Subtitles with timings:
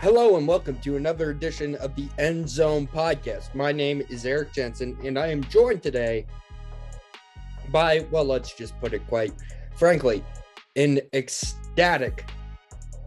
[0.00, 3.52] Hello and welcome to another edition of the End Zone Podcast.
[3.52, 6.24] My name is Eric Jensen, and I am joined today
[7.72, 9.32] by, well, let's just put it quite
[9.74, 10.24] frankly,
[10.76, 12.30] an ecstatic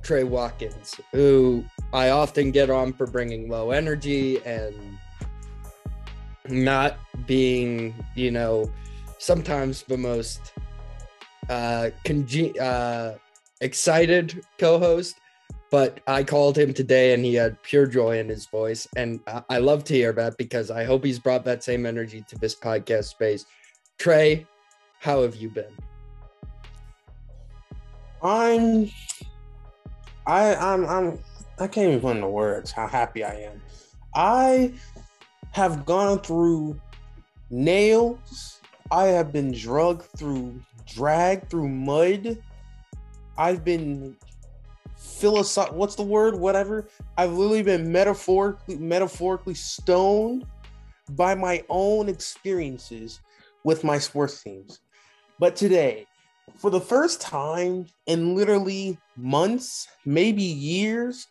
[0.02, 1.64] Trey Watkins, who
[1.94, 4.76] I often get on for bringing low energy and
[6.50, 8.70] not being, you know,
[9.18, 10.52] sometimes the most
[11.50, 13.14] uh, conge- uh,
[13.62, 15.21] excited co-host
[15.72, 18.88] but I called him today and he had pure joy in his voice.
[18.98, 22.24] And I, I love to hear that because I hope he's brought that same energy
[22.28, 23.46] to this podcast space.
[23.98, 24.46] Trey,
[25.00, 25.74] how have you been?
[28.22, 28.92] I'm
[30.28, 31.20] I I'm I'm
[31.58, 33.62] I can't even put into words how happy I am.
[34.14, 34.74] I
[35.52, 36.80] have gone through
[37.50, 38.60] nails.
[38.92, 42.38] I have been drugged through dragged through mud.
[43.38, 44.18] I've been
[45.02, 46.36] philosoph what's the word?
[46.36, 46.88] Whatever.
[47.18, 50.46] I've literally been metaphorically metaphorically stoned
[51.12, 53.20] by my own experiences
[53.64, 54.80] with my sports teams.
[55.40, 56.08] But today
[56.58, 61.28] for the first time in literally months maybe years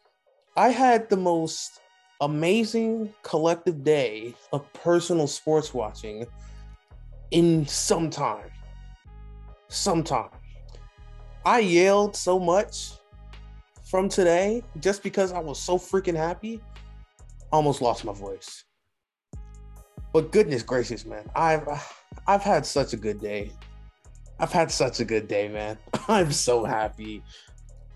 [0.57, 1.81] i had the most
[2.21, 6.27] amazing collective day of personal sports watching
[7.31, 8.51] in some time.
[9.69, 10.31] Some time.
[11.45, 12.93] I yelled so much
[13.91, 16.61] from today just because I was so freaking happy.
[17.53, 18.65] Almost lost my voice.
[20.13, 21.67] But goodness gracious, man, I've
[22.27, 23.51] I've had such a good day.
[24.39, 25.77] I've had such a good day, man.
[26.09, 27.23] I'm so happy.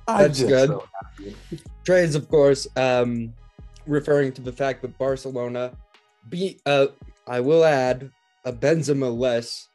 [0.06, 0.69] I'm That's good.
[0.69, 0.84] So
[1.84, 3.33] Trey's, of course, um,
[3.87, 5.72] referring to the fact that Barcelona
[6.28, 6.61] beat.
[6.67, 6.89] Uh,
[7.27, 8.11] I will add
[8.45, 9.69] a Benzema less.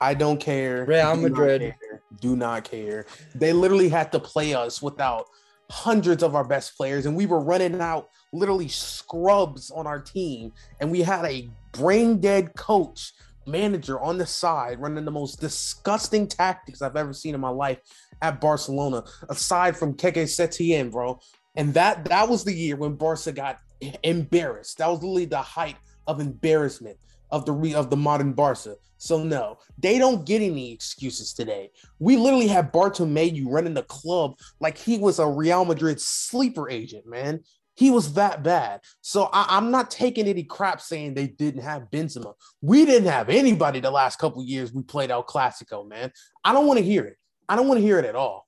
[0.00, 0.84] I don't care.
[0.84, 2.02] Real Madrid do not care.
[2.20, 3.06] Do not care.
[3.34, 5.26] They literally had to play us without
[5.72, 10.52] hundreds of our best players, and we were running out literally scrubs on our team,
[10.80, 13.14] and we had a brain dead coach
[13.46, 17.78] manager on the side running the most disgusting tactics I've ever seen in my life
[18.20, 21.18] at Barcelona, aside from Quique Setien, bro.
[21.56, 23.58] And that that was the year when Barca got
[24.02, 24.76] embarrassed.
[24.76, 26.98] That was literally the height of embarrassment
[27.32, 28.76] of the re- of the modern Barca.
[28.98, 31.72] So no, they don't get any excuses today.
[31.98, 37.06] We literally have Bartomeu running the club like he was a Real Madrid sleeper agent,
[37.06, 37.40] man.
[37.74, 38.80] He was that bad.
[39.00, 42.34] So I, am not taking any crap saying they didn't have Benzema.
[42.60, 46.12] We didn't have anybody the last couple years we played El Clasico, man.
[46.44, 47.16] I don't want to hear it.
[47.48, 48.46] I don't want to hear it at all.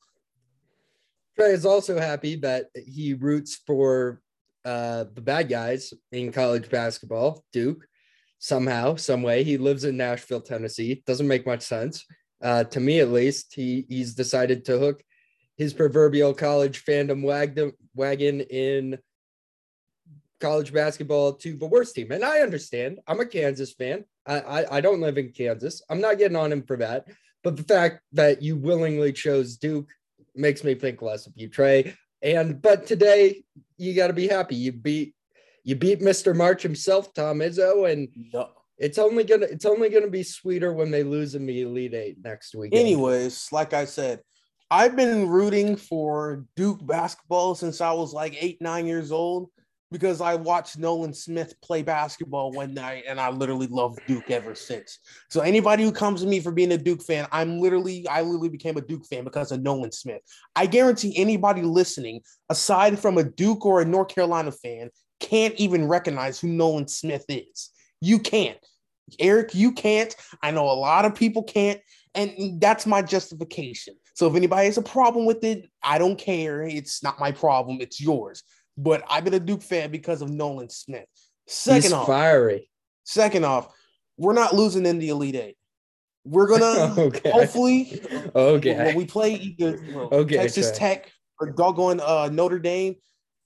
[1.36, 4.20] Trey is also happy that he roots for
[4.64, 7.88] uh, the bad guys in college basketball, Duke
[8.44, 9.42] somehow, some way.
[9.42, 11.02] He lives in Nashville, Tennessee.
[11.06, 12.04] Doesn't make much sense
[12.42, 13.54] uh, to me, at least.
[13.54, 15.02] He he's decided to hook
[15.56, 18.98] his proverbial college fandom wagon wagon in
[20.40, 22.12] college basketball to the worst team.
[22.12, 22.98] And I understand.
[23.06, 24.04] I'm a Kansas fan.
[24.26, 25.80] I, I, I don't live in Kansas.
[25.88, 27.06] I'm not getting on him for that.
[27.42, 29.88] But the fact that you willingly chose Duke
[30.34, 31.94] makes me think less of you, Trey.
[32.20, 33.42] And but today
[33.78, 34.56] you got to be happy.
[34.56, 35.13] You beat
[35.64, 36.36] you beat Mr.
[36.36, 38.50] March himself, Tom Izzo, and no.
[38.78, 42.18] it's only gonna it's only gonna be sweeter when they lose in the Elite Eight
[42.22, 42.74] next week.
[42.74, 44.20] Anyways, like I said,
[44.70, 49.48] I've been rooting for Duke basketball since I was like eight, nine years old
[49.94, 54.56] because I watched Nolan Smith play basketball one night and I literally loved Duke ever
[54.56, 54.98] since.
[55.30, 58.48] So anybody who comes to me for being a Duke fan, I'm literally I literally
[58.48, 60.20] became a Duke fan because of Nolan Smith.
[60.56, 64.90] I guarantee anybody listening, aside from a Duke or a North Carolina fan,
[65.24, 67.70] can't even recognize who Nolan Smith is.
[68.00, 68.58] You can't.
[69.18, 70.14] Eric, you can't.
[70.42, 71.80] I know a lot of people can't.
[72.14, 73.94] And that's my justification.
[74.14, 76.62] So if anybody has a problem with it, I don't care.
[76.62, 77.78] It's not my problem.
[77.80, 78.42] It's yours.
[78.76, 81.06] But I've been a Duke fan because of Nolan Smith.
[81.48, 82.70] Second He's off, fiery.
[83.04, 83.68] Second off,
[84.16, 85.56] we're not losing in the Elite Eight.
[86.24, 87.30] We're gonna okay.
[87.30, 88.00] hopefully
[88.34, 89.78] okay when we play either
[90.10, 92.96] okay, Texas Tech or doggone uh, Notre Dame,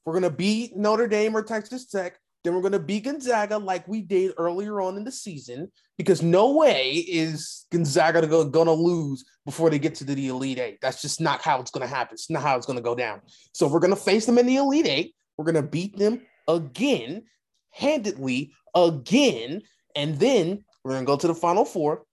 [0.08, 2.19] we're gonna beat Notre Dame or Texas Tech.
[2.43, 6.52] Then we're gonna beat Gonzaga like we did earlier on in the season, because no
[6.52, 10.78] way is Gonzaga gonna lose before they get to the Elite Eight.
[10.81, 12.14] That's just not how it's gonna happen.
[12.14, 13.20] It's not how it's gonna go down.
[13.52, 15.14] So we're gonna face them in the Elite Eight.
[15.37, 17.25] We're gonna beat them again,
[17.69, 19.61] handedly again,
[19.94, 22.04] and then we're gonna go to the Final Four.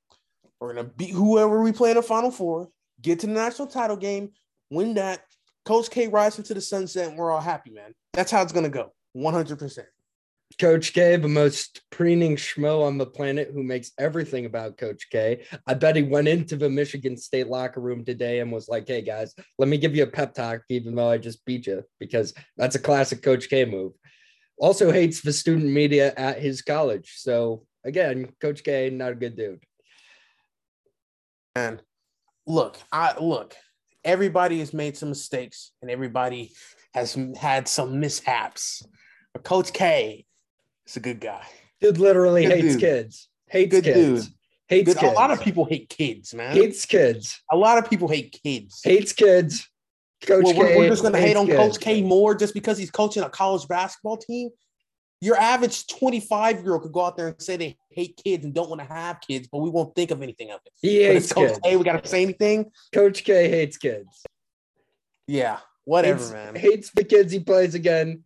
[0.59, 2.68] We're gonna beat whoever we play in the Final Four,
[3.01, 4.31] get to the national title game,
[4.69, 5.21] win that,
[5.65, 7.94] Coach K rides into the sunset and we're all happy, man.
[8.13, 8.94] That's how it's gonna go.
[9.17, 9.85] 100%.
[10.59, 15.44] Coach K, the most preening schmo on the planet who makes everything about Coach K.
[15.67, 19.01] I bet he went into the Michigan State locker room today and was like, hey
[19.01, 22.33] guys, let me give you a pep talk, even though I just beat you, because
[22.57, 23.94] that's a classic Coach K move.
[24.57, 27.15] Also hates the student media at his college.
[27.17, 29.63] So again, Coach K, not a good dude.
[31.56, 31.81] And
[32.45, 33.56] look, I look,
[34.05, 36.51] everybody has made some mistakes and everybody
[36.93, 38.87] has had some mishaps.
[39.33, 40.25] But Coach K
[40.87, 41.45] is a good guy.
[41.81, 42.79] Dude literally good hates dude.
[42.79, 43.29] kids.
[43.47, 44.25] Hates good kids.
[44.27, 44.35] Dude.
[44.67, 44.99] Hates good.
[44.99, 45.11] kids.
[45.11, 46.55] A lot of people hate kids, man.
[46.55, 47.41] Hates kids.
[47.51, 48.81] A lot of people hate kids.
[48.83, 49.67] Hates kids.
[50.25, 50.77] Coach well, we're, K.
[50.77, 51.57] We're just gonna hate on kids.
[51.57, 54.49] Coach K more just because he's coaching a college basketball team.
[55.21, 58.53] Your average 25 year old could go out there and say they hate kids and
[58.53, 60.73] don't want to have kids, but we won't think of anything of it.
[60.81, 61.59] He hates Coach kids.
[61.63, 61.75] K.
[61.77, 62.71] We gotta say anything.
[62.94, 64.23] Coach K hates kids.
[65.27, 66.56] Yeah, whatever, hates, man.
[66.56, 68.23] Hates the kids he plays again.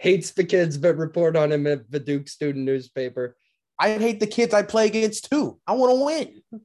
[0.00, 3.36] Hates the kids that report on him at the Duke student newspaper.
[3.78, 5.60] I hate the kids I play against too.
[5.66, 6.62] I want to win.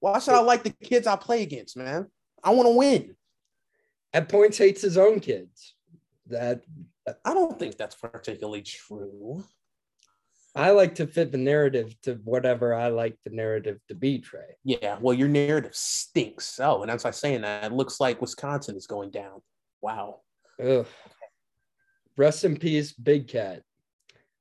[0.00, 2.06] Why should I like the kids I play against, man?
[2.42, 3.14] I want to win.
[4.12, 5.74] At points, hates his own kids.
[6.26, 6.62] That
[7.24, 9.44] I don't think that's particularly true.
[10.54, 14.56] I like to fit the narrative to whatever I like the narrative to be, Trey.
[14.64, 16.60] Yeah, well, your narrative stinks.
[16.60, 19.40] Oh, and as I saying that, it looks like Wisconsin is going down.
[19.80, 20.20] Wow.
[20.62, 20.86] Ugh.
[22.18, 23.62] Rest in peace, Big Cat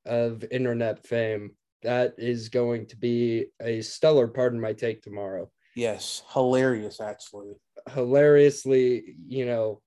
[0.05, 1.51] of internet fame.
[1.83, 5.49] That is going to be a stellar pardon my take tomorrow.
[5.75, 7.53] Yes, hilarious, actually.
[7.89, 9.81] Hilariously, you know,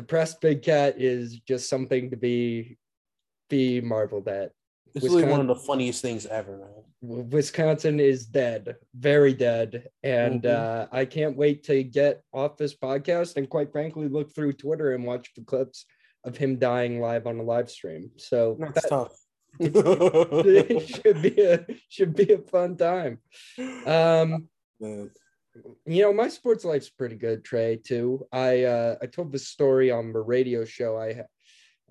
[0.00, 2.78] depressed Big Cat is just something to be
[3.50, 4.52] be marveled at.
[4.94, 7.28] It's really one of the funniest things ever, man.
[7.30, 9.88] Wisconsin is dead, very dead.
[10.02, 10.94] And mm-hmm.
[10.94, 14.94] uh, I can't wait to get off this podcast and, quite frankly, look through Twitter
[14.94, 15.86] and watch the clips
[16.24, 18.10] of him dying live on a live stream.
[18.16, 19.16] So that's that, tough.
[19.60, 23.18] it should be a should be a fun time.
[23.86, 24.48] Um,
[24.80, 25.10] man.
[25.86, 27.76] You know, my sports life's pretty good, Trey.
[27.76, 28.26] Too.
[28.32, 31.24] I uh, I told the story on the radio show I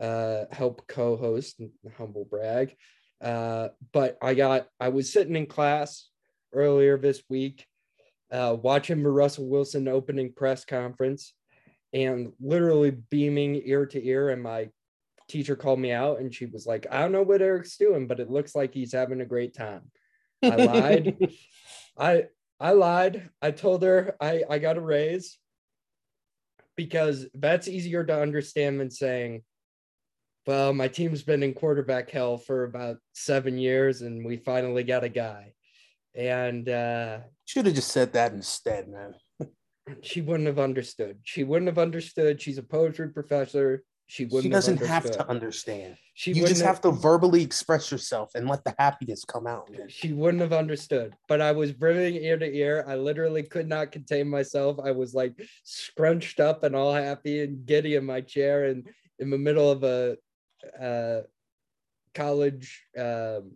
[0.03, 1.61] uh, help co-host,
[1.97, 2.75] humble brag.
[3.21, 6.09] Uh, but I got, I was sitting in class
[6.53, 7.65] earlier this week,
[8.31, 11.33] uh, watching the Russell Wilson opening press conference,
[11.91, 14.29] and literally beaming ear to ear.
[14.29, 14.69] And my
[15.27, 18.19] teacher called me out, and she was like, "I don't know what Eric's doing, but
[18.19, 19.91] it looks like he's having a great time."
[20.43, 21.33] I lied.
[21.97, 22.25] I
[22.59, 23.29] I lied.
[23.41, 25.37] I told her I I got a raise
[26.75, 29.43] because that's easier to understand than saying
[30.49, 35.03] well, my team's been in quarterback hell for about seven years, and we finally got
[35.03, 35.53] a guy.
[36.15, 39.13] And uh, should have just said that instead, man.
[40.01, 41.19] she wouldn't have understood.
[41.23, 42.41] She wouldn't have understood.
[42.41, 43.83] She's a poetry professor.
[44.11, 44.45] She wouldn't.
[44.45, 45.95] She doesn't have, have, to understand.
[46.15, 49.69] She you just have, have, to verbally express yourself and let the happiness come out.
[49.69, 49.87] Man.
[49.87, 51.13] She wouldn't have understood.
[51.27, 52.83] But I was brimming ear to ear.
[52.87, 54.79] I literally could not contain myself.
[54.83, 58.89] I was like scrunched up and all happy and giddy in my chair and
[59.19, 60.17] in the middle of a
[60.81, 61.21] uh,
[62.15, 63.51] college um,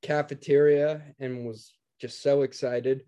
[0.00, 3.02] cafeteria and was just so excited.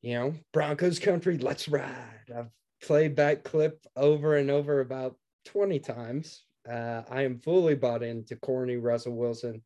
[0.00, 2.32] You know, Broncos country, let's ride.
[2.34, 2.48] I've
[2.82, 6.44] played that clip over and over about 20 times.
[6.68, 9.62] Uh, I am fully bought into corny Russell Wilson,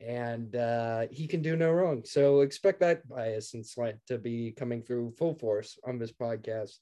[0.00, 2.02] and uh, he can do no wrong.
[2.04, 6.76] So expect that bias and slant to be coming through full force on this podcast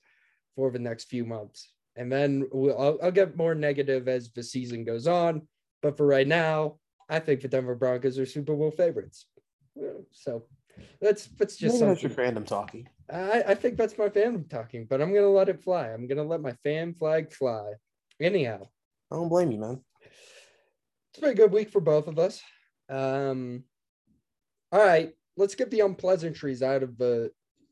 [0.54, 4.42] for the next few months and then we'll, I'll, I'll, get more negative as the
[4.42, 5.42] season goes on.
[5.82, 6.76] But for right now,
[7.08, 9.26] I think the Denver Broncos are Super Bowl favorites.
[10.12, 10.44] So
[11.00, 12.88] that's that's just Maybe that's your fandom talking.
[13.12, 15.88] I, I think that's my fandom talking, but I'm gonna let it fly.
[15.88, 17.72] I'm gonna let my fan flag fly.
[18.20, 18.68] Anyhow,
[19.10, 19.80] I don't blame you, man.
[20.02, 22.42] It's been a good week for both of us.
[22.88, 23.64] Um,
[24.72, 27.30] all right, let's get the unpleasantries out of the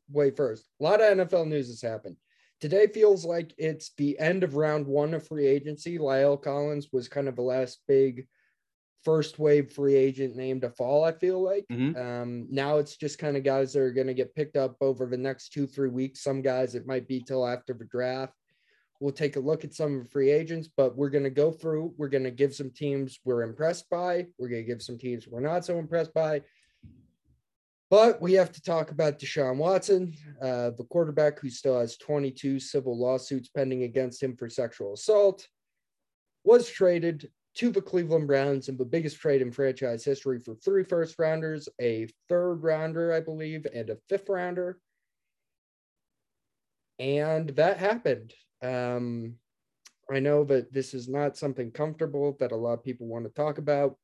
[0.09, 0.67] way first.
[0.79, 2.15] A lot of NFL news has happened.
[2.61, 5.97] Today feels like it's the end of round one of free agency.
[5.97, 8.27] Lyle Collins was kind of the last big
[9.05, 11.65] first wave free agent name to fall, I feel like.
[11.71, 11.95] Mm-hmm.
[11.95, 15.05] Um, now it's just kind of guys that are going to get picked up over
[15.05, 16.23] the next two, three weeks.
[16.23, 18.33] Some guys it might be till after the draft.
[18.99, 21.51] We'll take a look at some of the free agents, but we're going to go
[21.51, 21.93] through.
[21.97, 24.25] We're going to give some teams we're impressed by.
[24.39, 26.41] We're going to give some teams we're not so impressed by.
[27.91, 32.59] But we have to talk about Deshaun Watson, uh, the quarterback who still has 22
[32.59, 35.47] civil lawsuits pending against him for sexual assault,
[36.43, 40.83] was traded to the Cleveland Browns in the biggest trade in franchise history for three
[40.83, 44.77] first rounders, a third rounder, I believe, and a fifth rounder.
[46.99, 48.33] And that happened.
[48.61, 49.35] Um,
[50.11, 53.31] I know that this is not something comfortable that a lot of people want to
[53.31, 53.97] talk about.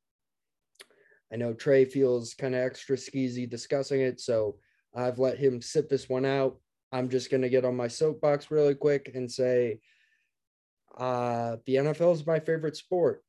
[1.32, 4.56] I know Trey feels kind of extra skeezy discussing it, so
[4.94, 6.58] I've let him sit this one out.
[6.90, 9.80] I'm just going to get on my soapbox really quick and say
[10.98, 13.22] uh, the NFL is my favorite sport.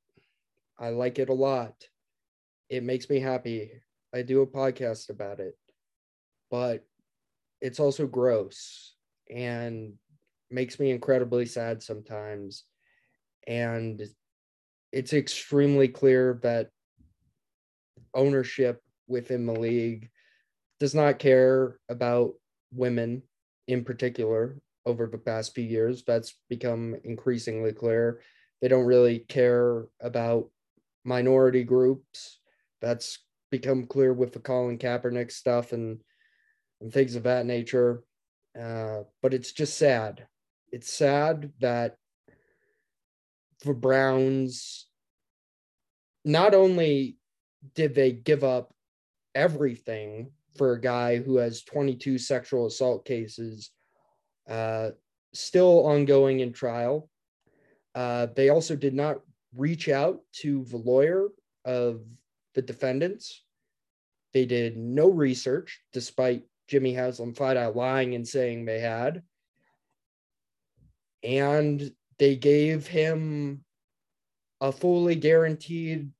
[0.79, 1.73] I like it a lot.
[2.69, 3.71] It makes me happy.
[4.13, 5.57] I do a podcast about it,
[6.49, 6.85] but
[7.61, 8.95] it's also gross
[9.33, 9.93] and
[10.51, 12.65] makes me incredibly sad sometimes.
[13.47, 14.01] And
[14.91, 16.69] it's extremely clear that
[18.13, 20.09] ownership within the league
[20.79, 22.33] does not care about
[22.71, 23.23] women
[23.67, 26.03] in particular over the past few years.
[26.05, 28.21] That's become increasingly clear.
[28.61, 30.49] They don't really care about
[31.03, 32.39] minority groups.
[32.81, 33.19] That's
[33.51, 35.99] become clear with the Colin Kaepernick stuff and
[36.81, 38.03] and things of that nature.
[38.59, 40.27] Uh, but it's just sad.
[40.71, 41.97] It's sad that
[43.63, 44.87] the Browns
[46.25, 47.17] not only
[47.75, 48.73] did they give up
[49.33, 53.71] everything for a guy who has 22 sexual assault cases
[54.49, 54.89] uh,
[55.33, 57.09] still ongoing in trial.
[57.95, 59.21] Uh, they also did not
[59.55, 61.27] reach out to the lawyer
[61.65, 62.01] of
[62.55, 63.43] the defendants.
[64.33, 69.23] They did no research, despite Jimmy Haslam out lying and saying they had.
[71.23, 73.63] And they gave him
[74.61, 76.11] a fully guaranteed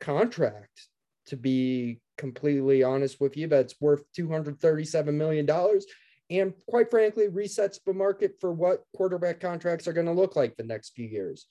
[0.00, 0.88] contract
[1.26, 5.86] to be completely honest with you that's worth 237 million dollars
[6.30, 10.56] and quite frankly resets the market for what quarterback contracts are going to look like
[10.56, 11.46] the next few years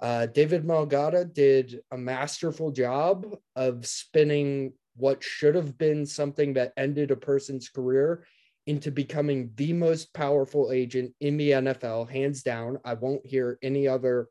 [0.00, 6.72] uh, david Mulugheta did a masterful job of spinning what should have been something that
[6.76, 8.24] ended a person's career
[8.66, 12.78] into becoming the most powerful agent in the NFL, hands down.
[12.84, 14.28] I won't hear any other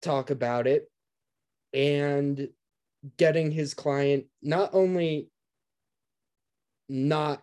[0.00, 0.88] talk about it.
[1.72, 2.48] And
[3.16, 5.28] getting his client not only
[6.88, 7.42] not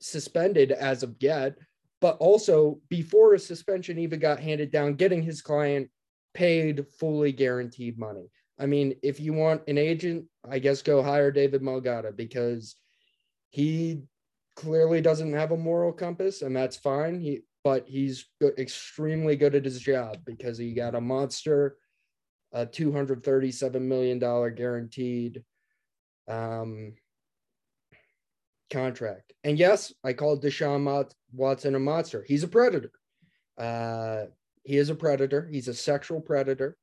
[0.00, 1.56] suspended as of yet,
[2.00, 5.90] but also before a suspension even got handed down, getting his client
[6.34, 8.30] paid fully guaranteed money.
[8.58, 12.76] I mean, if you want an agent, I guess go hire David Mulugheta because
[13.50, 14.02] he
[14.56, 17.20] clearly doesn't have a moral compass, and that's fine.
[17.20, 18.26] He, but he's
[18.58, 21.76] extremely good at his job because he got a monster,
[22.52, 25.44] a two hundred thirty-seven million dollar guaranteed
[26.28, 26.94] um,
[28.70, 29.32] contract.
[29.44, 32.24] And yes, I called Deshaun Watson a monster.
[32.26, 32.92] He's a predator.
[33.56, 34.26] Uh,
[34.68, 35.48] he is a predator.
[35.50, 36.76] He's a sexual predator.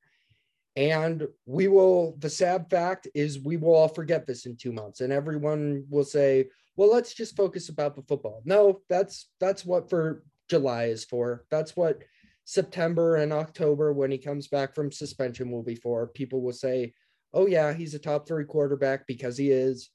[0.76, 5.02] And we will, the sad fact is, we will all forget this in two months,
[5.02, 8.42] and everyone will say, well, let's just focus about the football.
[8.44, 11.46] No, that's that's what for July is for.
[11.52, 12.02] That's what
[12.44, 16.08] September and October, when he comes back from suspension, will be for.
[16.08, 16.94] People will say,
[17.36, 19.92] oh, yeah, he's a top three quarterback because he is.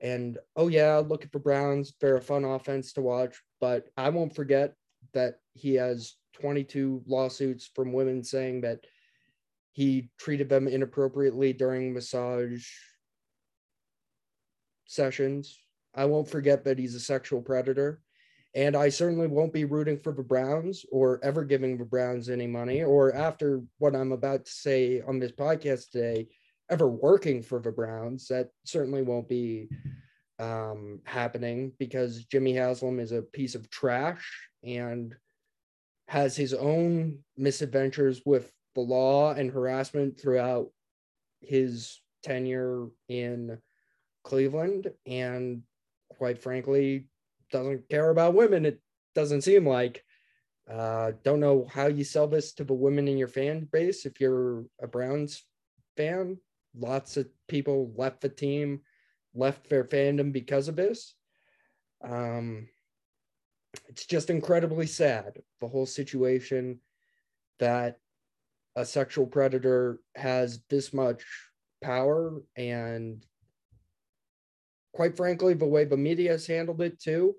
[0.00, 1.94] And oh, yeah, looking for Browns.
[2.00, 3.40] They're a fun offense to watch.
[3.60, 4.74] But I won't forget
[5.14, 8.80] that he has 22 lawsuits from women saying that
[9.72, 12.66] he treated them inappropriately during massage
[14.86, 15.60] sessions.
[15.94, 18.00] I won't forget that he's a sexual predator.
[18.56, 22.46] And I certainly won't be rooting for the Browns or ever giving the Browns any
[22.46, 26.28] money, or after what I'm about to say on this podcast today,
[26.70, 28.28] ever working for the Browns.
[28.28, 29.68] That certainly won't be
[30.38, 34.24] um, happening because Jimmy Haslam is a piece of trash
[34.62, 35.14] and
[36.08, 40.68] has his own misadventures with the law and harassment throughout
[41.40, 43.58] his tenure in
[44.24, 45.62] Cleveland and
[46.16, 47.08] quite frankly
[47.50, 48.80] doesn't care about women it
[49.14, 50.02] doesn't seem like.
[50.70, 54.18] Uh, don't know how you sell this to the women in your fan base if
[54.18, 55.44] you're a Browns
[55.96, 56.38] fan.
[56.76, 58.80] Lots of people left the team
[59.34, 61.14] left their fandom because of this.
[62.02, 62.68] Um,
[63.88, 66.78] it's just incredibly sad the whole situation
[67.58, 67.98] that
[68.76, 71.24] a sexual predator has this much
[71.82, 73.24] power and
[74.92, 77.34] quite frankly the way the media has handled it too.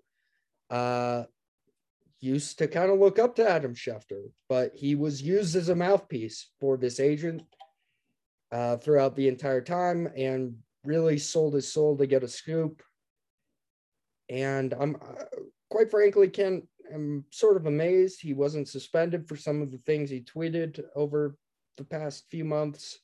[0.69, 1.23] Uh
[2.21, 5.75] used to kind of look up to adam schefter but he was used as a
[5.75, 7.43] mouthpiece for this agent
[8.51, 10.07] uh, throughout the entire time.
[10.15, 12.81] And really sold his soul to get a scoop
[14.29, 15.23] and i'm uh,
[15.69, 20.09] quite frankly Ken, I'm sort of amazed he wasn't suspended for some of the things
[20.09, 21.37] he tweeted over
[21.77, 22.99] the past few months.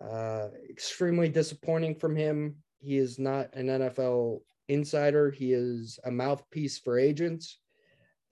[0.00, 2.56] Uh, extremely disappointing from him.
[2.78, 5.30] He is not an NFL insider.
[5.30, 7.58] He is a mouthpiece for agents.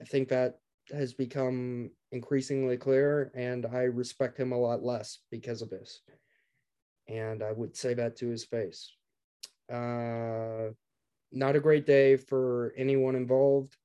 [0.01, 0.59] I think that
[0.91, 6.01] has become increasingly clear, and I respect him a lot less because of this.
[7.09, 8.93] And I would say that to his face.
[9.71, 10.69] Uh,
[11.31, 13.75] not a great day for anyone involved.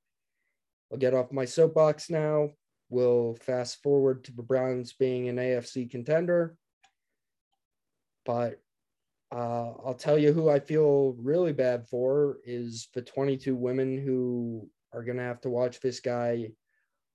[0.93, 2.51] I'll get off my soapbox now.
[2.91, 6.57] We'll fast forward to the Browns being an AFC contender.
[8.25, 8.61] But
[9.33, 14.69] uh, I'll tell you who I feel really bad for is the 22 women who
[14.93, 16.51] are going to have to watch this guy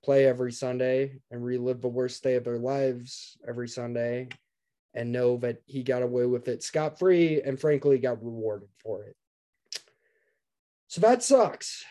[0.04, 4.28] play every Sunday and relive the worst day of their lives every Sunday
[4.94, 9.04] and know that he got away with it scot free and frankly got rewarded for
[9.04, 9.16] it.
[10.88, 11.84] So that sucks.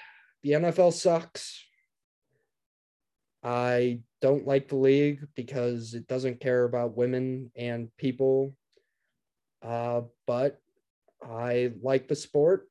[0.43, 1.63] The NFL sucks.
[3.41, 8.53] I don't like the league because it doesn't care about women and people.
[9.61, 10.59] Uh, but
[11.23, 12.67] I like the sport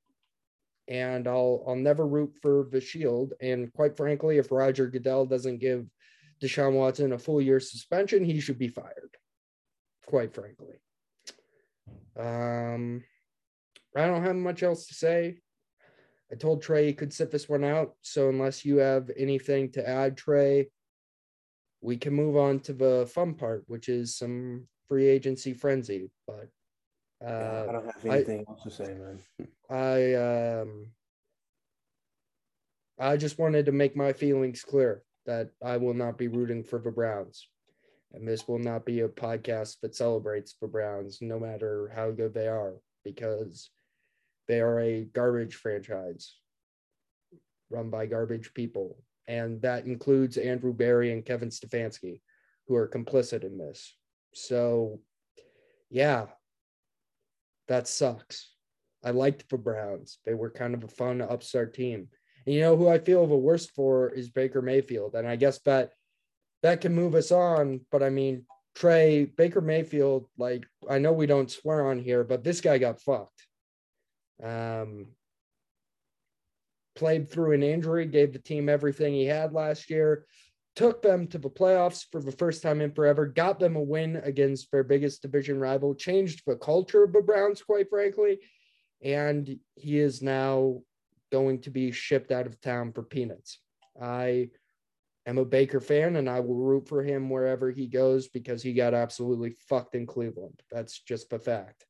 [0.88, 3.34] and I'll I'll never root for the Shield.
[3.40, 5.86] And quite frankly, if Roger Goodell doesn't give
[6.42, 9.16] Deshaun Watson a full year suspension, he should be fired.
[10.08, 10.76] Quite frankly.
[12.18, 13.04] Um,
[13.94, 15.36] I don't have much else to say.
[16.32, 17.92] I told Trey he could sit this one out.
[18.00, 20.70] So unless you have anything to add, Trey,
[21.82, 26.10] we can move on to the fun part, which is some free agency frenzy.
[26.26, 26.48] But
[27.22, 29.18] uh, I don't have anything I, else to say, man.
[29.68, 30.86] I um,
[32.98, 36.78] I just wanted to make my feelings clear that I will not be rooting for
[36.78, 37.46] the Browns,
[38.12, 42.34] and this will not be a podcast that celebrates the Browns, no matter how good
[42.34, 42.74] they are,
[43.04, 43.70] because
[44.46, 46.34] they are a garbage franchise
[47.70, 48.96] run by garbage people.
[49.26, 52.22] And that includes Andrew Berry and Kevin Stefanski,
[52.66, 53.94] who are complicit in this.
[54.32, 55.00] So,
[55.90, 56.26] yeah,
[57.68, 58.54] that sucks.
[59.04, 60.18] I liked the Browns.
[60.24, 62.08] They were kind of a fun upstart team.
[62.46, 65.14] And you know who I feel the worst for is Baker Mayfield.
[65.14, 65.90] And I guess that
[66.62, 67.80] that can move us on.
[67.90, 72.44] But I mean, Trey, Baker Mayfield, like I know we don't swear on here, but
[72.44, 73.46] this guy got fucked.
[74.42, 75.08] Um,
[76.94, 80.26] played through an injury, gave the team everything he had last year,
[80.76, 84.16] took them to the playoffs for the first time in forever, got them a win
[84.16, 88.38] against their biggest division rival, changed the culture of the Browns, quite frankly.
[89.02, 90.80] And he is now
[91.30, 93.58] going to be shipped out of town for peanuts.
[94.00, 94.50] I
[95.28, 98.72] am a Baker fan and I will root for him wherever he goes because he
[98.72, 100.60] got absolutely fucked in Cleveland.
[100.70, 101.84] That's just the fact.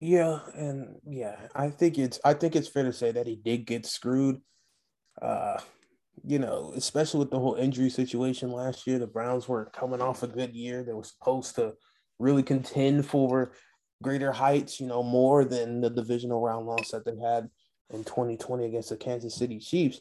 [0.00, 3.64] Yeah, and yeah, I think it's I think it's fair to say that he did
[3.64, 4.40] get screwed.
[5.20, 5.58] Uh,
[6.22, 10.22] you know, especially with the whole injury situation last year, the Browns were coming off
[10.22, 10.82] a good year.
[10.82, 11.74] They were supposed to
[12.18, 13.52] really contend for
[14.02, 17.48] greater heights, you know, more than the divisional round loss that they had
[17.90, 20.00] in 2020 against the Kansas City Chiefs.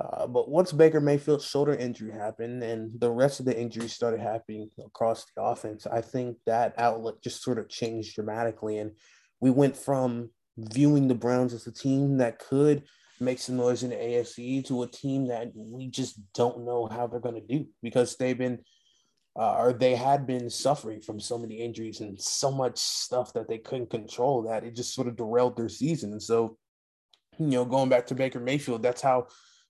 [0.00, 4.20] Uh, but once Baker Mayfield's shoulder injury happened and the rest of the injuries started
[4.20, 8.78] happening across the offense, I think that outlook just sort of changed dramatically.
[8.78, 8.92] And
[9.40, 12.82] we went from viewing the Browns as a team that could
[13.20, 17.06] make some noise in the AFC to a team that we just don't know how
[17.06, 18.58] they're going to do because they've been
[19.36, 23.48] uh, or they had been suffering from so many injuries and so much stuff that
[23.48, 26.12] they couldn't control that it just sort of derailed their season.
[26.12, 26.56] And so,
[27.38, 29.26] you know, going back to Baker Mayfield, that's how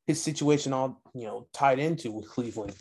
[0.07, 2.75] his situation all, you know, tied into with Cleveland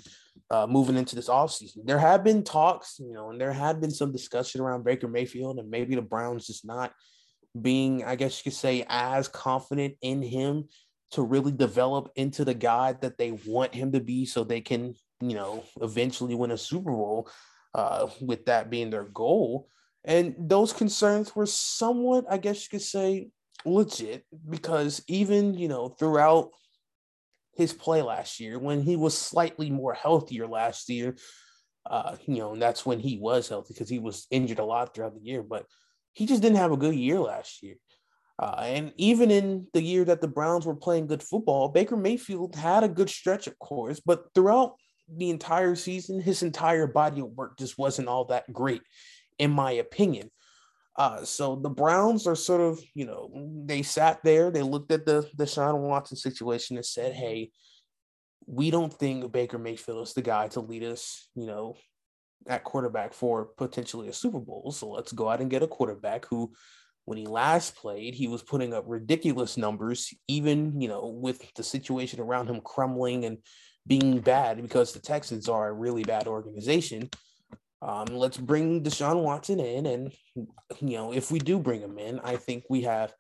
[0.50, 1.86] uh, moving into this offseason.
[1.86, 5.60] There have been talks, you know, and there had been some discussion around Baker Mayfield
[5.60, 6.94] and maybe the Browns just not
[7.60, 10.66] being, I guess you could say, as confident in him
[11.12, 14.96] to really develop into the guy that they want him to be so they can,
[15.22, 17.30] you know, eventually win a Super Bowl,
[17.76, 19.68] uh, with that being their goal.
[20.04, 23.30] And those concerns were somewhat, I guess you could say,
[23.66, 26.50] legit because even, you know, throughout
[27.56, 31.16] his play last year when he was slightly more healthier last year.
[31.86, 34.94] Uh, you know, and that's when he was healthy because he was injured a lot
[34.94, 35.66] throughout the year, but
[36.14, 37.76] he just didn't have a good year last year.
[38.40, 42.56] Uh, and even in the year that the Browns were playing good football, Baker Mayfield
[42.56, 44.76] had a good stretch, of course, but throughout
[45.08, 48.82] the entire season, his entire body of work just wasn't all that great,
[49.38, 50.32] in my opinion.
[50.96, 53.32] Uh, so the Browns are sort of, you know,
[53.66, 57.52] they sat there, they looked at the Deshaun Watson situation and said, "Hey,
[58.46, 61.76] we don't think Baker Mayfield is the guy to lead us, you know,
[62.48, 64.72] at quarterback for potentially a Super Bowl.
[64.72, 66.54] So let's go out and get a quarterback who,
[67.06, 71.64] when he last played, he was putting up ridiculous numbers, even you know, with the
[71.64, 73.38] situation around him crumbling and
[73.88, 77.10] being bad because the Texans are a really bad organization."
[77.84, 80.14] Um, let's bring Deshaun Watson in, and
[80.80, 83.14] you know, if we do bring him in, I think we have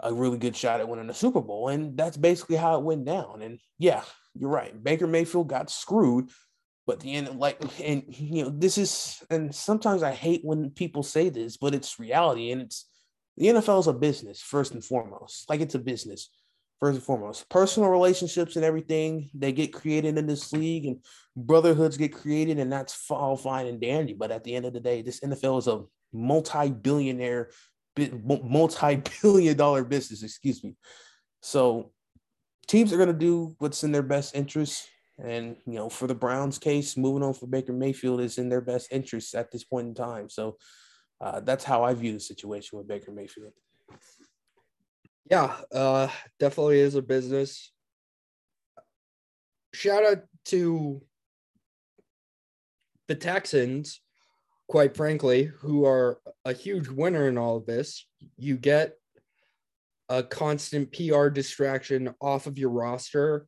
[0.00, 3.04] a really good shot at winning a Super Bowl, and that's basically how it went
[3.04, 3.42] down.
[3.42, 4.02] And yeah,
[4.34, 4.82] you're right.
[4.82, 6.30] Baker Mayfield got screwed,
[6.86, 11.02] but the end, like, and you know, this is, and sometimes I hate when people
[11.02, 12.88] say this, but it's reality, and it's
[13.36, 15.50] the NFL is a business first and foremost.
[15.50, 16.30] Like it's a business
[16.80, 17.48] first and foremost.
[17.48, 21.04] Personal relationships and everything they get created in this league, and
[21.36, 24.14] brotherhoods get created, and that's all fine and dandy.
[24.14, 27.50] But at the end of the day, this NFL is a multi-billionaire,
[27.96, 30.22] multi-billion-dollar business.
[30.22, 30.76] Excuse me.
[31.42, 31.92] So
[32.66, 34.88] teams are going to do what's in their best interest.
[35.22, 38.60] And, you know, for the Browns case, moving on for Baker Mayfield is in their
[38.60, 40.28] best interest at this point in time.
[40.28, 40.56] So
[41.20, 43.52] uh, that's how I view the situation with Baker Mayfield.
[45.30, 46.08] Yeah, uh,
[46.40, 47.70] definitely is a business.
[49.74, 51.02] Shout out to
[53.08, 54.00] the Texans,
[54.68, 58.06] quite frankly, who are a huge winner in all of this.
[58.38, 58.94] You get
[60.08, 63.46] a constant PR distraction off of your roster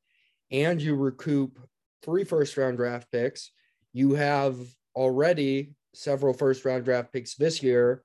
[0.50, 1.58] and you recoup
[2.02, 3.52] three first round draft picks.
[3.94, 4.56] You have
[4.94, 8.02] already several first round draft picks this year.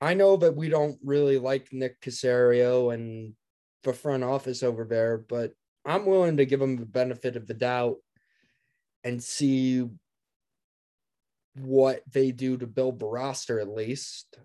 [0.00, 3.34] I know that we don't really like Nick Caserio and
[3.84, 5.52] the front office over there, but
[5.84, 7.96] I'm willing to give them the benefit of the doubt
[9.04, 9.86] and see
[11.56, 14.38] what they do to build the roster at least.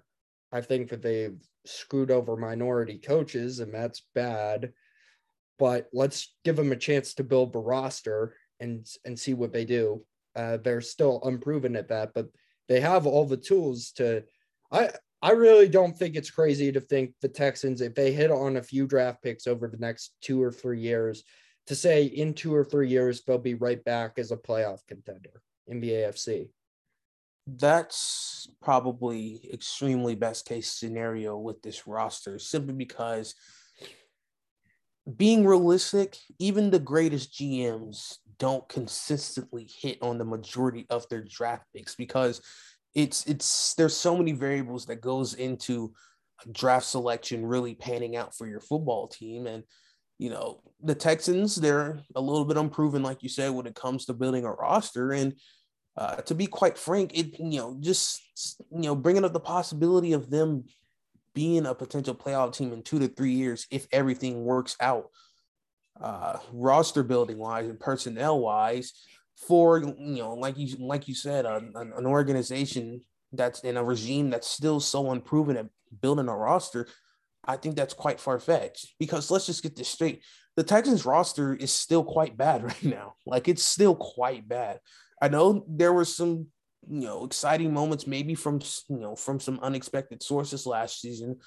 [0.51, 4.73] I think that they've screwed over minority coaches, and that's bad.
[5.57, 9.65] But let's give them a chance to build the roster and and see what they
[9.65, 10.03] do.
[10.35, 12.27] Uh, they're still unproven at that, but
[12.67, 14.23] they have all the tools to.
[14.71, 14.91] I
[15.25, 18.63] I really don't think it's crazy to think the Texans, if they hit on a
[18.63, 21.23] few draft picks over the next two or three years,
[21.67, 25.41] to say in two or three years they'll be right back as a playoff contender
[25.67, 26.49] in the AFC
[27.47, 33.35] that's probably extremely best case scenario with this roster simply because
[35.15, 41.63] being realistic even the greatest gms don't consistently hit on the majority of their draft
[41.73, 42.41] picks because
[42.95, 45.93] it's it's there's so many variables that goes into
[46.51, 49.45] draft selection really panning out for your football team.
[49.47, 49.63] And
[50.17, 54.05] you know the texans they're a little bit unproven like you said when it comes
[54.05, 55.11] to building a roster.
[55.11, 55.35] And
[55.97, 58.21] uh, to be quite frank, it you know just
[58.71, 60.63] you know bringing up the possibility of them
[61.33, 65.09] being a potential playoff team in two to three years if everything works out,
[65.99, 68.93] uh, roster building wise and personnel wise,
[69.35, 73.01] for you know like you like you said, an, an organization
[73.33, 75.67] that's in a regime that's still so unproven at
[76.01, 76.87] building a roster.
[77.47, 80.23] I think that's quite far fetched because let's just get this straight.
[80.55, 83.15] The Texans roster is still quite bad right now.
[83.25, 84.79] Like it's still quite bad.
[85.21, 86.47] I know there were some,
[86.89, 91.39] you know, exciting moments maybe from you know from some unexpected sources last season,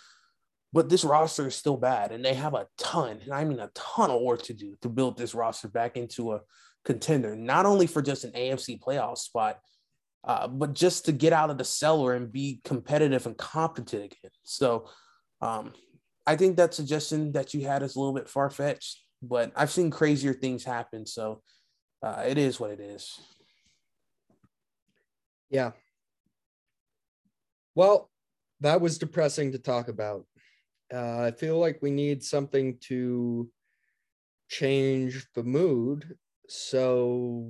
[0.73, 3.71] but this roster is still bad, and they have a ton, and I mean a
[3.75, 6.41] ton of work to do to build this roster back into a
[6.85, 9.59] contender, not only for just an AFC playoff spot,
[10.25, 14.31] uh, but just to get out of the cellar and be competitive and competent again.
[14.43, 14.89] So,
[15.41, 15.73] um,
[16.27, 19.71] I think that suggestion that you had is a little bit far fetched, but I've
[19.71, 21.07] seen crazier things happen.
[21.07, 21.43] So,
[22.03, 23.19] uh, it is what it is.
[25.51, 25.73] Yeah.
[27.75, 28.11] Well,
[28.61, 30.27] that was depressing to talk about.
[30.93, 33.51] Uh, I feel like we need something to
[34.49, 36.17] change the mood.
[36.49, 37.45] So,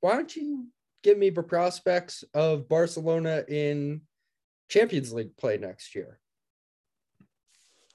[0.00, 0.66] why don't you
[1.02, 4.02] give me the prospects of Barcelona in
[4.68, 6.18] Champions League play next year?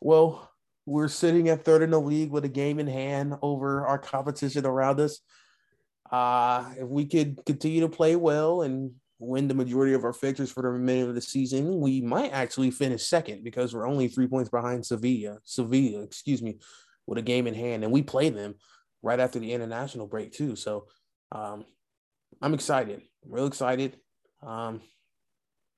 [0.01, 0.51] Well,
[0.85, 4.65] we're sitting at third in the league with a game in hand over our competition
[4.65, 5.19] around us.
[6.11, 10.51] Uh, if we could continue to play well and win the majority of our fixtures
[10.51, 14.27] for the remainder of the season, we might actually finish second because we're only three
[14.27, 15.37] points behind Sevilla.
[15.43, 16.59] Sevilla, excuse me,
[17.07, 18.55] with a game in hand, and we play them
[19.01, 20.55] right after the international break too.
[20.55, 20.87] So
[21.31, 21.65] um,
[22.41, 23.01] I'm excited.
[23.25, 23.97] Real excited.
[24.45, 24.81] Um,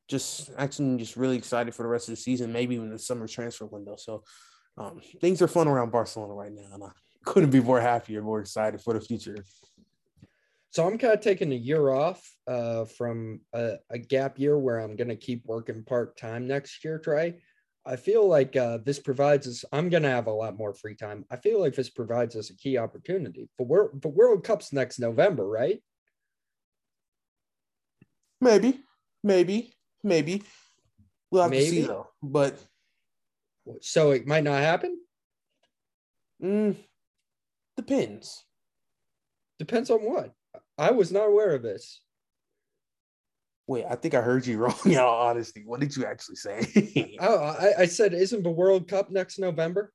[0.08, 3.28] just actually just really excited for the rest of the season, maybe even the summer
[3.28, 3.95] transfer window.
[3.97, 4.23] So
[4.78, 6.89] um, things are fun around Barcelona right now, and I
[7.26, 9.43] couldn't be more happy or more excited for the future.
[10.78, 14.78] So I'm kind of taking a year off uh, from a, a, gap year where
[14.78, 17.40] I'm going to keep working part time next year, Trey.
[17.84, 20.94] I feel like uh, this provides us, I'm going to have a lot more free
[20.94, 21.26] time.
[21.32, 25.00] I feel like this provides us a key opportunity for World, for World Cups next
[25.00, 25.82] November, right?
[28.40, 28.80] Maybe,
[29.24, 30.44] maybe, maybe.
[31.32, 31.66] We'll have maybe.
[31.66, 32.10] to see though.
[32.22, 32.56] But
[33.82, 34.96] so it might not happen?
[36.40, 36.76] Mm,
[37.76, 38.44] depends.
[39.58, 40.36] Depends on what?
[40.78, 42.02] I was not aware of this.
[43.68, 44.76] Wait, I think I heard you wrong.
[44.86, 47.18] In all honesty, what did you actually say?
[47.20, 49.92] oh, I, I said, isn't the World Cup next November?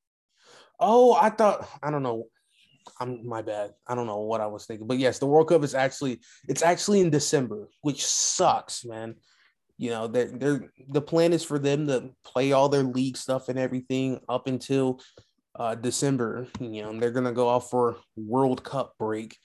[0.79, 2.27] Oh, I thought I don't know.
[2.99, 3.75] I'm my bad.
[3.87, 6.63] I don't know what I was thinking, but yes, the World Cup is actually it's
[6.63, 9.15] actually in December, which sucks, man.
[9.79, 13.49] You know, they're, they're the plan is for them to play all their league stuff
[13.49, 15.01] and everything up until
[15.55, 16.49] uh, December.
[16.61, 19.39] You know, they're gonna go off for World Cup break,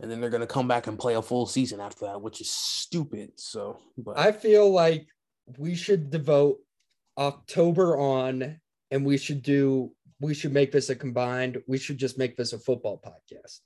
[0.00, 2.50] and then they're gonna come back and play a full season after that, which is
[2.50, 3.32] stupid.
[3.36, 5.06] So, but I feel like
[5.56, 6.58] we should devote
[7.16, 11.58] October on, and we should do we should make this a combined.
[11.66, 13.60] We should just make this a football podcast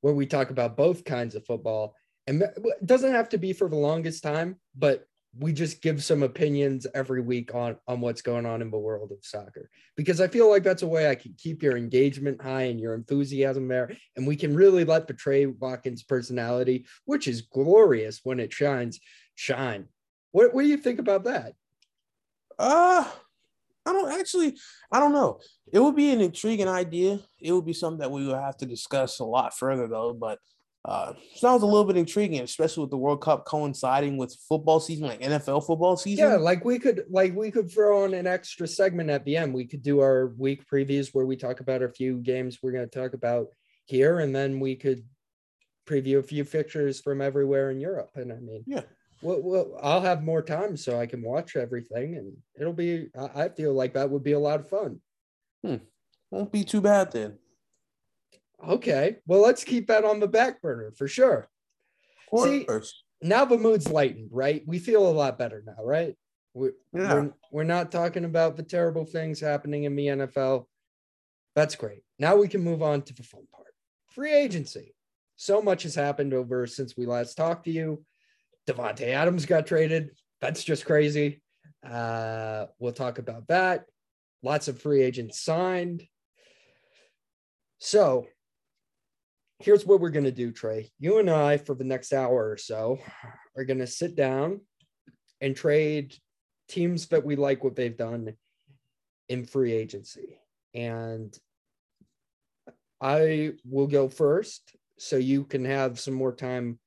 [0.00, 1.94] where we talk about both kinds of football.
[2.26, 5.04] And it doesn't have to be for the longest time, but
[5.36, 9.12] we just give some opinions every week on on what's going on in the world
[9.12, 12.62] of soccer because i feel like that's a way i can keep your engagement high
[12.62, 18.20] and your enthusiasm there and we can really let trey watkins personality which is glorious
[18.24, 19.00] when it shines
[19.34, 19.86] shine
[20.32, 21.52] what, what do you think about that
[22.58, 23.08] uh
[23.88, 24.54] I don't actually,
[24.92, 25.40] I don't know.
[25.72, 27.20] It would be an intriguing idea.
[27.40, 30.12] It would be something that we would have to discuss a lot further, though.
[30.12, 30.40] But
[30.88, 35.06] uh, sounds a little bit intriguing, especially with the World Cup coinciding with football season,
[35.06, 36.24] like NFL football season.
[36.24, 39.52] Yeah, like we could, like we could throw on an extra segment at the end.
[39.52, 42.88] We could do our week previews where we talk about a few games we're going
[42.88, 43.48] to talk about
[43.84, 45.04] here, and then we could
[45.86, 48.12] preview a few fixtures from everywhere in Europe.
[48.14, 48.84] And I mean, yeah,
[49.20, 53.08] well, well, I'll have more time so I can watch everything, and it'll be.
[53.34, 55.02] I feel like that would be a lot of fun.
[55.62, 55.76] Hmm.
[56.30, 57.36] Won't be too bad then.
[58.66, 61.48] Okay, well, let's keep that on the back burner for sure.
[62.36, 62.66] See,
[63.22, 64.62] now the mood's lightened, right?
[64.66, 66.14] We feel a lot better now, right?
[66.54, 67.14] We're, yeah.
[67.14, 70.66] we're, we're not talking about the terrible things happening in the NFL.
[71.54, 72.02] That's great.
[72.18, 73.68] Now we can move on to the fun part
[74.18, 74.94] free agency.
[75.36, 78.04] So much has happened over since we last talked to you.
[78.68, 80.10] Davante Adams got traded.
[80.40, 81.40] That's just crazy.
[81.88, 83.84] Uh, we'll talk about that.
[84.42, 86.02] Lots of free agents signed.
[87.78, 88.26] So
[89.60, 90.90] here's what we're going to do, Trey.
[90.98, 92.98] You and I, for the next hour or so,
[93.56, 94.60] are going to sit down
[95.40, 96.14] and trade
[96.68, 98.34] teams that we like what they've done
[99.28, 100.38] in free agency.
[100.74, 101.36] And
[103.00, 106.78] I will go first so you can have some more time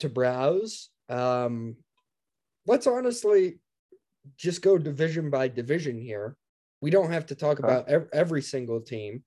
[0.00, 1.76] to browse um,
[2.66, 3.58] let's honestly
[4.36, 6.36] just go division by division here.
[6.80, 9.22] We don't have to talk about every, every single team.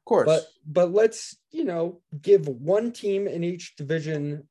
[0.00, 0.26] Of course.
[0.26, 4.48] But but let's, you know, give one team in each division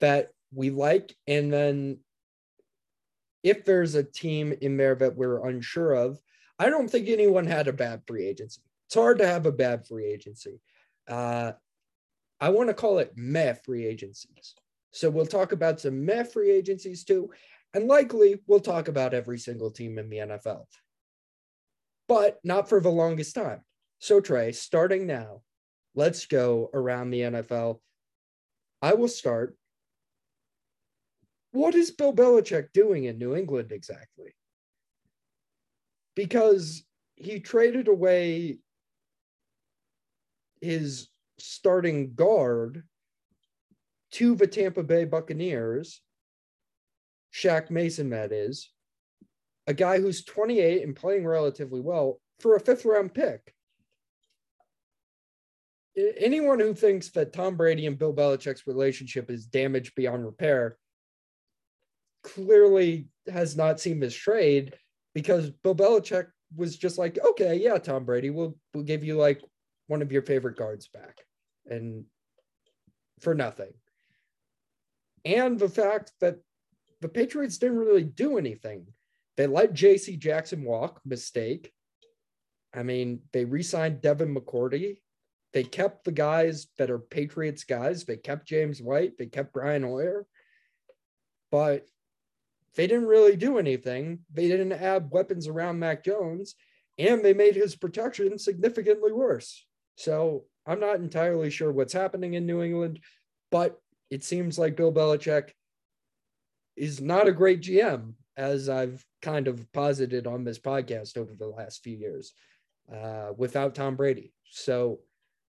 [0.00, 1.98] that we like and then
[3.42, 6.18] if there's a team in there that we're unsure of,
[6.58, 8.60] I don't think anyone had a bad free agency.
[8.86, 10.60] It's hard to have a bad free agency.
[11.08, 11.52] Uh,
[12.40, 14.54] I want to call it meh free agencies.
[14.92, 17.30] So we'll talk about some meh free agencies too.
[17.72, 20.66] And likely we'll talk about every single team in the NFL,
[22.08, 23.62] but not for the longest time.
[24.00, 25.42] So, Trey, starting now,
[25.94, 27.80] let's go around the NFL.
[28.80, 29.56] I will start.
[31.52, 34.34] What is Bill Belichick doing in New England exactly?
[36.16, 36.82] Because
[37.16, 38.58] he traded away
[40.62, 41.08] his
[41.38, 42.84] starting guard
[44.12, 46.00] to the Tampa Bay Buccaneers,
[47.34, 48.70] Shaq Mason, that is,
[49.66, 53.54] a guy who's 28 and playing relatively well for a fifth round pick.
[56.18, 60.76] Anyone who thinks that Tom Brady and Bill Belichick's relationship is damaged beyond repair
[62.22, 64.74] clearly has not seen this trade
[65.14, 69.40] because Bill Belichick was just like, okay, yeah, Tom Brady, we'll we'll give you like
[69.86, 71.18] one of your favorite guards back,
[71.66, 72.04] and
[73.20, 73.72] for nothing
[75.24, 76.36] and the fact that
[77.00, 78.86] the Patriots didn't really do anything.
[79.36, 80.16] They let J.C.
[80.16, 81.72] Jackson walk, mistake.
[82.74, 84.98] I mean, they re-signed Devin McCourty.
[85.52, 88.04] They kept the guys that are Patriots guys.
[88.04, 89.18] They kept James White.
[89.18, 90.26] They kept Brian Hoyer.
[91.50, 91.86] But
[92.76, 94.20] they didn't really do anything.
[94.32, 96.54] They didn't add weapons around Mac Jones,
[96.98, 99.66] and they made his protection significantly worse.
[99.96, 103.00] So I'm not entirely sure what's happening in New England,
[103.50, 105.50] but it seems like Bill Belichick
[106.76, 111.48] is not a great GM, as I've kind of posited on this podcast over the
[111.48, 112.32] last few years,
[112.94, 114.32] uh, without Tom Brady.
[114.44, 115.00] So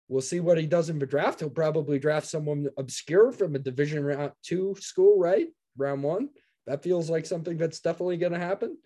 [0.08, 1.40] we'll see what he does in the draft.
[1.40, 5.48] He'll probably draft someone obscure from a division round two school, right?
[5.76, 6.28] Round one.
[6.66, 8.78] That feels like something that's definitely going to happen.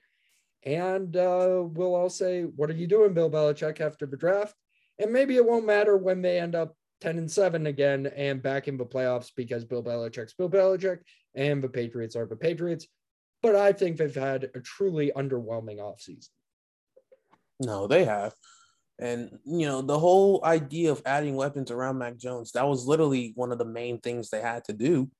[0.64, 4.54] And uh, we'll all say, What are you doing, Bill Belichick, after the draft?
[4.98, 8.66] And maybe it won't matter when they end up 10 and 7 again and back
[8.66, 10.98] in the playoffs because Bill Belichick's Bill Belichick
[11.36, 12.86] and the Patriots are the Patriots.
[13.40, 16.30] But I think they've had a truly underwhelming offseason.
[17.60, 18.34] No, they have.
[18.98, 23.32] And you know, the whole idea of adding weapons around Mac Jones, that was literally
[23.36, 25.10] one of the main things they had to do.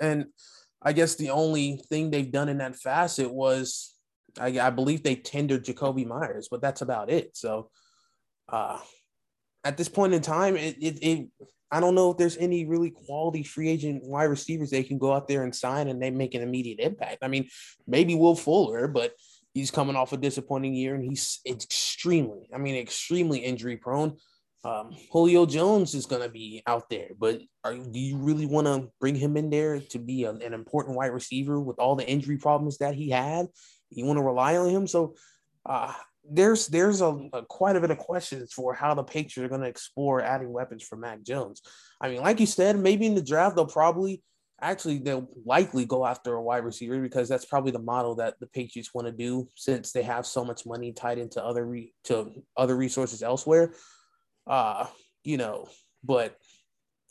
[0.00, 0.26] And
[0.80, 3.94] I guess the only thing they've done in that facet was
[4.40, 7.36] I, I believe they tendered Jakobi Meyers, but that's about it.
[7.36, 7.70] So
[8.48, 8.78] uh
[9.64, 11.28] at this point in time, it, it, it
[11.70, 15.12] I don't know if there's any really quality free agent wide receivers they can go
[15.12, 17.18] out there and sign and they make an immediate impact.
[17.22, 17.48] I mean,
[17.86, 19.14] maybe Will Fuller, but
[19.54, 24.16] he's coming off a disappointing year and he's extremely, I mean, extremely injury prone.
[24.64, 28.68] Um, Julio Jones is going to be out there, but are, do you really want
[28.68, 32.08] to bring him in there to be a, an important wide receiver with all the
[32.08, 33.46] injury problems that he had?
[33.90, 34.86] You want to rely on him?
[34.86, 35.16] So
[35.66, 35.92] uh,
[36.30, 39.62] there's there's a, a, quite a bit of questions for how the Patriots are going
[39.62, 41.60] to explore adding weapons for Mac Jones.
[42.00, 44.22] I mean, like you said, maybe in the draft they'll probably
[44.62, 48.46] actually they'll likely go after a wide receiver because that's probably the model that the
[48.46, 52.30] Patriots want to do since they have so much money tied into other re- to
[52.56, 53.74] other resources elsewhere.
[54.46, 54.86] Uh,
[55.24, 55.68] you know,
[56.04, 56.36] but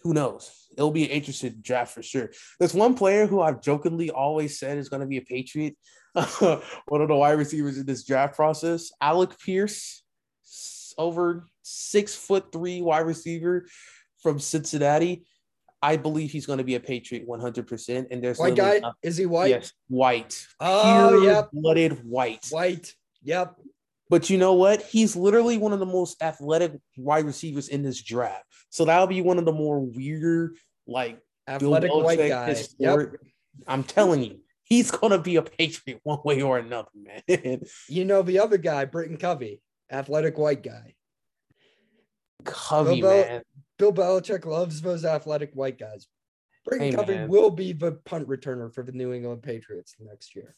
[0.04, 0.68] who knows?
[0.78, 2.32] It'll be an interesting draft for sure.
[2.60, 5.76] There's one player who I've jokingly always said is going to be a Patriot.
[6.14, 10.04] one of the wide receivers in this draft process, Alec Pierce,
[10.98, 13.66] over six foot three wide receiver
[14.22, 15.26] from Cincinnati.
[15.82, 18.08] I believe he's going to be a Patriot 100%.
[18.12, 18.82] And there's white guy.
[19.02, 19.50] Is he white?
[19.50, 20.46] Yes, white.
[20.60, 21.44] Oh, yeah.
[21.52, 22.48] Blooded white.
[22.50, 22.94] White.
[23.24, 23.56] Yep.
[24.10, 24.82] But you know what?
[24.84, 28.44] He's literally one of the most athletic wide receivers in this draft.
[28.70, 32.56] So that'll be one of the more weird, like athletic white guy.
[32.78, 33.16] Yep.
[33.68, 37.62] I'm telling you, he's gonna be a Patriot one way or another, man.
[37.88, 40.94] you know the other guy, Britton Covey, athletic white guy.
[42.44, 43.44] Covey, man.
[43.82, 46.06] Bill Belichick loves those athletic white guys.
[46.66, 47.30] Britton hey, Covey man.
[47.30, 50.56] will be the punt returner for the New England Patriots next year.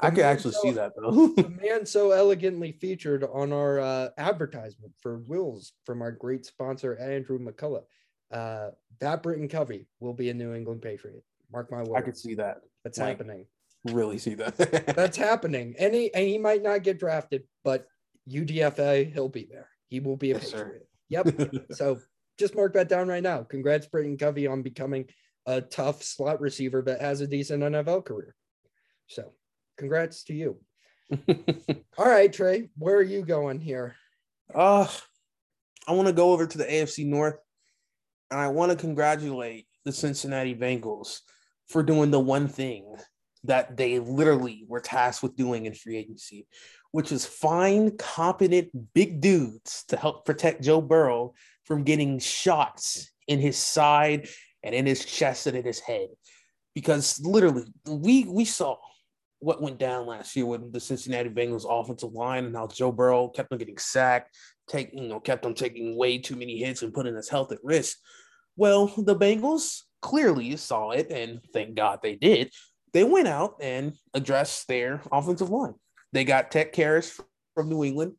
[0.00, 1.10] I could actually so, see that though.
[1.36, 6.96] the man so elegantly featured on our uh, advertisement for Wills from our great sponsor
[6.96, 7.84] Andrew McCullough.
[8.30, 11.22] Uh, that Britton Covey will be a New England Patriot.
[11.52, 11.92] Mark my words.
[11.94, 12.62] I could see that.
[12.84, 13.44] That's like, happening.
[13.84, 14.56] Really see that.
[14.96, 15.74] That's happening.
[15.78, 17.86] And he, and he might not get drafted, but
[18.30, 19.68] UDFA, he'll be there.
[19.88, 20.72] He will be a yes, Patriot.
[20.80, 20.86] Sir.
[21.12, 21.28] Yep.
[21.72, 21.98] so
[22.38, 23.42] just mark that down right now.
[23.42, 25.06] Congrats, Britton Covey, on becoming
[25.46, 28.34] a tough slot receiver that has a decent NFL career.
[29.06, 29.32] So
[29.76, 30.58] congrats to you.
[31.98, 33.96] All right, Trey, where are you going here?
[34.54, 34.86] Uh,
[35.86, 37.36] I want to go over to the AFC North
[38.30, 41.20] and I want to congratulate the Cincinnati Bengals
[41.68, 42.96] for doing the one thing
[43.44, 46.46] that they literally were tasked with doing in free agency,
[46.92, 53.38] which is find competent big dudes to help protect Joe Burrow from getting shots in
[53.38, 54.28] his side
[54.62, 56.08] and in his chest and in his head.
[56.74, 58.76] Because literally, we we saw
[59.40, 63.28] what went down last year with the Cincinnati Bengals offensive line and how Joe Burrow
[63.28, 64.36] kept on getting sacked,
[64.68, 67.58] taking you know, kept on taking way too many hits and putting his health at
[67.62, 67.98] risk.
[68.56, 72.52] Well, the Bengals clearly saw it, and thank God they did.
[72.92, 75.74] They went out and addressed their offensive line.
[76.12, 77.18] They got Ted Karras
[77.54, 78.14] from New England.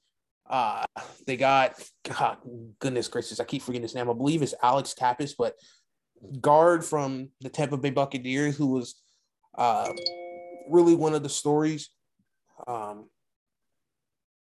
[0.49, 0.83] Uh,
[1.25, 2.37] they got God,
[2.79, 4.09] goodness gracious, I keep forgetting his name.
[4.09, 5.55] I believe it's Alex Cappas, but
[6.41, 8.95] guard from the Tampa Bay Buccaneers, who was
[9.57, 9.89] uh,
[10.69, 11.89] really one of the stories,
[12.67, 13.09] um,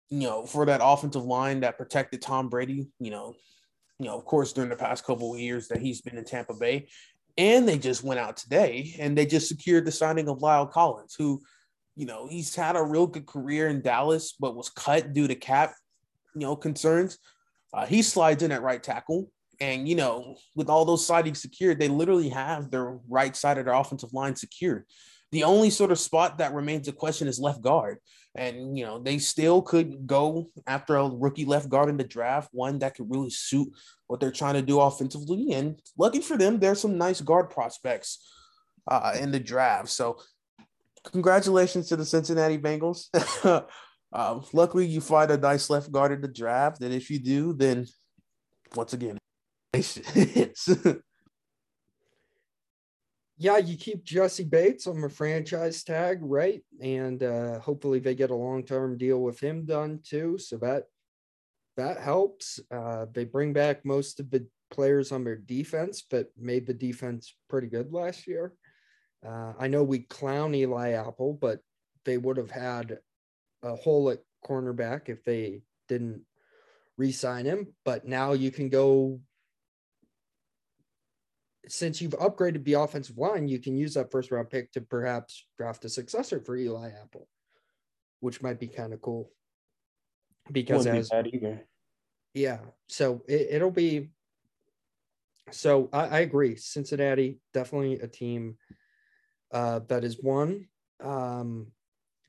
[0.09, 2.87] you know, for that offensive line that protected Tom Brady.
[2.99, 3.35] You know,
[3.99, 6.53] you know, of course, during the past couple of years that he's been in Tampa
[6.53, 6.87] Bay,
[7.37, 11.15] and they just went out today and they just secured the signing of La'el Collins,
[11.15, 11.41] who,
[11.95, 15.35] you know, he's had a real good career in Dallas, but was cut due to
[15.35, 15.73] cap,
[16.33, 17.17] you know, concerns.
[17.73, 19.29] Uh, he slides in at right tackle.
[19.59, 23.65] And, you know, with all those sightings secured, they literally have their right side of
[23.65, 24.85] their offensive line secured.
[25.31, 27.97] The only sort of spot that remains a question is left guard.
[28.35, 32.49] And, you know, they still could go after a rookie left guard in the draft,
[32.51, 33.67] one that could really suit
[34.05, 35.53] what they're trying to do offensively.
[35.53, 38.25] And lucky for them, there's some nice guard prospects
[38.87, 39.89] uh, in the draft.
[39.89, 40.19] So,
[41.03, 43.07] congratulations to the Cincinnati Bengals.
[44.13, 46.81] uh, luckily, you find a nice left guard in the draft.
[46.81, 47.85] And if you do, then
[48.75, 49.17] once again,
[53.37, 56.63] yeah, you keep Jessie Bates on the franchise tag, right?
[56.81, 60.37] And uh, hopefully they get a long term deal with him done too.
[60.39, 60.85] So that
[61.77, 62.59] that helps.
[62.71, 67.35] Uh, they bring back most of the players on their defense, but made the defense
[67.47, 68.53] pretty good last year.
[69.25, 71.59] Uh, I know we clown Eli Apple, but
[72.05, 72.97] they would have had
[73.61, 76.21] a hole at cornerback if they didn't
[76.97, 77.67] re-sign him.
[77.85, 79.21] But now you can go
[81.69, 85.45] since you've upgraded the offensive line, you can use that first round pick to perhaps
[85.57, 87.27] draft a successor for Eli Apple,
[88.19, 89.31] which might be kind of cool.
[90.51, 91.59] because as be
[92.33, 94.09] yeah, so it, it'll be.
[95.51, 96.55] So I, I agree.
[96.55, 98.57] Cincinnati definitely a team
[99.51, 100.67] uh, that is one.
[101.03, 101.67] Um,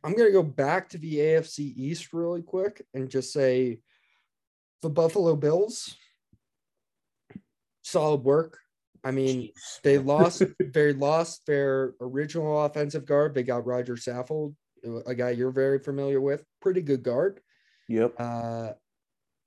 [0.02, 3.80] I'm gonna go back to the AFC East really quick and just say
[4.82, 5.96] the Buffalo Bills.
[7.82, 8.58] Solid work.
[9.04, 9.80] I mean, Jeez.
[9.82, 13.34] they lost they lost their original offensive guard.
[13.34, 14.54] They got Roger Saffold,
[15.06, 16.44] a guy you're very familiar with.
[16.60, 17.40] Pretty good guard.
[17.88, 18.14] Yep.
[18.18, 18.72] Uh,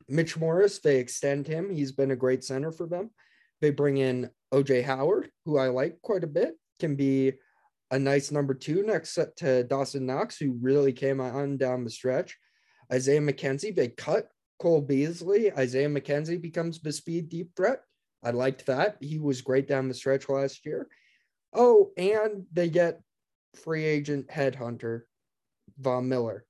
[0.08, 1.70] Mitch Morse, they extend him.
[1.70, 3.12] He's been a great center for them.
[3.62, 7.34] They bring in OJ Howard, who I like quite a bit, can be
[7.92, 12.38] a nice number two next to Dawson Knox, who really came on down the stretch.
[12.92, 14.28] Isaiah McKenzie, they cut
[14.60, 15.52] Cole Beasley.
[15.54, 17.82] Isaiah McKenzie becomes the speed deep threat.
[18.24, 18.98] I liked that.
[19.00, 20.88] He was great down the stretch last year.
[21.54, 23.02] Oh, and they get
[23.56, 25.02] free agent headhunter
[25.80, 26.46] Von Miller.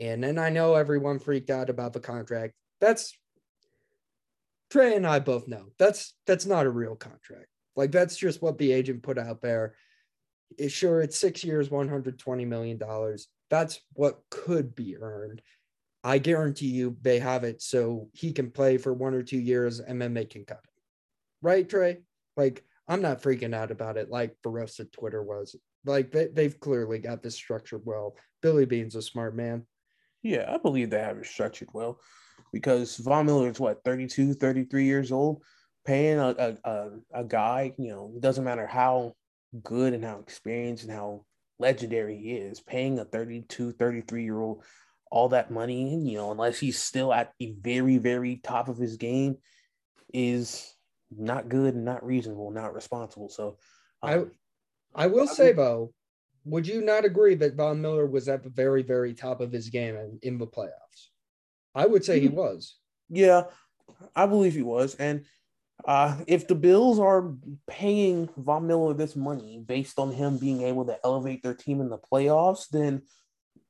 [0.00, 2.54] And then I know everyone freaked out about the contract.
[2.80, 3.16] That's
[4.70, 7.46] Trey and I both know that's that's not a real contract.
[7.76, 9.74] Like that's just what the agent put out there.
[10.58, 13.28] It, sure, it's six years, one hundred twenty million dollars.
[13.50, 15.42] That's what could be earned.
[16.02, 19.80] I guarantee you they have it so he can play for one or two years
[19.80, 20.73] and then they can cut him.
[21.44, 21.98] Right, Trey?
[22.38, 25.54] Like I'm not freaking out about it like the rest of Twitter was.
[25.84, 28.16] Like they, they've clearly got this structured well.
[28.40, 29.66] Billy Bean's a smart man.
[30.22, 32.00] Yeah, I believe they have it structured well
[32.50, 35.42] because Von Miller is what 32, 33 years old,
[35.84, 39.12] paying a, a, a, a guy, you know, it doesn't matter how
[39.62, 41.26] good and how experienced and how
[41.58, 44.64] legendary he is, paying a 32, 33 year old
[45.10, 48.96] all that money, you know, unless he's still at the very, very top of his
[48.96, 49.36] game,
[50.14, 50.73] is
[51.18, 53.28] not good and not reasonable, not responsible.
[53.28, 53.58] So,
[54.02, 54.30] um,
[54.94, 55.92] I will say though,
[56.44, 59.68] would you not agree that Von Miller was at the very, very top of his
[59.68, 61.08] game in, in the playoffs?
[61.74, 62.76] I would say he was.
[63.08, 63.44] Yeah,
[64.14, 64.94] I believe he was.
[64.94, 65.24] And
[65.84, 67.34] uh, if the Bills are
[67.66, 71.88] paying Von Miller this money based on him being able to elevate their team in
[71.88, 73.02] the playoffs, then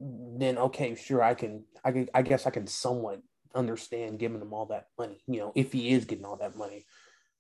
[0.01, 3.23] then okay, sure, I can, I can, I guess I can somewhat
[3.55, 5.23] understand giving him all that money.
[5.27, 6.85] You know, if he is getting all that money.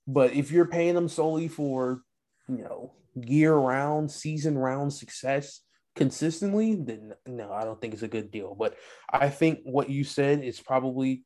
[0.06, 2.02] But if you're paying them solely for,
[2.48, 5.60] you know, year round, season round success
[5.96, 8.54] consistently, then no, I don't think it's a good deal.
[8.54, 8.76] But
[9.10, 11.24] I think what you said is probably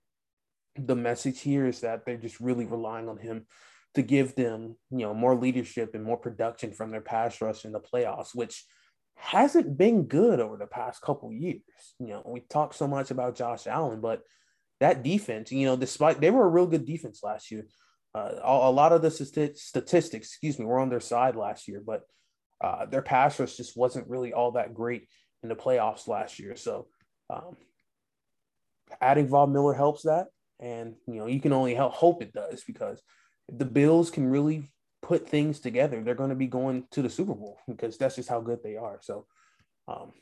[0.76, 3.46] the message here is that they're just really relying on him
[3.94, 7.72] to give them, you know, more leadership and more production from their pass rush in
[7.72, 8.64] the playoffs, which
[9.16, 11.62] hasn't been good over the past couple years.
[11.98, 14.22] You know, we talked so much about Josh Allen, but
[14.78, 17.66] that defense, you know, despite they were a real good defense last year.
[18.14, 22.02] Uh, a, lot of the statistics, excuse me, were on their side last year, but
[22.60, 25.06] uh, their pass rush just wasn't really all that great
[25.42, 26.56] in the playoffs last year.
[26.56, 26.86] So
[27.30, 27.56] um,
[29.00, 30.28] adding Von Miller helps that.
[30.58, 33.00] And, you know, you can only help, hope it does because
[33.48, 34.70] the Bills can really
[35.02, 38.28] put things together, they're going to be going to the Super Bowl because that's just
[38.28, 38.98] how good they are.
[39.00, 39.26] So
[39.86, 40.12] um,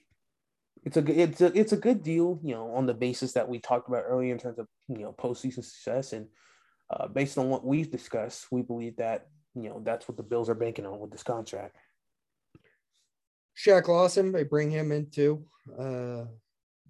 [0.85, 3.59] it's a it's a it's a good deal, you know, on the basis that we
[3.59, 6.29] talked about earlier in terms of you know postseason success and
[6.91, 10.49] uh, based on what we've discussed, we believe that you know that's what the Bills
[10.49, 11.77] are banking on with this contract.
[13.57, 15.45] Shaq Lawson, they bring him into
[15.79, 16.25] uh,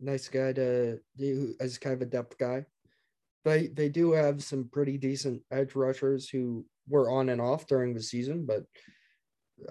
[0.00, 2.66] nice guy to do as kind of a depth guy.
[3.44, 7.94] They they do have some pretty decent edge rushers who were on and off during
[7.94, 8.64] the season, but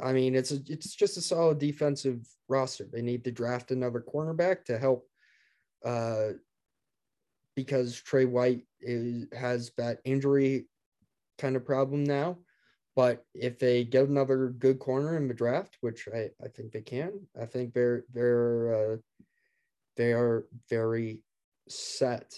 [0.01, 2.87] I mean it's a, it's just a solid defensive roster.
[2.91, 5.07] They need to draft another cornerback to help
[5.83, 6.29] uh,
[7.55, 10.67] because Trey White is, has that injury
[11.37, 12.37] kind of problem now.
[12.95, 16.81] But if they get another good corner in the draft, which I, I think they
[16.81, 18.97] can, I think they're they're uh,
[19.97, 21.19] they are very
[21.67, 22.33] set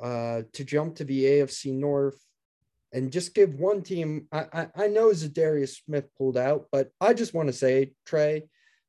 [0.00, 2.18] uh, to jump to the AFC North
[2.92, 4.26] and just give one team.
[4.32, 8.44] I, I, I know Za'Darius Smith pulled out, but I just want to say, Trey,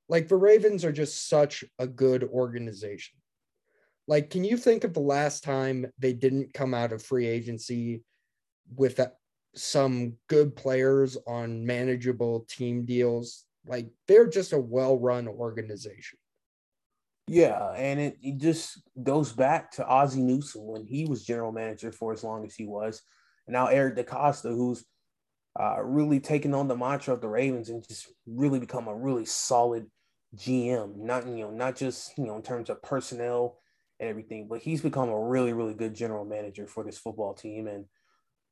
[0.09, 3.20] like the Ravens are just such a good organization.
[4.11, 8.03] Like, can you think of the last time they didn't come out of free agency
[8.75, 8.99] with
[9.55, 13.45] some good players on manageable team deals?
[13.65, 16.19] Like, they're just a well run organization.
[17.29, 21.93] Yeah, and it, it just goes back to Ozzie Newsome when he was general manager
[21.93, 23.01] for as long as he was.
[23.47, 24.83] And now Eric DeCosta, who's
[25.57, 29.23] uh, really taken on the mantra of the Ravens and just really become a really
[29.23, 29.85] solid
[30.35, 30.97] GM.
[30.97, 33.60] Not you know, not just you know in terms of personnel
[34.01, 37.67] and everything, but he's become a really, really good general manager for this football team.
[37.67, 37.85] And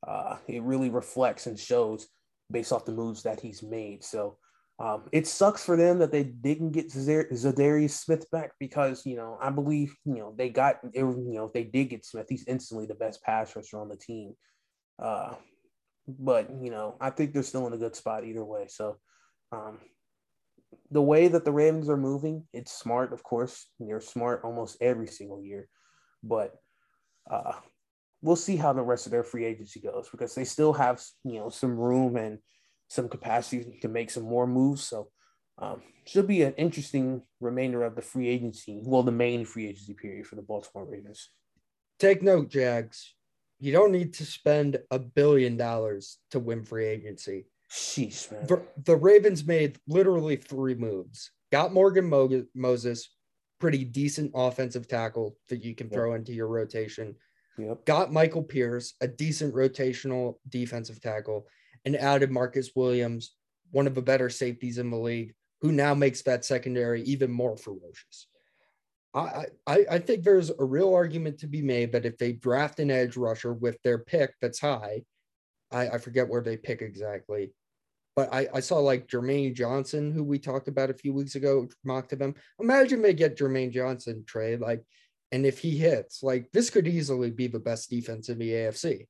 [0.07, 2.07] uh, it really reflects and shows
[2.49, 4.05] based off the moves that he's made.
[4.05, 4.37] So
[4.79, 9.37] Um, it sucks for them that they didn't get Za'Darius Smith back because you know
[9.41, 12.47] I believe you know they got it, you know if they did get Smith, he's
[12.47, 14.35] instantly the best pass rusher on the team.
[14.97, 15.35] Uh,
[16.07, 18.67] but you know I think they're still in a good spot either way.
[18.67, 18.95] So
[19.51, 19.79] um,
[20.91, 23.67] the way that the Ravens are moving, it's smart, of course.
[23.79, 25.67] They're smart almost every single year,
[26.23, 26.55] but
[27.29, 27.53] uh,
[28.21, 31.39] we'll see how the rest of their free agency goes because they still have you
[31.39, 32.39] know some room and
[32.87, 34.83] some capacity to make some more moves.
[34.83, 35.09] So
[35.59, 39.93] um, should be an interesting remainder of the free agency, well, the main free agency
[39.93, 41.29] period for the Baltimore Ravens.
[41.99, 43.13] Take note, Jags.
[43.59, 47.45] You don't need to spend a billion dollars to win free agency.
[47.71, 48.47] Sheesh, man.
[48.47, 51.31] The, the Ravens made literally three moves.
[51.51, 53.09] Got Morgan Mo- Moses,
[53.59, 55.93] pretty decent offensive tackle that you can yep.
[55.93, 57.15] throw into your rotation.
[57.57, 57.85] Yep.
[57.85, 61.45] Got Michael Pierce, a decent rotational defensive tackle,
[61.85, 63.35] and added Marcus Williams,
[63.71, 67.57] one of the better safeties in the league, who now makes that secondary even more
[67.57, 68.27] ferocious.
[69.13, 72.79] I, I, I think there's a real argument to be made that if they draft
[72.79, 75.01] an edge rusher with their pick that's high,
[75.71, 77.51] I, I forget where they pick exactly,
[78.19, 81.69] but I, I saw like Jermaine Johnson, who we talked about a few weeks ago,
[81.85, 82.35] mocked to them.
[82.59, 84.83] Imagine they get Jermaine Johnson trade, like,
[85.31, 89.07] and if he hits, like this could easily be the best defense in the AFC.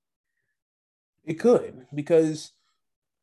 [1.26, 2.52] It could because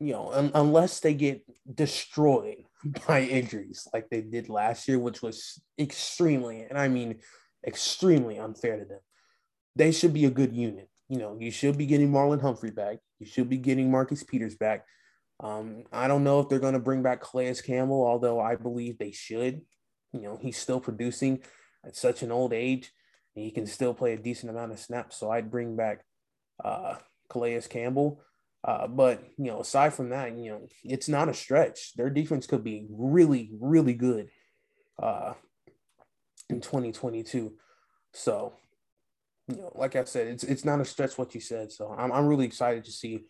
[0.01, 1.41] you know, un- unless they get
[1.73, 2.65] destroyed
[3.07, 7.19] by injuries like they did last year, which was extremely, and I mean
[7.65, 8.99] extremely unfair to them.
[9.77, 10.89] They should be a good unit.
[11.07, 12.97] You know, you should be getting Marlon Humphrey back.
[13.19, 14.83] You should be getting Marcus Peters back.
[15.39, 18.97] Um, I don't know if they're going to bring back Calais Campbell, although I believe
[18.97, 19.61] they should.
[20.13, 21.41] You know, he's still producing
[21.85, 22.91] at such an old age,
[23.35, 25.17] and he can still play a decent amount of snaps.
[25.17, 26.03] So I'd bring back
[26.63, 26.95] uh,
[27.29, 28.21] Calais Campbell.
[28.63, 31.93] Uh, but you know, aside from that, you know, it's not a stretch.
[31.93, 34.29] Their defense could be really, really good
[35.01, 35.33] uh,
[36.49, 37.53] in 2022.
[38.13, 38.53] So,
[39.47, 41.71] you know, like I said, it's it's not a stretch what you said.
[41.71, 43.25] So I'm I'm really excited to see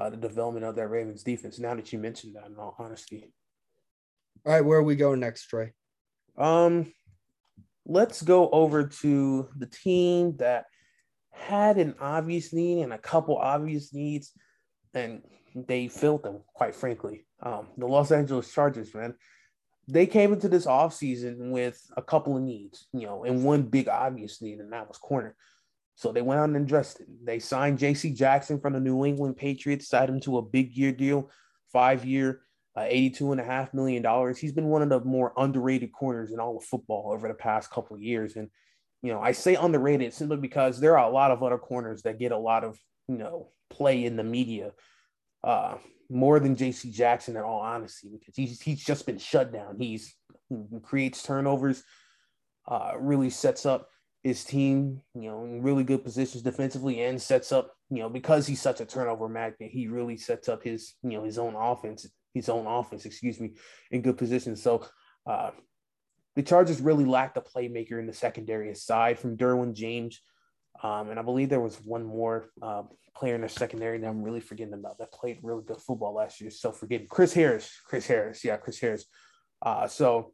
[0.00, 1.58] uh, the development of that Ravens defense.
[1.58, 3.32] Now that you mentioned that, in all honesty.
[4.46, 5.72] All right, where are we going next, Trey?
[6.38, 6.92] Um,
[7.86, 10.64] let's go over to the team that
[11.30, 14.32] had an obvious need and a couple obvious needs
[14.94, 15.22] and
[15.54, 17.26] they filled them, quite frankly.
[17.42, 19.14] Um, the Los Angeles Chargers, man,
[19.88, 23.88] they came into this offseason with a couple of needs, you know, and one big
[23.88, 25.36] obvious need, and that was corner.
[26.00, 27.08] So they went out and addressed it.
[27.22, 28.14] They signed J.C.
[28.14, 31.30] Jackson from the New England Patriots, signed him to a big year deal,
[31.74, 32.40] five year,
[32.74, 34.34] uh, $82.5 million.
[34.34, 37.70] He's been one of the more underrated corners in all of football over the past
[37.70, 38.36] couple of years.
[38.36, 38.48] And,
[39.02, 42.18] you know, I say underrated simply because there are a lot of other corners that
[42.18, 44.72] get a lot of, you know, play in the media
[45.44, 45.74] uh,
[46.08, 49.76] more than JC Jackson, in all honesty, because he's, he's just been shut down.
[49.78, 50.16] He's
[50.48, 51.82] he creates turnovers,
[52.66, 53.90] uh, really sets up
[54.22, 58.46] his team, you know, in really good positions defensively and sets up, you know, because
[58.46, 62.06] he's such a turnover magnet, he really sets up his, you know, his own offense,
[62.34, 63.54] his own offense, excuse me,
[63.90, 64.62] in good positions.
[64.62, 64.84] So
[65.26, 65.50] uh,
[66.36, 70.20] the Chargers really lacked a playmaker in the secondary aside from Derwin James.
[70.82, 72.82] Um, and I believe there was one more uh,
[73.16, 76.40] player in the secondary that I'm really forgetting about that played really good football last
[76.40, 76.50] year.
[76.50, 79.06] So forgetting Chris Harris, Chris Harris, yeah, Chris Harris.
[79.62, 80.32] Uh, so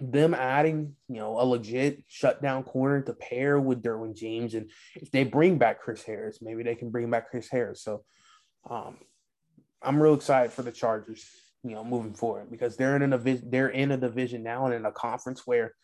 [0.00, 5.10] them adding, you know, a legit shutdown corner to pair with Derwin James, and if
[5.10, 7.82] they bring back Chris Harris, maybe they can bring back Chris Harris.
[7.82, 8.04] So
[8.68, 8.98] um,
[9.82, 11.24] I'm real excited for the Chargers,
[11.62, 14.84] you know, moving forward because they're in a they're in a division now and in
[14.84, 15.74] a conference where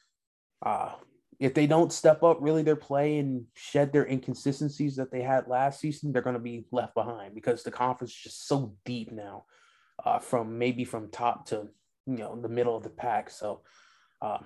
[0.64, 0.92] uh,
[1.38, 5.48] if they don't step up really their play and shed their inconsistencies that they had
[5.48, 9.12] last season, they're going to be left behind because the conference is just so deep
[9.12, 9.44] now,
[10.04, 11.68] uh, from maybe from top to
[12.06, 13.30] you know the middle of the pack.
[13.30, 13.62] So,
[14.20, 14.38] uh,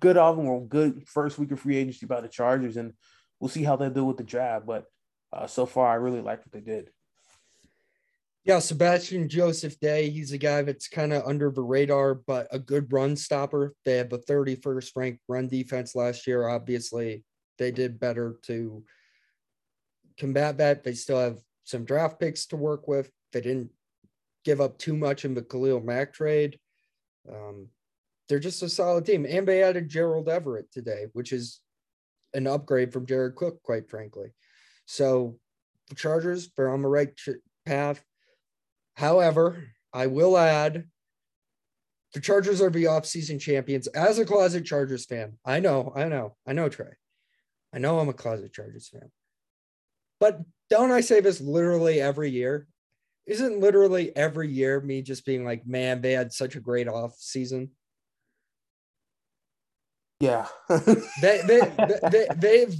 [0.00, 0.66] good of them.
[0.66, 2.92] Good first week of free agency by the Chargers, and
[3.40, 4.66] we'll see how they do with the draft.
[4.66, 4.84] But
[5.32, 6.90] uh, so far, I really like what they did.
[8.44, 12.58] Yeah, Sebastian Joseph Day, he's a guy that's kind of under the radar, but a
[12.58, 13.74] good run stopper.
[13.86, 16.46] They have the 31st ranked run defense last year.
[16.46, 17.24] Obviously,
[17.56, 18.84] they did better to
[20.18, 20.84] combat that.
[20.84, 23.10] They still have some draft picks to work with.
[23.32, 23.70] They didn't
[24.44, 26.58] give up too much in the Khalil Mack trade.
[27.26, 27.68] Um,
[28.28, 29.26] they're just a solid team.
[29.28, 31.60] And they added Gerald Everett today, which is
[32.32, 34.32] an upgrade from Jared Cook, quite frankly.
[34.86, 35.38] So
[35.88, 37.10] the Chargers, they're on the right
[37.66, 38.02] path
[38.94, 40.84] However, I will add
[42.12, 43.86] the Chargers are the offseason champions.
[43.88, 46.92] As a closet Chargers fan, I know, I know, I know, Trey.
[47.74, 49.10] I know I'm a closet Chargers fan.
[50.20, 52.66] But don't I say this literally every year?
[53.26, 57.16] isn't literally every year me just being like, man, they had such a great off
[57.16, 57.70] season.
[60.24, 60.46] Yeah.
[61.20, 61.60] they, they,
[62.10, 62.76] they, they've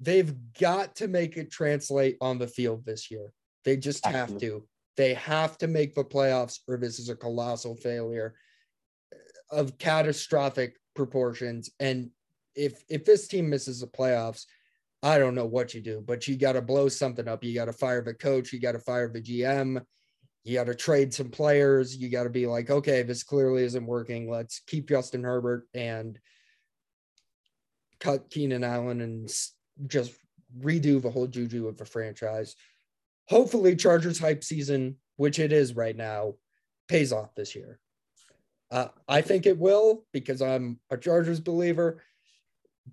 [0.00, 3.32] they've got to make it translate on the field this year.
[3.64, 4.64] They just have to.
[4.96, 8.34] They have to make the playoffs, or this is a colossal failure
[9.50, 11.70] of catastrophic proportions.
[11.78, 12.10] And
[12.54, 14.46] if if this team misses the playoffs,
[15.02, 17.44] I don't know what you do, but you got to blow something up.
[17.44, 18.52] You got to fire the coach.
[18.52, 19.82] You got to fire the GM.
[20.44, 21.96] You got to trade some players.
[21.96, 24.30] You got to be like, okay, this clearly isn't working.
[24.30, 26.18] Let's keep Justin Herbert and
[28.00, 29.30] cut Keenan Allen and
[29.86, 30.12] just
[30.58, 32.56] redo the whole juju of the franchise.
[33.28, 36.34] Hopefully, Chargers hype season, which it is right now,
[36.88, 37.78] pays off this year.
[38.70, 42.02] Uh, I think it will because I'm a Chargers believer,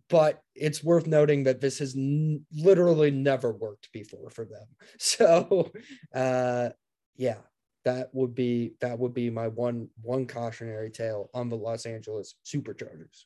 [0.10, 4.68] but it's worth noting that this has n- literally never worked before for them.
[5.00, 5.72] So,
[6.14, 6.70] uh,
[7.16, 7.38] yeah,
[7.86, 12.36] that would be that would be my one one cautionary tale on the Los Angeles
[12.46, 13.26] Superchargers.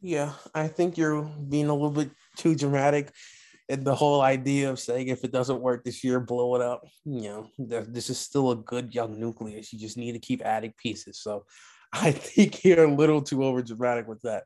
[0.00, 3.12] Yeah, I think you're being a little bit too dramatic.
[3.68, 6.84] And the whole idea of saying if it doesn't work this year, blow it up.
[7.04, 9.72] You know, this is still a good young nucleus.
[9.72, 11.18] You just need to keep adding pieces.
[11.18, 11.44] So
[11.92, 14.44] I think you're a little too over dramatic with that.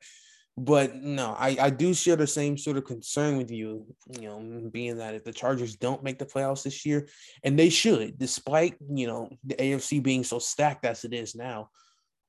[0.59, 3.87] But no, I, I do share the same sort of concern with you,
[4.21, 7.09] you know, being that if the Chargers don't make the playoffs this year,
[7.43, 11.71] and they should, despite, you know, the AFC being so stacked as it is now,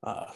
[0.04, 0.32] uh,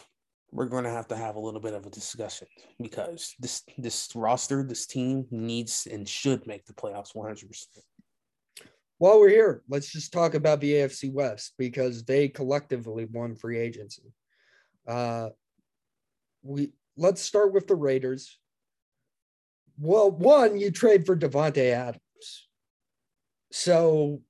[0.50, 2.46] we're going to have to have a little bit of a discussion
[2.80, 7.66] because this this roster, this team needs and should make the playoffs 100%.
[8.98, 13.58] While we're here, let's just talk about the AFC West because they collectively won free
[13.58, 14.12] agency.
[14.86, 15.28] Uh,
[16.42, 18.38] we let's start with the Raiders.
[19.78, 22.48] Well, one, you trade for Davante Adams.
[23.52, 24.22] So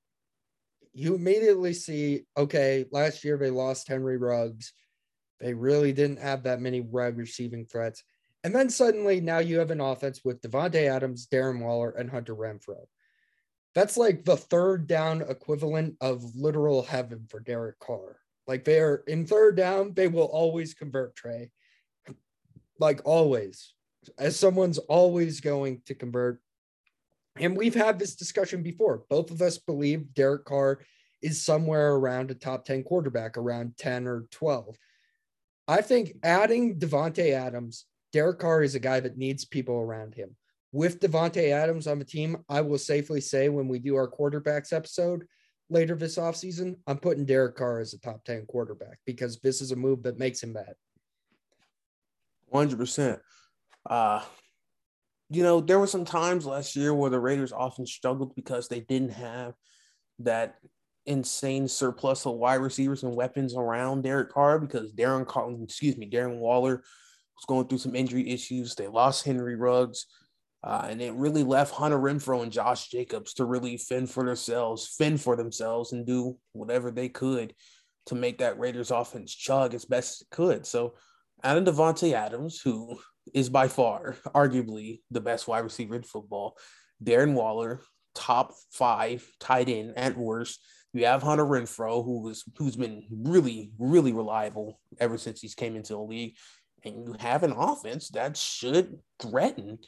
[0.93, 4.73] you immediately see, okay, last year they lost Henry Ruggs
[5.41, 8.03] they really didn't have that many wide receiving threats.
[8.45, 12.35] And then suddenly now you have an offense with Davante Adams, Darren Waller, and Hunter
[12.35, 12.87] Renfrow.
[13.75, 18.19] That's like the third down equivalent of literal heaven for Derek Carr.
[18.47, 21.51] Like they're in third down, they will always convert Trey.
[22.81, 23.75] Like always.
[24.19, 26.41] As someone's always going to convert.
[27.37, 29.05] And we've had this discussion before.
[29.11, 30.81] Both of us believe Derek Carr
[31.21, 34.77] is somewhere around a top 10 quarterback, around 10 or 12.
[35.69, 40.35] I think adding Davante Adams, Derek Carr is a guy that needs people around him.
[40.73, 44.73] With Davante Adams on the team, I will safely say when we do our quarterbacks
[44.73, 45.27] episode
[45.71, 49.71] later this offseason, I'm putting Derek Carr as a top 10 quarterback because this is
[49.71, 50.77] a move that makes him that.
[52.53, 53.21] 100%.
[53.89, 54.23] Uh,
[55.29, 58.81] you know, there were some times last year where the Raiders often struggled because they
[58.81, 59.55] didn't have
[60.21, 60.57] that
[61.09, 66.09] insane surplus of wide receivers and weapons around Derek Carr because Darren Carr, excuse me,
[66.09, 68.75] Darren Waller was going through some injury issues.
[68.75, 70.07] They lost Henry Ruggs.
[70.63, 74.95] Uh, and it really left Hunter Renfrow and Josh Jacobs to really fend for themselves,
[74.99, 77.55] fend for themselves, and do whatever they could
[78.07, 80.67] to make that Raiders offense chug as best it could.
[80.67, 80.95] So,
[81.45, 82.99] Adam Davante Adams, who
[83.33, 86.57] is by far, arguably, the best wide receiver in football,
[87.05, 87.81] Darren Waller,
[88.17, 90.61] top five tight end at worst,
[90.99, 95.77] you have Hunter Renfrow, who was who's been really, really reliable ever since he's came
[95.77, 96.37] into the league,
[96.85, 99.79] and you have an offense that should threaten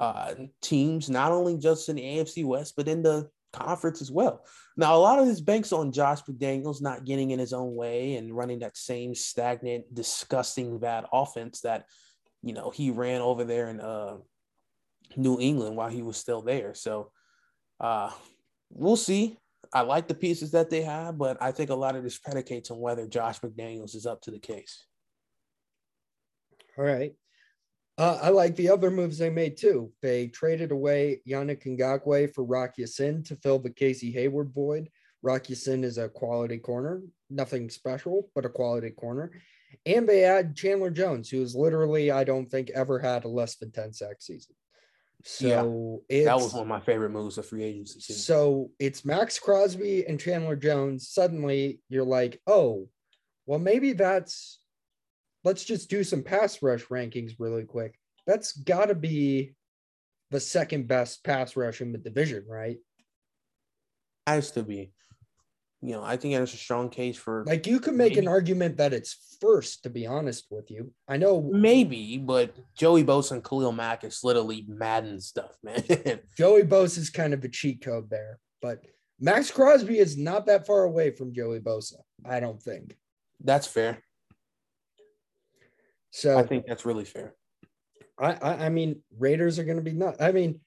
[0.00, 4.44] uh, teams not only just in the AFC West but in the conference as well.
[4.76, 8.16] Now, a lot of this banks on Josh McDaniels not getting in his own way
[8.16, 11.86] and running that same stagnant, disgusting, bad offense that
[12.42, 14.16] you know he ran over there in uh,
[15.16, 16.74] New England while he was still there.
[16.74, 17.10] So
[17.80, 18.10] uh,
[18.70, 19.38] we'll see.
[19.76, 22.70] I like the pieces that they have, but I think a lot of this predicates
[22.70, 24.86] on whether Josh McDaniels is up to the case.
[26.78, 27.12] All right.
[27.98, 29.92] Uh, I like the other moves they made too.
[30.00, 34.88] They traded away Yannick Ngakoue for Rock Ya-Sin to fill the Casey Hayward void.
[35.20, 39.30] Rock Ya-Sin is a quality corner, nothing special, but a quality corner.
[39.84, 43.56] And they add Chandler Jones, who is literally, I don't think, ever had a less
[43.56, 44.54] than 10 sack season.
[45.28, 47.98] So yeah, that was one of my favorite moves of free agency.
[48.00, 48.12] Too.
[48.12, 51.08] So it's Maxx Crosby and Chandler Jones.
[51.08, 52.88] Suddenly you're like, oh,
[53.44, 54.60] well, maybe that's
[55.42, 57.98] let's just do some pass rush rankings really quick.
[58.28, 59.54] That's got to be
[60.30, 62.76] the second best pass rush in the division, right?
[64.28, 64.92] Has to be
[65.82, 68.26] you know, I think there's a strong case for like you could make maybe.
[68.26, 70.92] an argument that it's first, to be honest with you.
[71.08, 75.82] I know maybe, but Joey Bosa and Khalil Mack is literally Madden stuff, man.
[76.36, 78.80] Joey Bosa is kind of a cheat code there, but
[79.20, 81.94] Maxx Crosby is not that far away from Joey Bosa.
[82.24, 82.96] I don't think.
[83.42, 84.02] That's fair.
[86.10, 87.34] So I think that's really fair.
[88.18, 90.20] I, I, I mean, Raiders are going to be nuts.
[90.20, 90.60] I mean,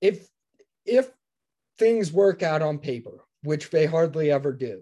[0.00, 0.26] if
[0.86, 1.10] if
[1.78, 4.80] things work out on paper, which they hardly ever do,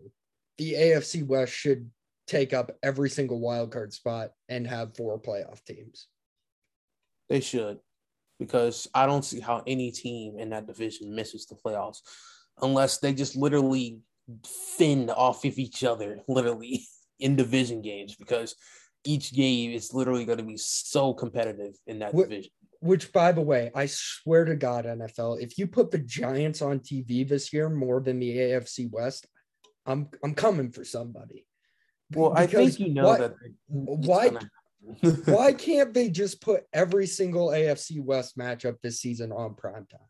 [0.59, 1.91] the AFC West should
[2.27, 6.07] take up every single wild card spot and have four playoff teams.
[7.29, 7.79] They should,
[8.39, 11.99] because I don't see how any team in that division misses the playoffs
[12.63, 14.01] unless they just literally
[14.77, 16.85] fend off of each other, literally
[17.19, 18.55] in division games, because
[19.05, 22.53] each game is literally going to be so competitive in that What- division.
[22.81, 26.81] Which, by the way, I swear to God, NFL, if you put the Giants on
[26.81, 29.27] TV this year more than the AFC West,
[29.87, 31.47] I'm I'm coming for somebody.
[32.13, 33.35] Well, I think you know why- that.
[33.69, 34.31] why-.
[35.27, 40.09] Why can't they just put every single AFC West matchup this season on primetime?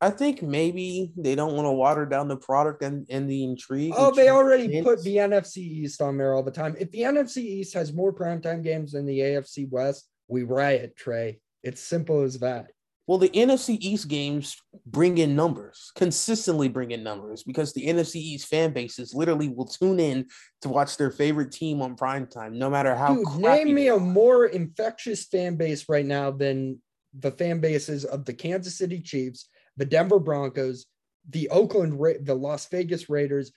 [0.00, 3.94] I think maybe they don't want to water down the product and, and the intrigue.
[3.96, 6.76] Oh, they already put the NFC East on there all the time.
[6.78, 11.40] If the NFC East has more primetime games than the AFC West, we riot, Trey.
[11.62, 12.70] It's simple as that.
[13.06, 14.56] Well, the NFC East games
[14.86, 19.66] bring in numbers, consistently bring in numbers because the NFC East fan bases literally will
[19.66, 20.26] tune in
[20.62, 23.14] to watch their favorite team on prime time, no matter how.
[23.14, 26.80] Dude, name me a more infectious fan base right now than
[27.18, 30.86] the fan bases of the Kansas City Chiefs, the Denver Broncos,
[31.28, 33.52] the Oakland, Ra- the Las Vegas Raiders,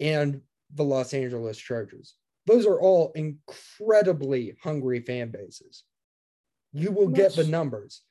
[0.00, 0.42] and
[0.74, 2.14] the Los Angeles Chargers.
[2.46, 5.84] Those are all incredibly hungry fan bases.
[6.72, 8.02] You will get the numbers.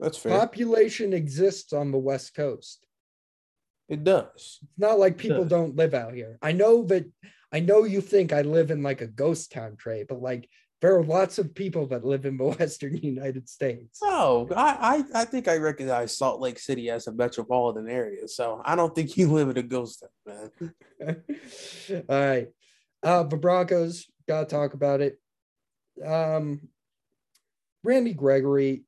[0.00, 0.38] That's fair.
[0.38, 2.86] Population exists on the West Coast.
[3.88, 4.58] it does.
[4.62, 6.38] It's not like people don't live out here.
[6.42, 7.04] I know that
[7.52, 10.48] I know you think I live in like a ghost town, Trey, but like
[10.80, 14.00] there are lots of people that live in the Western United States.
[14.02, 18.60] Oh, I, I I think I recognize Salt Lake City as a metropolitan area, so
[18.64, 20.50] I don't think you live in a ghost town,
[21.00, 21.22] man.
[22.08, 22.48] All right.
[23.02, 25.18] Uh the Broncos, gotta talk about it.
[26.04, 26.68] Um
[27.84, 28.84] Randy Gregory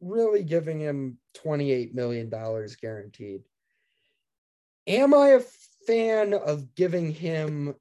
[0.00, 3.42] really giving him $28 million guaranteed.
[4.86, 5.40] Am I a
[5.86, 7.74] fan of giving him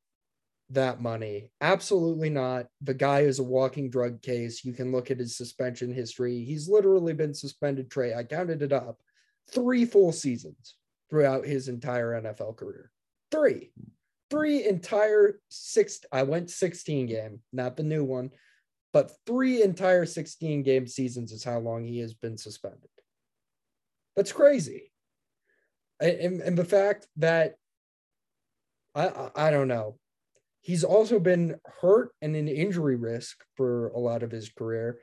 [0.70, 1.51] that money?
[1.59, 2.67] Absolutely not.
[2.82, 4.63] The guy is a walking drug case.
[4.63, 6.43] You can look at his suspension history.
[6.43, 8.13] He's literally been suspended, Trey.
[8.13, 8.99] I counted it up
[9.51, 10.76] three full seasons
[11.09, 12.91] throughout his entire NFL career.
[13.32, 13.72] Three.
[14.30, 16.01] Three entire six.
[16.11, 18.30] I went 16 game, not the new one,
[18.92, 22.90] but three entire 16 game seasons is how long he has been suspended.
[24.16, 24.92] That's crazy.
[26.02, 27.56] And, and the fact that
[28.96, 29.98] I, I I don't know.
[30.62, 35.00] He's also been hurt and an injury risk for a lot of his career.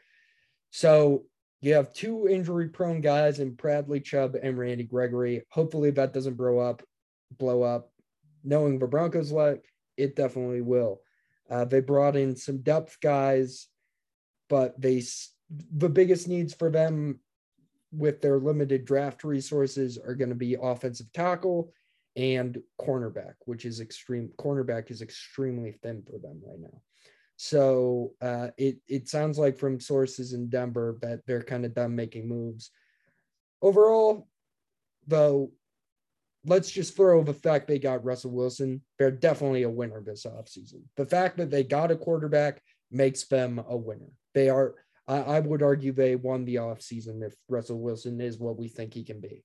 [0.71, 1.25] So
[1.63, 5.43] you have two injury prone guys in Bradley Chubb and Randy Gregory.
[5.51, 6.83] Hopefully that doesn't blow up,
[7.39, 7.91] blow up.
[8.45, 9.65] Knowing the Broncos like
[9.97, 11.01] it definitely will.
[11.51, 13.69] Uh, they brought in some depth guys,
[14.49, 15.03] but they
[15.77, 17.21] the biggest needs for them
[17.93, 21.73] with their limited draft resources are going to be offensive tackle
[22.17, 24.31] and cornerback, which is extreme.
[24.39, 26.81] Cornerback is extremely thin for them right now.
[27.37, 31.95] So uh, it it sounds like from sources in Denver that they're kind of done
[31.95, 32.71] making moves.
[33.61, 34.27] Overall,
[35.07, 35.53] though,
[36.47, 38.81] let's just throw the fact they got Russell Wilson.
[38.99, 40.83] They're definitely a winner this offseason.
[40.97, 44.11] The fact that they got a quarterback makes them a winner.
[44.35, 44.75] They are.
[45.09, 48.95] I, I would argue they won the offseason if Russell Wilson is what we think
[48.95, 49.45] he can be.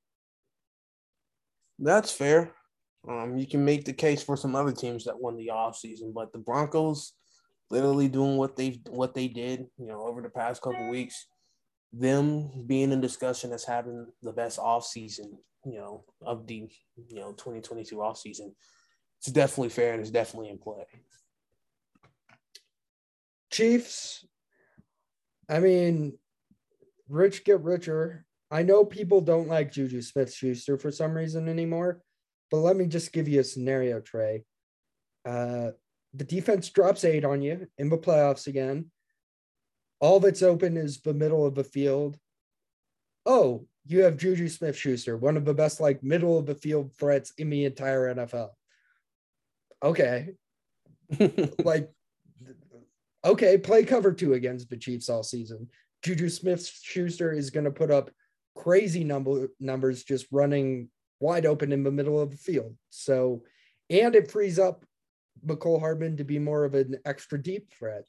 [1.78, 2.54] That's fair.
[3.08, 6.32] Um, you can make the case for some other teams that won the offseason, but
[6.32, 7.14] the Broncos
[7.72, 11.26] literally doing what they what they did, you know, over the past couple weeks,
[11.92, 16.70] them being in discussion as having the best offseason, you know, of the
[17.08, 18.54] you know 2022 offseason.
[19.20, 20.86] It's definitely fair and it's definitely in play.
[23.52, 24.26] Chiefs,
[25.50, 26.18] I mean,
[27.10, 28.26] rich get richer.
[28.50, 32.02] I know people don't like Juju Smith Schuster for some reason anymore,
[32.50, 34.44] but let me just give you a scenario, Trey.
[35.26, 35.72] Uh,
[36.14, 38.92] the defense drops eight on you in the playoffs again.
[40.00, 42.18] All that's open is the middle of the field.
[43.26, 46.94] Oh, you have Juju Smith Schuster, one of the best, like, middle of the field
[46.98, 48.50] threats in the entire NFL.
[49.84, 50.30] Okay,
[51.64, 51.90] like
[53.24, 55.68] okay, play cover two against the Chiefs all season.
[56.04, 58.10] Juju Smith Schuster is going to put up
[58.56, 62.76] crazy number numbers just running wide open in the middle of the field.
[62.90, 63.44] So,
[63.90, 64.84] and it frees up
[65.46, 68.08] Mecole Hardman to be more of an extra deep threat.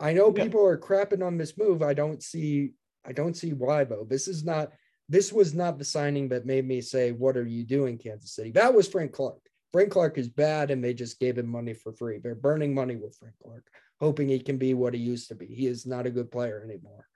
[0.00, 0.44] I know Yeah.
[0.44, 1.82] people are crapping on this move.
[1.82, 2.72] I don't see
[3.06, 4.06] I don't see why though.
[4.08, 4.72] This is not
[5.08, 8.50] this was not the signing that made me say, What are you doing, Kansas City?
[8.50, 9.38] That was Frank Clark.
[9.72, 12.18] Frank Clark is bad and they just gave him money for free.
[12.18, 13.66] They're burning money with Frank Clark,
[14.00, 15.46] hoping he can be what he used to be.
[15.46, 17.06] He is not a good player anymore.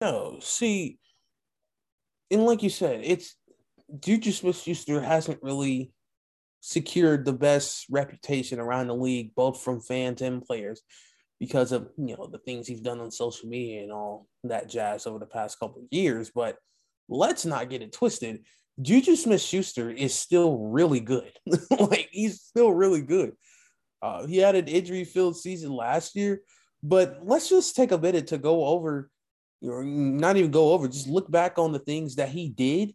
[0.00, 0.98] No, see,
[2.30, 3.36] and like you said, it's
[4.00, 5.92] Juju Smith Schuster hasn't really
[6.60, 10.80] secured the best reputation around the league, both from fans and players,
[11.38, 15.06] because of you know the things he's done on social media and all that jazz
[15.06, 16.30] over the past couple of years.
[16.34, 16.56] But
[17.08, 18.44] let's not get it twisted.
[18.80, 21.32] Juju Smith Schuster is still really good.
[21.78, 23.32] like he's still really good.
[24.02, 26.40] Uh, he had an injury filled season last year,
[26.82, 29.10] but let's just take a minute to go over,
[29.62, 32.94] or not even go over, just look back on the things that he did,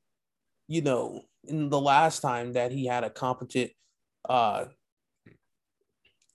[0.67, 3.71] you know, in the last time that he had a competent,
[4.27, 4.65] uh,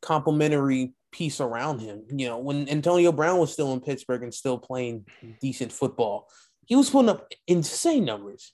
[0.00, 2.04] complimentary piece around him.
[2.08, 5.04] You know, when Antonio Brown was still in Pittsburgh and still playing
[5.42, 6.28] decent football,
[6.64, 8.52] he was putting up insane numbers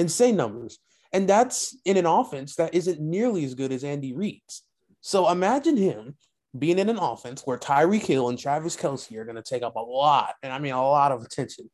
[0.00, 0.78] insane numbers.
[1.12, 4.64] And that's in an offense that isn't nearly as good as Andy Reid's.
[5.00, 6.16] So imagine him
[6.58, 9.76] being in an offense where Tyreek Hill and Travis Kelce are going to take up
[9.76, 11.70] a lot, and I mean a lot of attention.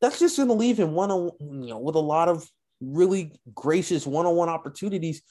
[0.00, 2.48] That's just going to leave him one on you know with a lot of
[2.80, 5.22] really gracious one-on-one opportunities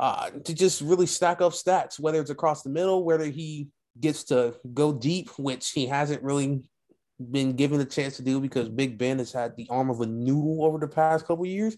[0.00, 3.68] uh, to just really stack up stats, whether it's across the middle, whether he
[4.00, 6.62] gets to go deep, which he hasn't really
[7.30, 10.06] been given a chance to do because Big Ben has had the arm of a
[10.06, 11.76] noodle over the past couple years.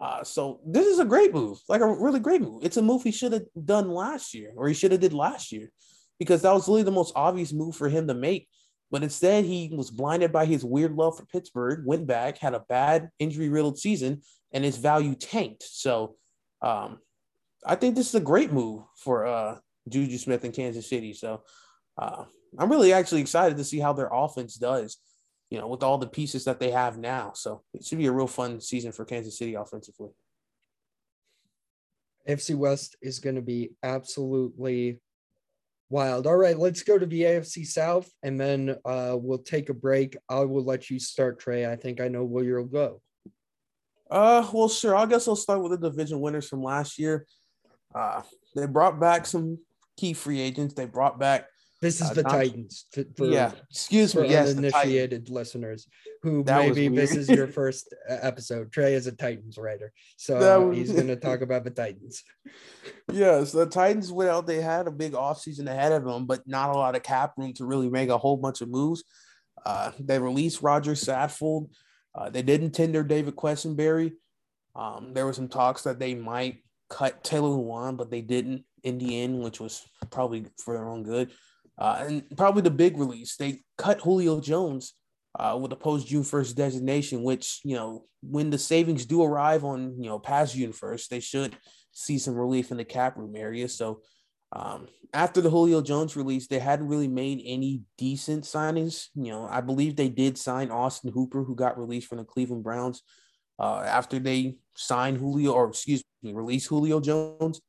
[0.00, 2.62] Uh, so this is a great move, like a really great move.
[2.64, 5.52] It's a move he should have done last year, or he should have did last
[5.52, 5.70] year,
[6.18, 8.48] because that was really the most obvious move for him to make.
[8.90, 12.64] But instead, he was blinded by his weird love for Pittsburgh, went back, had a
[12.68, 14.22] bad injury riddled season,
[14.52, 15.62] and his value tanked.
[15.62, 16.16] So
[16.62, 16.98] um,
[17.66, 21.14] I think this is a great move for uh, Juju Smith in Kansas City.
[21.14, 21.42] So
[21.98, 22.24] uh,
[22.58, 24.98] I'm really actually excited to see how their offense does,
[25.50, 27.32] you know, with all the pieces that they have now.
[27.34, 30.10] So it should be a real fun season for Kansas City offensively.
[32.28, 35.00] AFC West is going to be absolutely
[35.88, 36.26] wild.
[36.26, 40.16] All right, let's go to the AFC South and then uh, we'll take a break.
[40.28, 41.70] I will let you start, Trey.
[41.70, 43.00] I think I know where you'll go.
[44.10, 44.96] Uh, well, sure.
[44.96, 47.26] I guess I'll start with the division winners from last year.
[47.94, 48.22] Uh,
[48.54, 49.58] they brought back some
[49.96, 50.74] key free agents.
[50.74, 51.46] They brought back
[51.80, 52.86] this is uh, the Titans.
[53.16, 54.28] For, yeah, excuse me.
[54.28, 55.86] Yes, uninitiated listeners
[56.22, 58.72] who that maybe this is your first episode.
[58.72, 60.78] Trey is a Titans writer, so was...
[60.78, 62.22] he's going to talk about the Titans.
[63.12, 64.46] Yes, the Titans went out.
[64.46, 67.52] They had a big offseason ahead of them, but not a lot of cap room
[67.54, 69.04] to really make a whole bunch of moves.
[69.64, 71.70] Uh, they released Roger Saffold.
[72.14, 74.12] Uh, they didn't tender David Quessenberry.
[74.74, 78.98] Um, there were some talks that they might cut Taylor Lewan, but they didn't in
[78.98, 81.30] the end, which was probably for their own good.
[81.78, 84.94] Uh, and probably the big release, they cut Julio Jones
[85.38, 89.64] uh, with a post June 1st designation, which, you know, when the savings do arrive
[89.64, 91.56] on, you know, past June 1st, they should
[91.92, 93.68] see some relief in the cap room area.
[93.68, 94.00] So
[94.52, 99.08] um, after the Julio Jones release, they hadn't really made any decent signings.
[99.14, 102.64] You know, I believe they did sign Austin Hooper, who got released from the Cleveland
[102.64, 103.02] Browns
[103.58, 107.60] uh, after they signed Julio, or excuse me, release Julio Jones.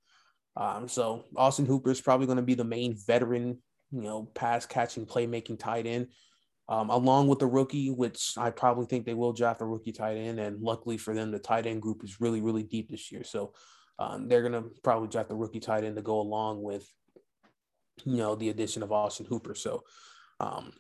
[0.56, 3.60] Um, so Austin Hooper is probably going to be the main veteran
[3.92, 6.08] you know, pass catching, playmaking tight end,
[6.70, 10.18] um, along with the rookie, which I probably think they will draft a rookie tight
[10.18, 10.40] end.
[10.40, 13.24] And luckily for them, the tight end group is really, really deep this year.
[13.24, 13.54] So
[14.00, 16.88] um, they're going to probably draft the rookie tight end to go along with,
[18.06, 19.56] you know, the addition of Austin Hooper.
[19.56, 19.84] So,
[20.40, 20.72] um,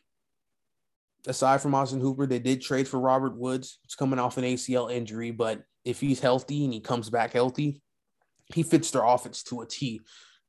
[1.26, 3.80] aside from Austin Hooper, they did trade for Robert Woods.
[3.86, 7.82] It's coming off an ACL injury, but if he's healthy and he comes back healthy,
[8.54, 10.02] he fits their offense to a T.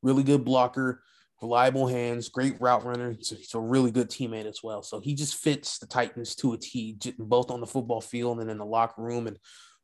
[0.03, 1.03] Really good blocker,
[1.41, 3.11] reliable hands, great route runner.
[3.11, 4.83] A, he's a really good teammate as well.
[4.83, 8.51] So he just fits the Titans to a T, both on the football field and
[8.51, 9.39] in the locker room, and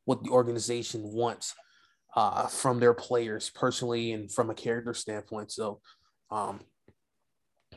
[0.05, 1.55] what the organization wants
[2.17, 5.51] uh, from their players personally and from a character standpoint.
[5.53, 5.81] So
[6.31, 6.61] um,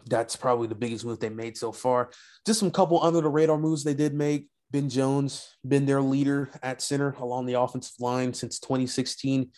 [0.07, 2.11] that's probably the biggest move they made so far.
[2.45, 4.47] Just some couple under the radar moves they did make.
[4.69, 9.49] Ben Jones, been their leader at center along the offensive line since 2016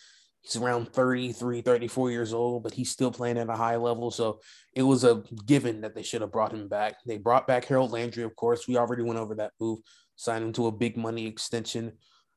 [0.42, 4.10] he's around 33 34 years old but he's still playing at a high level.
[4.10, 4.40] So
[4.74, 6.96] it was a given that they should have brought him back.
[7.06, 8.66] They brought back harold landry of course.
[8.66, 9.80] We already went over that move
[10.16, 11.92] signed him to a big money extension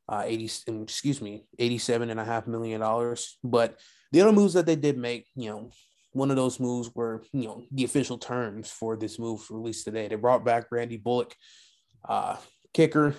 [0.10, 0.52] uh 80
[0.84, 3.38] excuse me 87 and a half million dollars.
[3.44, 3.80] But
[4.12, 5.72] the other moves that they did make you know
[6.12, 10.08] one of those moves were you know the official terms for this move released today.
[10.08, 11.36] They brought back randy bullock
[12.08, 12.36] uh
[12.74, 13.16] kicker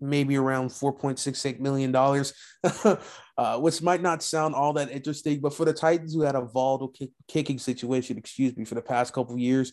[0.00, 1.94] maybe around $4.68 million,
[3.36, 5.40] uh, which might not sound all that interesting.
[5.40, 8.82] But for the Titans, who had a volatile kick- kicking situation, excuse me, for the
[8.82, 9.72] past couple years,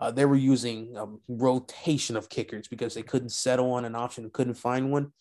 [0.00, 4.30] Uh, they were using a rotation of kickers because they couldn't settle on an option,
[4.30, 5.12] couldn't find one.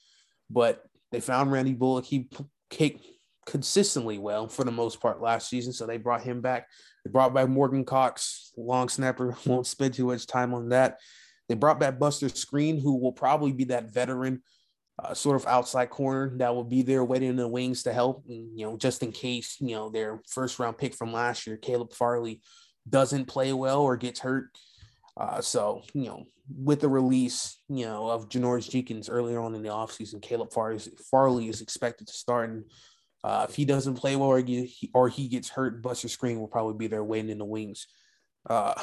[0.50, 2.06] But they found Randy Bullock.
[2.06, 2.30] He
[2.70, 3.04] kicked
[3.46, 6.68] consistently well for the most part last season, so they brought him back.
[7.04, 9.36] They brought back Morgan Cox, long snapper.
[9.46, 11.00] Won't spend too much time on that.
[11.48, 14.42] They brought back Buster Skrine, who will probably be that veteran
[15.04, 18.24] uh, sort of outside corner that will be there waiting in the wings to help,
[18.28, 21.94] you know, just in case, you know, their first round pick from last year, Caleb
[21.94, 22.42] Farley,
[22.90, 24.50] doesn't play well or gets hurt.
[25.16, 26.26] Uh, so, you know,
[26.56, 30.80] with the release, you know, of Janoris Jenkins earlier on in the offseason, Caleb Farley,
[31.12, 32.50] Farley is expected to start.
[32.50, 32.64] And
[33.24, 36.48] uh, if he doesn't play well or, he, or he gets hurt, Buster Skrine will
[36.48, 37.88] probably be there waiting in the wings
[38.50, 38.74] uh,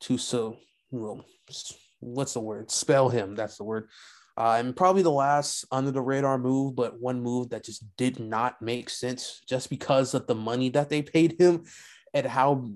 [0.00, 0.56] to so,
[0.92, 1.24] you know,
[2.00, 2.70] what's the word?
[2.70, 3.34] Spell him.
[3.34, 3.88] That's the word.
[4.36, 8.20] Uh, and probably the last under the radar move, but one move that just did
[8.20, 11.64] not make sense just because of the money that they paid him
[12.14, 12.68] and how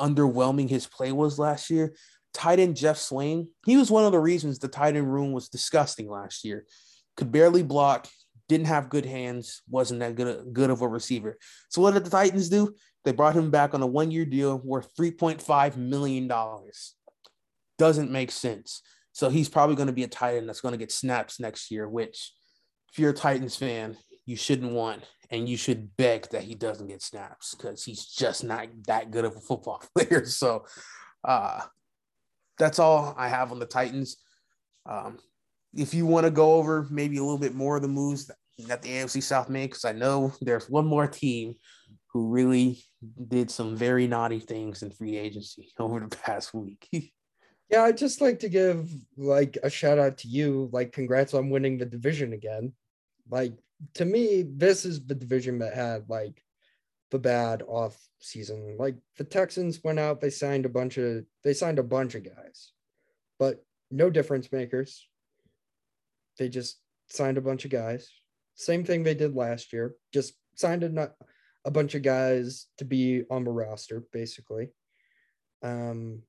[0.00, 1.94] underwhelming his play was last year.
[2.32, 5.50] Tight end Geoff Swaim, he was one of the reasons the tight end room was
[5.50, 6.64] disgusting last year.
[7.16, 8.08] Could barely block,
[8.48, 11.38] didn't have good hands, wasn't that good, good of a receiver.
[11.68, 12.74] So what did the Titans do?
[13.04, 16.30] They brought him back on a one-year deal worth $3.5 million.
[17.78, 18.82] Doesn't make sense.
[19.12, 21.70] So he's probably going to be a tight end that's going to get snaps next
[21.70, 22.32] year, which
[22.92, 23.96] if you're a Titans fan,
[24.26, 28.44] you shouldn't want and you should beg that he doesn't get snaps because he's just
[28.44, 30.24] not that good of a football player.
[30.26, 30.64] So
[31.24, 31.60] uh,
[32.58, 34.16] that's all I have on the Titans.
[34.86, 35.18] Um,
[35.74, 38.30] if you want to go over maybe a little bit more of the moves
[38.66, 41.54] that the AFC South made, because I know there's one more team
[42.12, 42.80] who really
[43.28, 46.88] did some very naughty things in free agency over the past week.
[47.70, 50.68] yeah, I'd just like to give like a shout out to you.
[50.72, 52.72] Like, congrats on winning the division again.
[53.30, 53.54] Like,
[53.94, 56.42] to me, this is the division that had like
[57.10, 58.76] the bad off season.
[58.78, 62.24] Like the Texans went out, they signed a bunch of they signed a bunch of
[62.24, 62.72] guys,
[63.38, 65.06] but no difference makers.
[66.38, 68.10] They just signed a bunch of guys.
[68.56, 69.94] Same thing they did last year.
[70.12, 71.12] Just signed a
[71.64, 74.68] a bunch of guys to be on the roster, basically.
[75.62, 76.22] Um,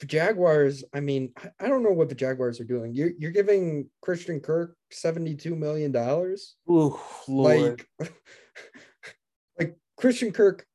[0.00, 2.94] the Jaguars, I mean, I don't know what the Jaguars are doing.
[2.94, 6.56] You're you're giving Christian Kirk seventy-two million dollars.
[6.70, 7.84] Ooh, Lord.
[7.98, 8.12] Like,
[9.58, 10.66] like Christian Kirk.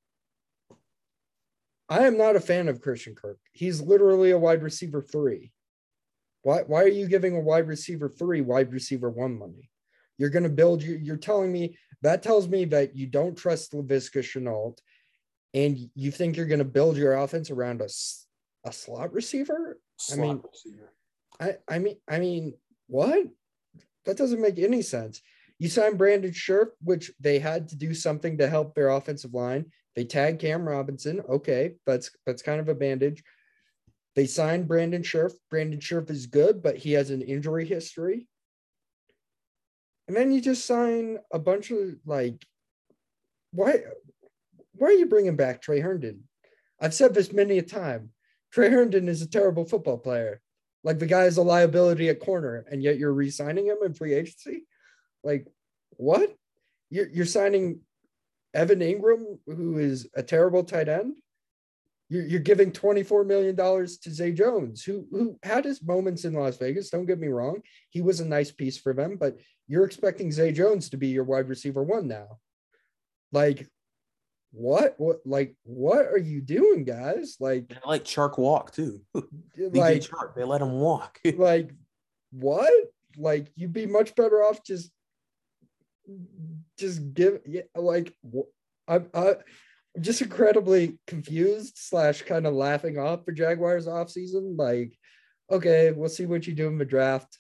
[1.90, 3.40] I am not a fan of Christian Kirk.
[3.52, 5.52] He's literally a wide receiver three.
[6.44, 9.70] Why why are you giving a wide receiver three wide receiver one money?
[10.18, 10.96] You're going to build you.
[10.96, 14.78] You're telling me that tells me that you don't trust Laviska Shenault
[15.54, 17.90] and you think you're going to build your offense around a
[18.70, 19.80] a slot receiver?
[19.98, 20.94] Slot I mean, receiver.
[21.40, 22.54] I, I mean, I mean,
[22.88, 23.28] what?
[24.06, 25.22] That doesn't make any sense.
[25.60, 29.66] You signed Brandon Scherff, which they had to do something to help their offensive line.
[29.96, 31.22] They tagged Cam Robinson.
[31.28, 33.22] Okay, that's that's kind of a bandage.
[34.16, 35.34] They signed Brandon Scherff.
[35.50, 38.28] Brandon Scherff is good, but he has an injury history.
[40.08, 42.46] And then you just sign a bunch of like,
[43.52, 43.84] why?
[44.74, 46.24] Why are you bringing back Tre Herndon?
[46.80, 48.12] I've said this many a time.
[48.52, 50.42] Tre Herndon is a terrible football player.
[50.84, 54.14] Like the guy is a liability at corner, and yet you're re-signing him in free
[54.14, 54.66] agency.
[55.24, 55.48] Like,
[55.98, 56.34] what?
[56.90, 57.82] You're you're signing
[58.54, 61.18] Evan Engram, who is a terrible tight end.
[62.12, 66.58] You're, you're giving $24 million to Zay Jones, who who had his moments in Las
[66.58, 66.90] Vegas.
[66.90, 67.62] Don't get me wrong.
[67.90, 69.38] He was a nice piece for them, but
[69.68, 72.40] you're expecting Zay Jones to be your wide receiver one now.
[73.32, 73.68] Like,
[74.52, 77.38] what what like what are you doing guys?
[77.40, 79.02] Like like Chark walk too.
[79.58, 81.20] Like Chark, they let him walk.
[81.36, 81.72] like
[82.32, 82.72] what?
[83.18, 84.92] Like you'd be much better off just
[86.78, 88.16] just give yeah like
[88.88, 89.36] i'm i'm
[90.02, 94.98] just incredibly confused slash kind of laughing off for jaguars off season like
[95.52, 97.38] okay we'll see what you do in the draft.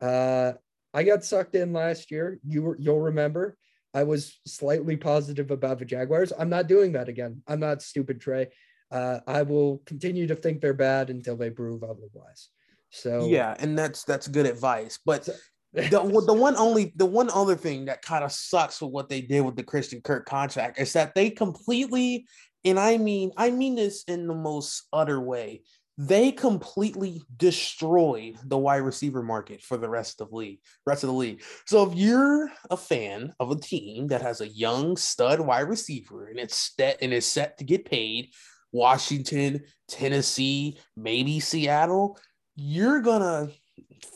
[0.00, 0.52] Uh
[0.92, 2.38] i got sucked in last year.
[2.46, 3.56] You were you'll remember
[3.94, 6.32] I was slightly positive about the Jaguars.
[6.36, 7.42] I'm not doing that again.
[7.46, 8.48] I'm not stupid, Trey.
[8.90, 12.48] Uh, I will continue to think they're bad until they prove otherwise.
[12.90, 14.98] So yeah, and that's that's good advice.
[15.04, 15.28] But
[15.72, 19.20] the, the one only the one other thing that kind of sucks with what they
[19.20, 22.26] did with the Christian Kirk contract is that they completely,
[22.64, 25.62] and I mean I mean this in the most utter way,
[25.96, 31.08] they completely destroyed the wide receiver market for the rest of the league rest of
[31.08, 35.40] the league so if you're a fan of a team that has a young stud
[35.40, 38.28] wide receiver and it's set and is set to get paid
[38.72, 42.18] washington tennessee maybe seattle
[42.56, 43.48] you're gonna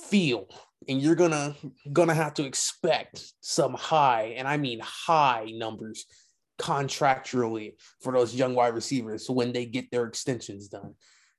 [0.09, 0.49] feel
[0.89, 1.55] and you're gonna
[1.93, 6.07] gonna have to expect some high and i mean high numbers
[6.59, 10.95] contractually for those young wide receivers when they get their extensions done.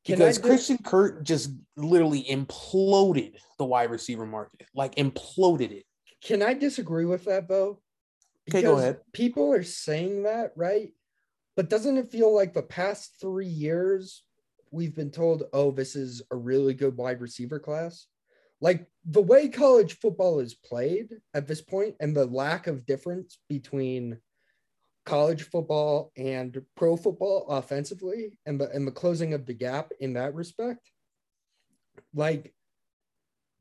[0.05, 5.85] Because Christian Kirk just literally imploded the wide receiver market, like imploded it.
[6.23, 7.79] Can I disagree with that, Bo?
[8.49, 8.99] Okay, go ahead.
[9.13, 10.91] People are saying that, right?
[11.55, 14.23] But doesn't it feel like the past three years
[14.71, 18.07] we've been told, oh, this is a really good wide receiver class?
[18.61, 23.39] Like the way college football is played at this point and the lack of difference
[23.47, 24.17] between
[25.09, 30.13] college football and pro football offensively and the and the closing of the gap in
[30.13, 30.91] that respect
[32.13, 32.53] like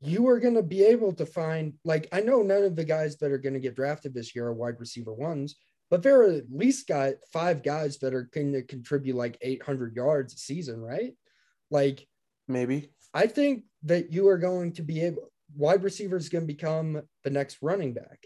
[0.01, 3.17] you are going to be able to find like I know none of the guys
[3.17, 5.55] that are going to get drafted this year are wide receiver ones,
[5.89, 9.95] but there are at least got five guys that are going to contribute like 800
[9.95, 11.13] yards a season, right?
[11.69, 12.07] Like
[12.47, 12.91] maybe.
[13.13, 17.29] I think that you are going to be able wide receivers going to become the
[17.29, 18.25] next running back.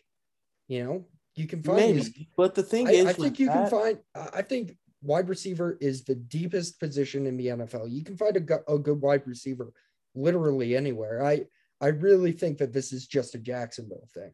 [0.68, 1.06] You know,
[1.36, 3.70] you can find maybe, these, but the thing I, is, I think you that...
[3.70, 3.98] can find.
[4.34, 7.92] I think wide receiver is the deepest position in the NFL.
[7.92, 9.72] You can find a, a good wide receiver
[10.16, 11.24] literally anywhere.
[11.24, 11.46] I
[11.82, 14.32] I really think that this is just a Jacksonville thing.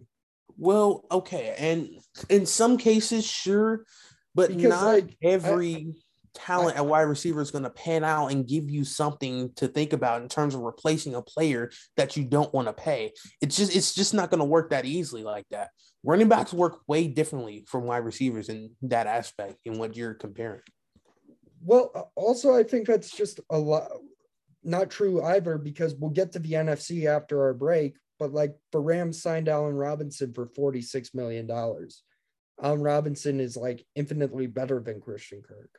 [0.57, 1.89] Well, okay, and
[2.29, 3.85] in some cases, sure,
[4.35, 5.93] but because, not like, every I,
[6.33, 9.67] talent I, at wide receiver is going to pan out and give you something to
[9.67, 13.13] think about in terms of replacing a player that you don't want to pay.
[13.41, 15.69] It's just it's just not going to work that easily like that.
[16.03, 20.61] Running backs work way differently from wide receivers in that aspect in what you're comparing.
[21.61, 23.89] Well, also I think that's just a lot
[24.63, 27.95] not true either because we'll get to the NFC after our break.
[28.17, 31.49] But like the Rams signed Allen Robinson for $46 million.
[31.49, 35.69] Allen Robinson is like infinitely better than Christian Kirk.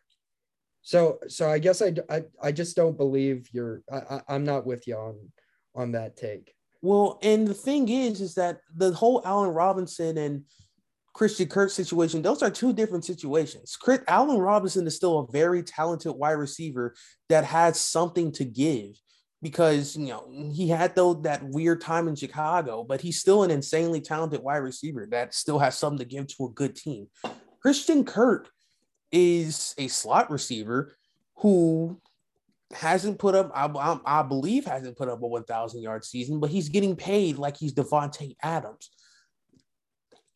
[0.83, 4.87] So so I guess I, I, I just don't believe you're I, I'm not with
[4.87, 5.17] you on
[5.75, 6.55] on that take.
[6.83, 10.45] Well, and the thing is, is that the whole Allen Robinson and
[11.13, 13.77] Christian Kirk situation, those are two different situations.
[13.77, 16.95] Chris, Allen Robinson is still a very talented wide receiver
[17.29, 18.93] that has something to give
[19.43, 23.51] because you know he had though that weird time in Chicago, but he's still an
[23.51, 27.09] insanely talented wide receiver that still has something to give to a good team.
[27.61, 28.49] Christian Kirk
[29.13, 30.97] is a slot receiver
[31.37, 32.01] who
[32.73, 36.51] hasn't put up, I, I, I believe, hasn't put up a 1,000 yard season, but
[36.51, 38.91] he's getting paid like he's Davante Adams.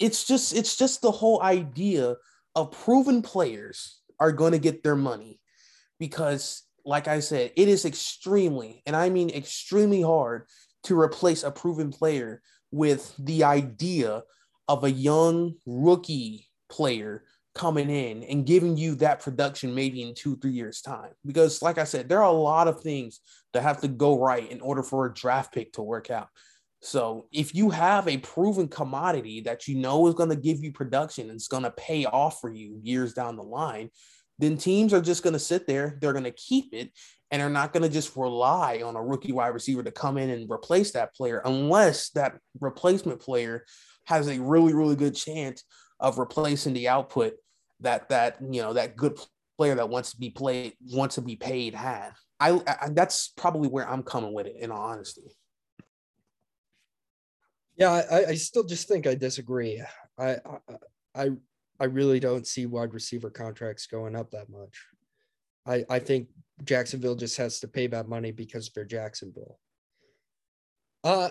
[0.01, 2.17] It's just it's just the whole idea
[2.57, 5.41] of proven players are going to get their money
[6.01, 10.47] because like I said, it is extremely, and I mean extremely hard
[10.85, 14.23] to replace a proven player with the idea
[14.69, 17.25] of a young rookie player
[17.55, 21.11] coming in and giving you that production maybe in two, three years' time.
[21.25, 23.21] Because, like I said, there are a lot of things
[23.53, 26.29] that have to go right in order for a draft pick to work out.
[26.83, 30.71] So if you have a proven commodity that you know is going to give you
[30.71, 33.91] production and it's going to pay off for you years down the line,
[34.39, 36.91] then teams are just going to sit there, they're going to keep it,
[37.31, 40.29] and they're not going to just rely on a rookie wide receiver to come in
[40.29, 43.65] and replace that player unless that replacement player
[44.05, 45.65] has a really, really good chance
[46.01, 47.35] of replacing the output
[47.81, 49.19] that that you know that good
[49.57, 52.13] player that wants to be played wants to be paid had.
[52.41, 55.23] I, I that's probably where I'm coming with it in all honesty.
[57.77, 59.83] Yeah, I, I still just think I disagree.
[60.19, 60.37] I,
[61.15, 61.31] I
[61.81, 64.87] I really don't see wide receiver contracts going up that much.
[65.67, 66.29] I I think
[66.65, 69.59] Jacksonville just has to pay that money because they're Jacksonville.
[71.03, 71.31] Uh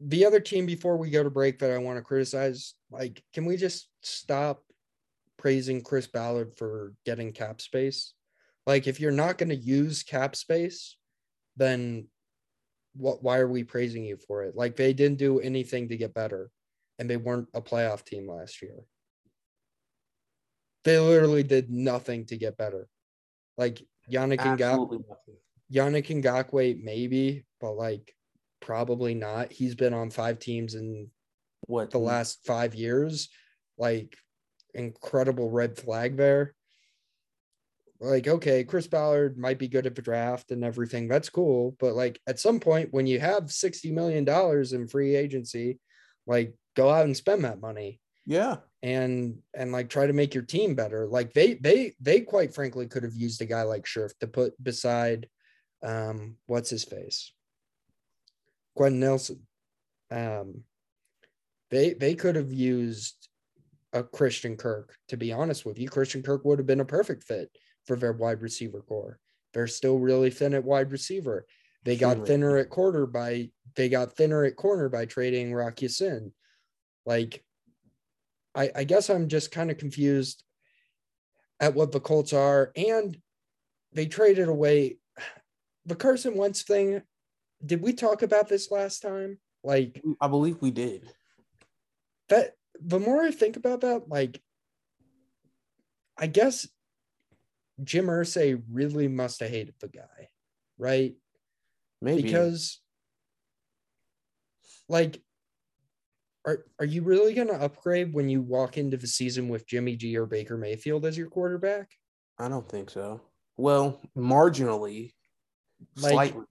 [0.00, 3.44] the other team before we go to break that I want to criticize, like, can
[3.44, 4.62] we just stop
[5.38, 8.12] praising Chris Ballard for getting cap space?
[8.66, 10.96] Like, if you're not going to use cap space,
[11.56, 12.06] then
[12.94, 14.56] what why are we praising you for it?
[14.56, 16.50] Like they didn't do anything to get better
[16.98, 18.76] and they weren't a playoff team last year.
[20.84, 22.88] They literally did nothing to get better.
[23.56, 25.02] Like Yannick Ngakoue,
[25.72, 28.14] Yannick Ngakoue, maybe, but like
[28.60, 29.52] probably not.
[29.52, 31.08] He's been on five teams in
[31.66, 33.28] what the last five years.
[33.76, 34.16] Like
[34.78, 36.54] incredible red flag there.
[38.00, 41.08] Like okay chris ballard might be good at the draft and everything.
[41.08, 41.76] That's cool.
[41.80, 45.80] But like at some point when you have 60 million dollars in free agency
[46.28, 47.98] like go out and spend that money.
[48.24, 48.58] Yeah.
[48.82, 51.08] And and like try to make your team better.
[51.08, 54.62] Like they they they quite frankly could have used a guy like Scherff to put
[54.62, 55.28] beside
[55.82, 57.32] um what's his face?
[58.76, 59.40] Quenton Nelson.
[60.12, 60.62] Um
[61.70, 63.28] they they could have used
[63.92, 67.24] a Christian Kirk to be honest with you Christian Kirk would have been a perfect
[67.24, 67.50] fit
[67.86, 69.18] for their wide receiver core.
[69.54, 71.46] They're still really thin at wide receiver.
[71.84, 76.32] They got thinner at quarter by they got thinner at corner by trading Rock Ya-Sin.
[77.06, 77.42] Like,
[78.54, 80.44] I, I guess I'm just kind of confused.
[81.60, 83.16] at what the Colts are, and
[83.92, 84.98] they traded away
[85.86, 87.02] the Carson Wentz thing.
[87.64, 89.38] Did we talk about this last time?
[89.64, 91.10] Like, I believe we did.
[92.28, 94.42] That the more I think about that, like,
[96.16, 96.66] I guess
[97.82, 100.28] Jim Irsay really must have hated the guy,
[100.78, 101.14] right?
[102.00, 102.80] Maybe Because,
[104.88, 105.22] like,
[106.46, 109.96] are are you really going to upgrade when you walk into the season with Jimmy
[109.96, 111.90] G or Baker Mayfield as your quarterback?
[112.38, 113.20] I don't think so.
[113.56, 115.12] Well, marginally,
[115.96, 116.44] Like- slightly.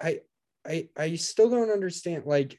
[0.00, 0.20] I
[0.66, 2.24] I I still don't understand.
[2.26, 2.58] Like,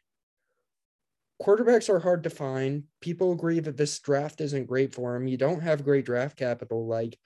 [1.41, 2.83] quarterbacks are hard to find.
[3.01, 5.27] People agree that this draft isn't great for him.
[5.27, 6.87] You don't have great draft capital.
[6.87, 7.17] Like,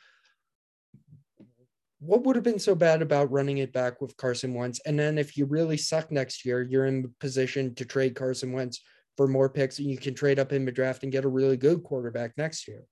[1.99, 4.81] what would have been so bad about running it back with Carson Wentz?
[4.85, 8.81] And then if you really suck next year, you're in position to trade Carson Wentz
[9.15, 11.57] for more picks, and you can trade up in the draft and get a really
[11.57, 12.83] good quarterback next year.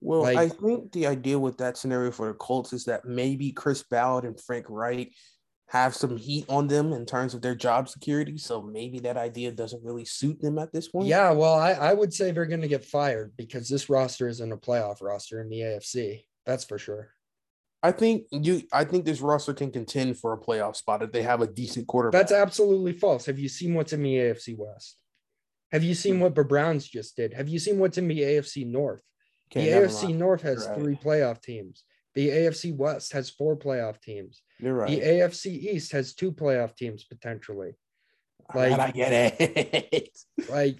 [0.00, 3.52] Well, Like- I think the idea with that scenario for the Colts is that maybe
[3.52, 5.12] Chris Ballard and Frank Reich
[5.68, 8.38] have some heat on them in terms of their job security.
[8.38, 11.08] So maybe that idea doesn't really suit them at this point.
[11.08, 14.52] Yeah, well, I, I would say they're going to get fired because this roster isn't
[14.52, 16.24] a playoff roster in the AFC.
[16.46, 17.10] That's for sure.
[17.82, 21.22] I think you I think this roster can contend for a playoff spot if they
[21.22, 22.18] have a decent quarterback.
[22.18, 23.26] That's absolutely false.
[23.26, 24.96] Have you seen what's in the AFC West?
[25.70, 27.34] Have you seen what the Browns just did?
[27.34, 29.02] Have you seen what's in the AFC North?
[29.52, 30.14] Okay, the AFC.
[30.14, 30.78] North has right.
[30.78, 31.84] three playoff teams.
[32.14, 34.42] The AFC West has four playoff teams.
[34.60, 34.88] You're right.
[34.90, 37.76] The AFC East has two playoff teams potentially.
[38.54, 40.18] Like- I get it.
[40.50, 40.78] Like,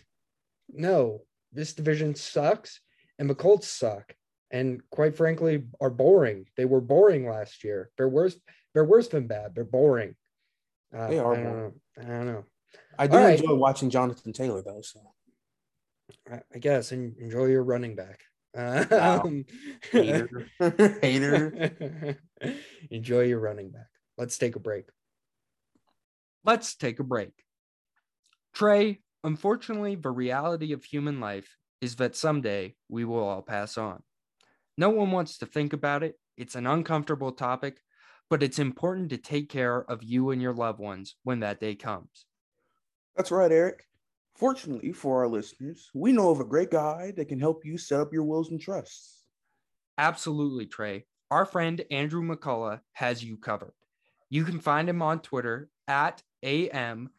[0.70, 1.22] no,
[1.52, 2.80] this division sucks,
[3.18, 4.14] and the Colts suck,
[4.50, 6.46] and quite frankly, are boring.
[6.56, 7.90] They were boring last year.
[7.98, 8.36] They're worse.
[8.72, 9.54] They're worse than bad.
[9.54, 10.14] They're boring.
[10.96, 11.62] Uh, They are I don't boring.
[11.64, 11.72] know.
[11.98, 12.44] I don't know.
[12.98, 13.38] I do All right.
[13.40, 14.80] enjoy watching Jonathan Taylor though.
[14.82, 15.00] So
[16.30, 18.20] I, I guess and enjoy your running back.
[18.54, 19.22] Wow.
[19.24, 19.44] Um,
[19.92, 20.46] hater,
[21.02, 22.18] hater.
[22.90, 23.88] enjoy your running back.
[24.16, 24.86] Let's take a break.
[26.44, 27.32] Let's take a break.
[28.54, 34.02] Trey, unfortunately, the reality of human life is that someday we will all pass on.
[34.76, 36.18] No one wants to think about it.
[36.36, 37.80] It's an uncomfortable topic,
[38.30, 41.74] but it's important to take care of you and your loved ones when that day
[41.74, 42.26] comes.
[43.16, 43.84] That's right, Eric.
[44.36, 48.00] Fortunately for our listeners, we know of a great guy that can help you set
[48.00, 49.24] up your wills and trusts.
[49.98, 51.06] Absolutely, Trey.
[51.30, 53.74] Our friend Andrew McCullough has you covered.
[54.30, 57.10] You can find him on Twitter at AMCCULLOUGH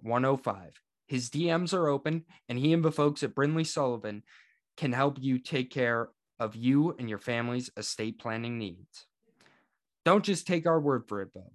[0.00, 0.82] 105.
[1.06, 4.24] His DMs are open, and he and the folks at Brinley Sullivan
[4.76, 6.08] can help you take care
[6.40, 9.06] of you and your family's estate planning needs.
[10.04, 11.52] Don't just take our word for it, though.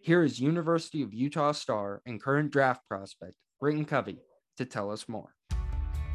[0.00, 4.18] Here is University of Utah star and current draft prospect Britton Covey
[4.56, 5.35] to tell us more.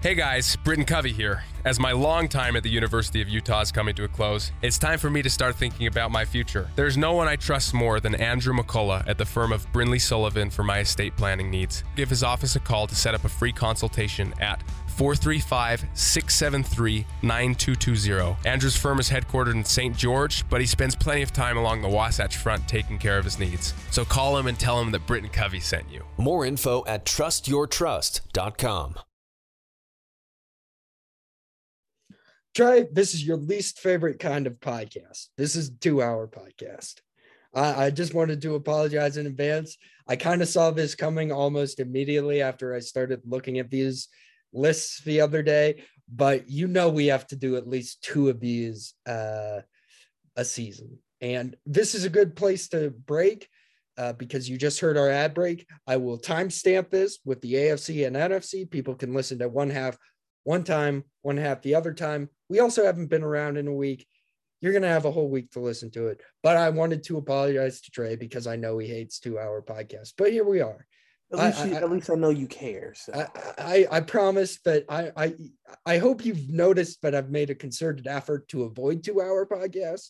[0.01, 1.43] Hey guys, Britton Covey here.
[1.63, 4.79] As my long time at the University of Utah is coming to a close, it's
[4.79, 6.71] time for me to start thinking about my future.
[6.75, 10.49] There's no one I trust more than Andrew McCullough at the firm of Brinley Sullivan
[10.49, 11.83] for my estate planning needs.
[11.95, 18.49] Give his office a call to set up a free consultation at 435 673 9220.
[18.49, 19.95] Andrew's firm is headquartered in St.
[19.95, 23.37] George, but he spends plenty of time along the Wasatch Front taking care of his
[23.37, 23.75] needs.
[23.91, 26.03] So call him and tell him that Britton Covey sent you.
[26.17, 28.95] More info at trustyourtrust.com.
[32.53, 35.27] Trey, this is your least favorite kind of podcast.
[35.37, 36.99] This is two hour podcast.
[37.55, 39.77] I, I just wanted to apologize in advance.
[40.05, 44.09] I kind of saw this coming almost immediately after I started looking at these
[44.51, 45.83] lists the other day,
[46.13, 49.61] but you know we have to do at least two of these uh,
[50.35, 50.99] a season.
[51.21, 53.47] And this is a good place to break
[53.97, 55.65] uh, because you just heard our ad break.
[55.87, 58.69] I will timestamp this with the AFC and NFC.
[58.69, 59.97] People can listen to one half
[60.43, 62.29] one time, one half the other time.
[62.51, 64.05] We also haven't been around in a week.
[64.59, 66.19] You're going to have a whole week to listen to it.
[66.43, 70.11] But I wanted to apologize to Trey because I know he hates two hour podcasts.
[70.17, 70.85] But here we are.
[71.31, 72.93] At I- least, you, I- at least I know you care.
[72.93, 73.13] So.
[73.13, 75.33] I, I, I promise that I, I
[75.85, 80.09] I hope you've noticed that I've made a concerted effort to avoid two hour podcasts.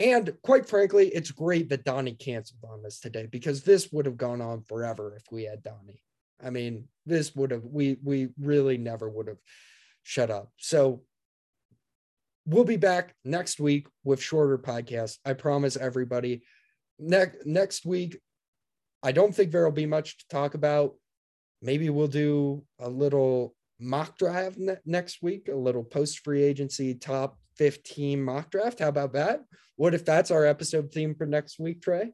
[0.00, 4.16] And quite frankly, it's great that Donnie canceled on us today because this would have
[4.16, 6.02] gone on forever if we had Donnie.
[6.44, 9.38] I mean, this would have we we really never would have
[10.02, 10.50] shut up.
[10.56, 11.02] So
[12.46, 15.18] we'll be back next week with shorter podcasts.
[15.24, 16.42] I promise everybody.
[16.98, 18.20] Next next week,
[19.02, 20.94] I don't think there'll be much to talk about.
[21.60, 26.94] Maybe we'll do a little mock draft ne- next week, a little post free agency
[26.94, 28.78] top 15 mock draft.
[28.80, 29.42] How about that?
[29.76, 32.12] What if that's our episode theme for next week, Trey?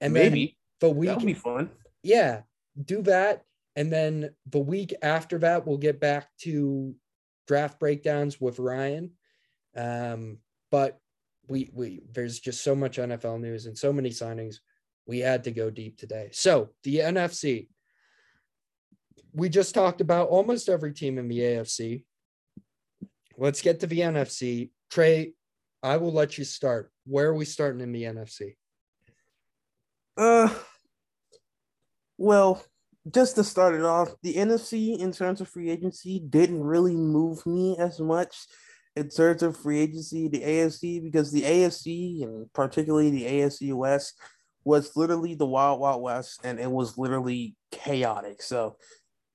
[0.00, 1.70] And Maybe the week that'll be fun.
[2.02, 2.42] yeah,
[2.82, 3.42] do that.
[3.76, 6.94] And then the week after that, we'll get back to
[7.46, 9.12] draft breakdowns with Ryan.
[9.76, 10.38] Um,
[10.70, 10.98] but
[11.48, 14.56] we we there's just so much NFL news and so many signings.
[15.06, 16.30] We had to go deep today.
[16.32, 17.68] So the NFC.
[19.32, 22.04] We just talked about almost every team in the AFC.
[23.36, 24.70] Let's get to the NFC.
[24.90, 25.34] Trey,
[25.84, 26.90] I will let you start.
[27.06, 28.56] Where are we starting in the NFC?
[30.16, 30.52] Uh,
[32.18, 32.62] well,
[33.12, 37.44] just to start it off, the NFC in terms of free agency didn't really move
[37.46, 38.36] me as much
[38.96, 44.20] in terms of free agency, the AFC, because the AFC and particularly the AFC West
[44.64, 48.42] was literally the wild, wild west, and it was literally chaotic.
[48.42, 48.76] So,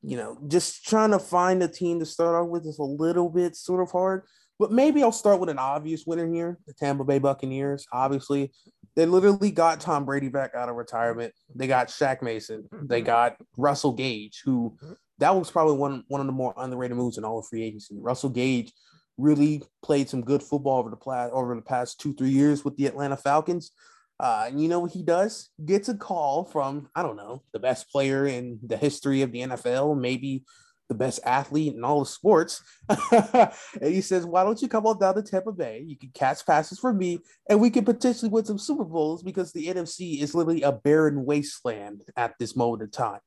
[0.03, 3.29] you know, just trying to find a team to start off with is a little
[3.29, 4.23] bit sort of hard.
[4.59, 7.85] But maybe I'll start with an obvious winner here the Tampa Bay Buccaneers.
[7.91, 8.51] Obviously,
[8.95, 11.33] they literally got Tom Brady back out of retirement.
[11.53, 12.67] They got Shaq Mason.
[12.71, 14.77] They got Russell Gage, who
[15.19, 17.95] that was probably one, one of the more underrated moves in all of free agency.
[17.99, 18.71] Russell Gage
[19.17, 22.75] really played some good football over the past over the past two, three years with
[22.77, 23.71] the Atlanta Falcons.
[24.19, 25.49] Uh, and you know what he does?
[25.65, 29.41] Gets a call from, I don't know, the best player in the history of the
[29.41, 30.45] NFL, maybe
[30.87, 32.61] the best athlete in all of sports.
[33.11, 33.51] and
[33.81, 35.83] he says, Why don't you come on down to Tampa Bay?
[35.85, 39.51] You can catch passes for me, and we can potentially win some Super Bowls because
[39.51, 43.19] the NFC is literally a barren wasteland at this moment in time.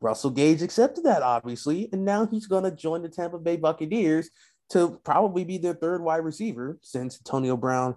[0.00, 4.30] Russell Gage accepted that, obviously, and now he's going to join the Tampa Bay Buccaneers
[4.70, 7.96] to probably be their third wide receiver since Antonio Brown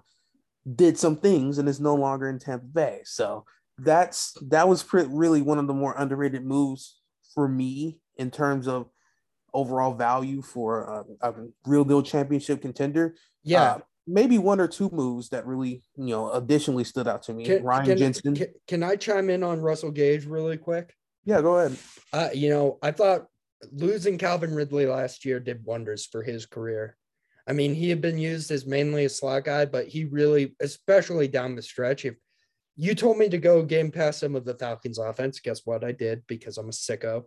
[0.75, 3.01] did some things and is no longer in Tampa Bay.
[3.05, 3.45] So
[3.77, 6.99] that's that was pretty, really one of the more underrated moves
[7.33, 8.87] for me in terms of
[9.55, 11.33] overall value for a, a
[11.65, 13.15] real deal championship contender.
[13.43, 13.63] Yeah.
[13.63, 17.45] Uh, maybe one or two moves that really, you know, additionally stood out to me.
[17.45, 18.35] Can, Ryan can, Jensen.
[18.35, 20.93] Can, can I chime in on Russell Gage really quick?
[21.25, 21.77] yeah, go ahead.
[22.13, 23.25] Uh, you know, I thought
[23.71, 26.95] losing Calvin Ridley last year did wonders for his career.
[27.47, 31.27] I mean, he had been used as mainly a slot guy, but he really, especially
[31.27, 32.15] down the stretch, if
[32.75, 35.83] you told me to go game past some of the Falcons offense, guess what?
[35.83, 37.23] I did because I'm a sicko.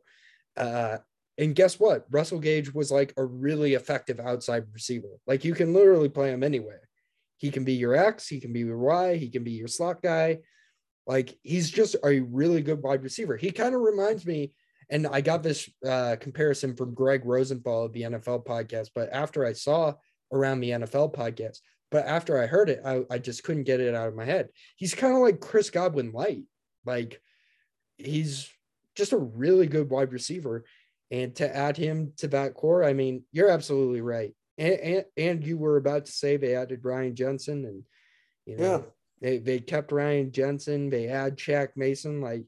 [0.57, 0.99] Uh,
[1.39, 2.05] and guess what?
[2.11, 5.09] Russell Gage was like a really effective outside receiver.
[5.27, 6.89] Like you can literally play him anywhere.
[7.37, 10.03] He can be your X, he can be your Y, he can be your slot
[10.03, 10.39] guy.
[11.07, 13.37] Like he's just a really good wide receiver.
[13.37, 14.53] He kind of reminds me,
[14.91, 19.47] and I got this uh, comparison from Gregg Rosenthal of the NFL podcast, but after
[19.47, 19.95] I saw
[20.33, 21.59] around the NFL podcast,
[21.91, 24.49] but after I heard it, I, I just couldn't get it out of my head.
[24.77, 26.43] He's kind of like Chris Godwin light.
[26.85, 27.23] Like
[27.97, 28.51] he's
[28.97, 30.65] just a really good wide receiver.
[31.11, 34.35] And to add him to that core, I mean, you're absolutely right.
[34.59, 37.83] And, and, and you were about to say they added Ryan Jensen and,
[38.45, 38.81] you know, Yeah.
[39.21, 40.91] they, they kept Ryan Jensen.
[40.91, 42.21] They add Shaq Mason.
[42.21, 42.45] Like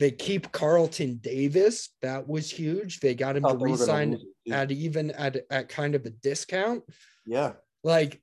[0.00, 1.90] they keep Carlton Davis.
[2.02, 3.00] That was huge.
[3.00, 4.54] They got him to Thought they were gonna resign lose it, too.
[4.56, 6.82] at even at, at kind of a discount.
[7.26, 7.52] Yeah.
[7.84, 8.20] Like,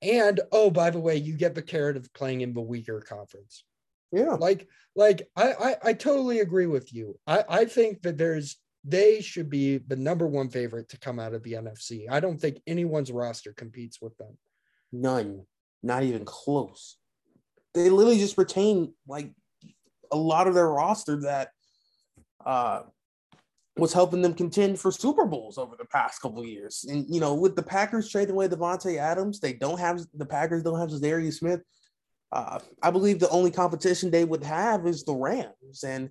[0.00, 3.64] and oh, by the way, you get the carrot of playing in the weaker conference.
[4.12, 4.34] Yeah.
[4.34, 7.18] Like, like I, I, I totally agree with you.
[7.26, 11.34] I, I think that there's they should be the number one favorite to come out
[11.34, 12.06] of the NFC.
[12.10, 14.36] I don't think anyone's roster competes with them.
[14.92, 15.46] None.
[15.82, 16.96] Not even close.
[17.74, 19.32] They literally just retain like
[20.10, 21.48] a lot of their roster that
[22.44, 22.82] uh
[23.76, 26.84] was helping them contend for Super Bowls over the past couple of years.
[26.88, 30.62] And you know, with the Packers trading away Davante Adams, they don't have the Packers
[30.62, 31.62] don't have Darius Smith.
[32.32, 36.10] Uh, I believe the only competition they would have is the Rams, and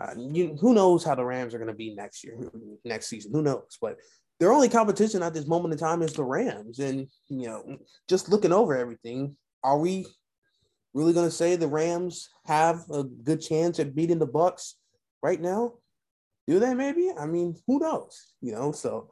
[0.00, 2.38] uh, you, who knows how the Rams are going to be next year,
[2.84, 3.32] next season?
[3.32, 3.78] Who knows?
[3.80, 3.96] But
[4.38, 8.28] their only competition at this moment in time is the Rams, and you know, just
[8.28, 10.06] looking over everything, are we
[10.92, 14.76] really going to say the Rams have a good chance at beating the Bucks
[15.22, 15.74] right now?
[16.46, 16.74] Do they?
[16.74, 17.10] Maybe.
[17.18, 18.34] I mean, who knows?
[18.40, 19.10] You know, so.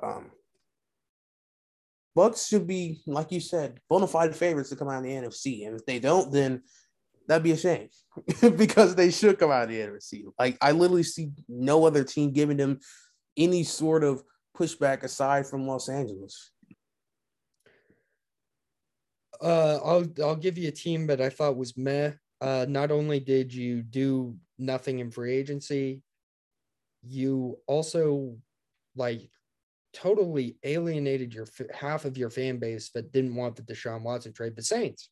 [0.00, 0.30] Um,
[2.14, 5.66] Bucks should be, like you said, bona fide favorites to come out of the NFC.
[5.66, 6.62] And if they don't, then
[7.28, 7.88] that'd be a shame
[8.56, 10.24] because they should come out of the NFC.
[10.38, 12.80] Like I literally see no other team giving them
[13.36, 14.22] any sort of
[14.56, 16.50] pushback aside from Los Angeles.
[19.40, 22.12] Uh, I'll I'll give you a team that I thought was meh.
[22.40, 26.02] Uh, not only did you do nothing in free agency,
[27.02, 28.36] you also
[28.96, 29.30] like
[29.92, 34.56] totally alienated your half of your fan base that didn't want the Deshaun Watson trade.
[34.56, 35.10] The Saints.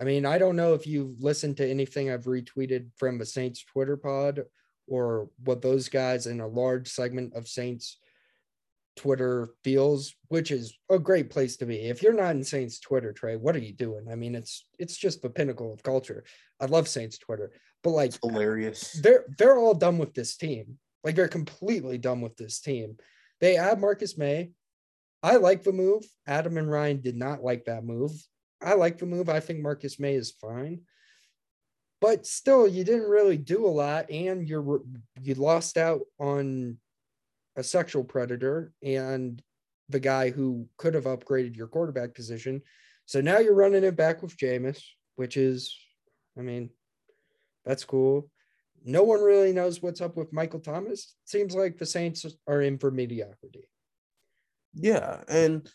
[0.00, 3.64] I mean, I don't know if you've listened to anything I've retweeted from the Saints
[3.64, 4.44] Twitter pod
[4.88, 7.98] or what those guys in a large segment of Saints
[8.96, 11.76] Twitter feels, which is a great place to be.
[11.88, 14.06] If you're not in Saints Twitter, Trey, what are you doing?
[14.10, 16.24] I mean, it's it's just the pinnacle of culture.
[16.60, 17.52] I love Saints Twitter,
[17.82, 18.92] but like It's hilarious.
[19.02, 20.78] they're they're all done with this team.
[21.04, 22.96] Like they're completely done with this team.
[23.40, 24.50] They add Marcus Maye.
[25.22, 26.04] I like the move.
[26.26, 28.12] Adam and Ryan did not like that move.
[28.62, 29.28] I like the move.
[29.28, 30.82] I think Marcus Maye is fine.
[32.00, 34.80] But still, you didn't really do a lot, and you're
[35.20, 36.78] you lost out on
[37.56, 39.42] a sexual predator and
[39.90, 42.62] the guy who could have upgraded your quarterback position.
[43.06, 44.82] So now you're running it back with Jameis,
[45.16, 45.76] which is,
[46.38, 46.70] I mean,
[47.64, 48.30] that's cool.
[48.84, 51.14] No one really knows what's up with Michael Thomas.
[51.24, 53.68] Seems like the Saints are in for mediocrity.
[54.74, 55.68] Yeah, and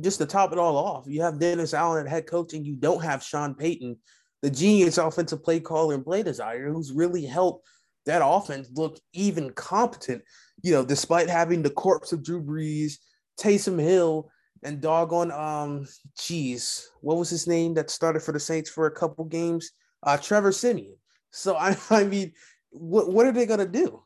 [0.00, 2.76] just to top it all off, you have Dennis Allen at head coach, and you
[2.76, 3.96] don't have Sean Payton,
[4.42, 7.66] the genius offensive play caller and play designer, who's really helped
[8.04, 10.22] that offense look even competent.
[10.62, 12.94] You know, despite having the corpse of Drew Brees,
[13.40, 14.30] Taysom Hill,
[14.62, 15.86] and doggone um,
[16.18, 19.70] geez, what was his name that started for the Saints for a couple games?
[20.02, 20.96] Uh, Trevor Siemian.
[21.30, 22.32] So I, I mean,
[22.70, 24.02] what what are they gonna do?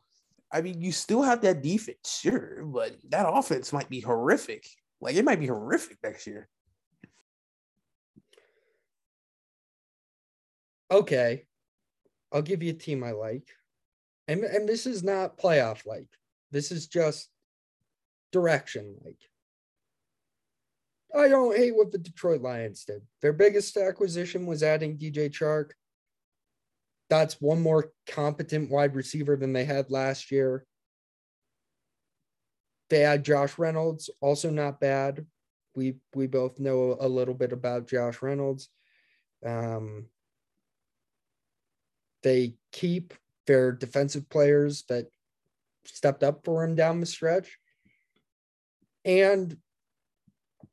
[0.51, 4.65] I mean, you still have that defense, sure, but that offense might be horrific.
[4.99, 6.49] Like it might be horrific next year.
[10.91, 11.45] Okay.
[12.33, 13.47] I'll give you a team I like.
[14.27, 16.07] And, and this is not playoff like.
[16.51, 17.29] This is just
[18.31, 19.17] direction like.
[21.13, 23.01] I don't hate what the Detroit Lions did.
[23.21, 25.71] Their biggest acquisition was adding DJ Chark.
[27.11, 30.65] That's one more competent wide receiver than they had last year.
[32.89, 35.25] They had Josh Reynolds, also not bad.
[35.75, 38.69] We we both know a little bit about Josh Reynolds.
[39.45, 40.05] Um,
[42.23, 43.13] they keep
[43.45, 45.07] their defensive players that
[45.83, 47.57] stepped up for him down the stretch.
[49.03, 49.57] And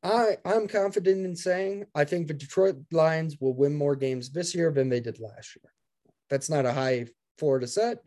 [0.05, 4.55] I I'm confident in saying I think the Detroit Lions will win more games this
[4.55, 5.73] year than they did last year.
[6.30, 7.06] That's not a high
[7.38, 7.98] floor to set,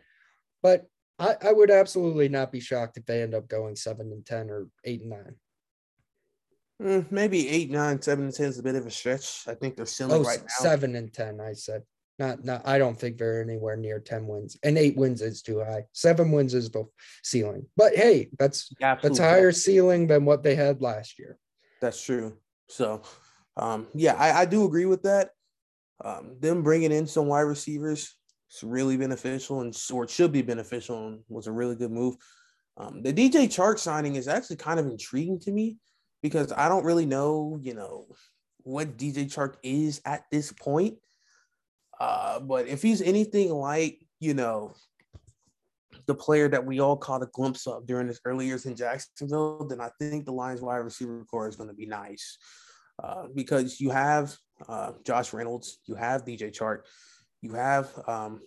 [0.61, 0.85] but
[1.19, 4.49] I, I would absolutely not be shocked if they end up going seven and ten
[4.49, 5.35] or eight and nine.
[6.81, 9.43] Mm, maybe eight, nine, seven, and ten is a bit of a stretch.
[9.48, 10.48] I think they're ceiling Oh, right now.
[10.60, 11.84] seven and ten, I said.
[12.19, 14.57] Not not I don't think they're anywhere near 10 wins.
[14.64, 15.85] And eight wins is too high.
[15.93, 16.85] Seven wins is the
[17.23, 17.65] ceiling.
[17.77, 21.38] But hey, that's that's a higher ceiling than what they had last year.
[21.81, 22.38] That's true.
[22.68, 23.02] So,
[23.57, 25.31] um, yeah, I, I do agree with that.
[26.03, 28.15] Um, them bringing in some wide receivers
[28.52, 32.15] is really beneficial and or should be beneficial and was a really good move.
[32.78, 35.78] Um, the DJ Chark signing is actually kind of intriguing to me
[36.23, 38.07] because I don't really know, you know,
[38.64, 40.98] what DJ Chark is at this point.
[41.99, 44.73] Uh, but if he's anything like, you know,
[46.07, 49.68] the player that we all caught a glimpse of during his early years in Jacksonville,
[49.68, 52.38] then I think the Lions wide receiver core is going to be nice
[53.03, 54.36] uh, because you have
[54.68, 56.82] uh, Josh Reynolds, you have DJ Chark,
[57.42, 58.42] you have, um,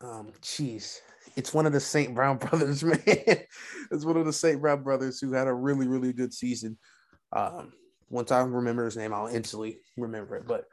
[0.00, 1.00] um, geez,
[1.36, 2.14] it's one of the St.
[2.14, 2.98] Brown brothers, man.
[3.06, 4.60] it's one of the St.
[4.60, 6.78] Brown brothers who had a really, really good season.
[7.32, 7.72] Um,
[8.10, 10.46] once I remember his name, I'll instantly remember it.
[10.46, 10.66] But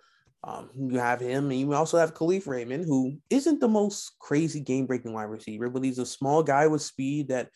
[0.44, 4.60] um, you have him, and you also have Kalif Raymond, who isn't the most crazy
[4.60, 7.50] game breaking wide receiver, but he's a small guy with speed that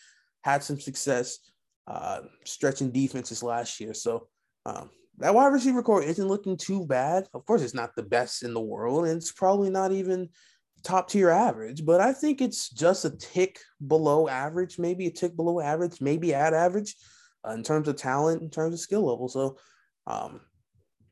[0.44, 1.40] had some success
[1.88, 3.94] uh, stretching defenses last year.
[3.94, 4.28] So
[4.66, 7.28] um, that wide receiver core isn't looking too bad.
[7.34, 10.30] Of course, it's not the best in the world, and it's probably not even
[10.84, 15.36] top tier average, but I think it's just a tick below average, maybe a tick
[15.36, 16.96] below average, maybe at average
[17.48, 19.30] uh, in terms of talent, in terms of skill level.
[19.30, 19.58] So
[20.08, 20.42] um,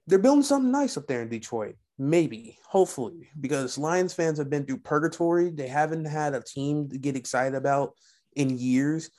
[0.07, 1.76] they're building something nice up there in Detroit.
[1.98, 5.52] Maybe, hopefully, because Lions fans have been through purgatory.
[5.52, 7.94] They haven't had a team to get excited about
[8.36, 9.11] in years.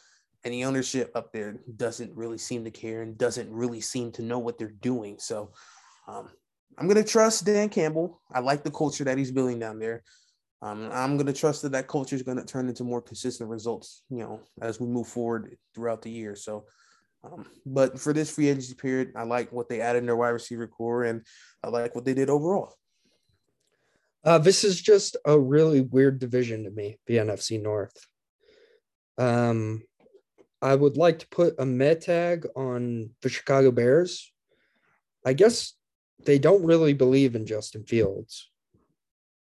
[0.44, 4.22] And the ownership up there doesn't really seem to care and doesn't really seem to
[4.22, 5.16] know what they're doing.
[5.18, 5.52] So
[6.08, 6.28] um,
[6.78, 8.20] I'm going to trust Dan Campbell.
[8.32, 10.02] I like the culture that he's building down there.
[10.62, 13.50] Um, I'm going to trust that that culture is going to turn into more consistent
[13.50, 16.36] results, you know, as we move forward throughout the year.
[16.36, 16.66] So,
[17.24, 20.30] um, but for this free agency period, I like what they added in their wide
[20.30, 21.22] receiver core, and
[21.64, 22.74] I like what they did overall.
[24.24, 27.96] Uh, this is just a really weird division to me, the NFC North.
[29.18, 29.82] Um,
[30.62, 34.32] I would like to put a med tag on the Chicago Bears.
[35.26, 35.74] I guess
[36.24, 38.48] they don't really believe in Justin Fields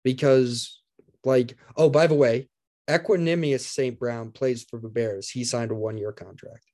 [0.03, 0.81] because,
[1.23, 2.49] like, oh, by the way,
[2.89, 3.99] Equanimeous St.
[3.99, 5.29] Brown plays for the Bears.
[5.29, 6.65] He signed a one year contract.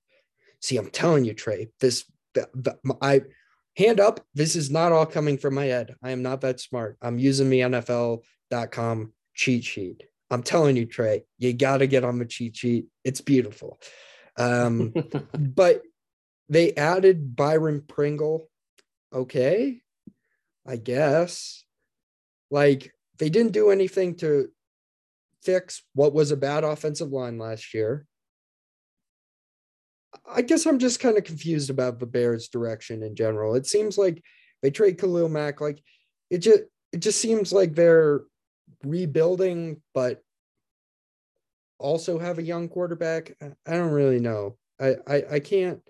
[0.62, 2.04] See, I'm telling you, Trey, this,
[2.34, 3.22] the, the, I,
[3.76, 5.94] hand up, this is not all coming from my head.
[6.02, 6.96] I am not that smart.
[7.02, 10.04] I'm using the NFL.com cheat sheet.
[10.30, 12.86] I'm telling you, Trey, you got to get on the cheat sheet.
[13.04, 13.78] It's beautiful.
[14.38, 14.92] Um,
[15.38, 15.82] but
[16.48, 18.48] they added Byron Pringle.
[19.12, 19.80] Okay,
[20.66, 21.64] I guess.
[22.50, 24.48] Like they didn't do anything to
[25.42, 28.06] fix what was a bad offensive line last year.
[30.28, 33.54] I guess I'm just kind of confused about the Bears' direction in general.
[33.54, 34.22] It seems like
[34.62, 35.60] they trade Khalil Mack.
[35.60, 35.82] Like
[36.30, 38.22] it just it just seems like they're
[38.84, 40.22] rebuilding, but
[41.78, 43.36] also have a young quarterback.
[43.40, 44.56] I don't really know.
[44.80, 45.80] I I, I can't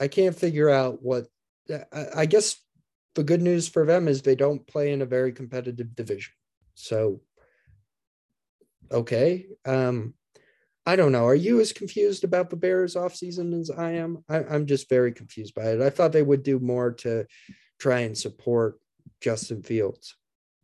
[0.00, 1.26] I can't figure out what
[1.70, 2.56] I, I guess
[3.14, 6.32] the good news for them is they don't play in a very competitive division.
[6.74, 7.20] So
[8.90, 9.46] okay.
[9.64, 10.14] Um
[10.86, 11.24] I don't know.
[11.24, 14.22] Are you as confused about the Bears offseason as I am?
[14.28, 15.80] I, I'm just very confused by it.
[15.80, 17.26] I thought they would do more to
[17.78, 18.78] try and support
[19.22, 20.14] Justin Fields.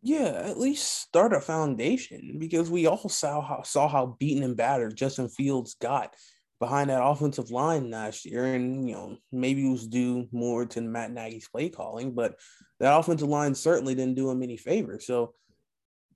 [0.03, 4.57] Yeah, at least start a foundation because we all saw how saw how beaten and
[4.57, 6.15] battered Justin Fields got
[6.59, 10.81] behind that offensive line last year, and you know maybe it was due more to
[10.81, 12.37] Matt Nagy's play calling, but
[12.79, 14.99] that offensive line certainly didn't do him any favor.
[15.01, 15.35] So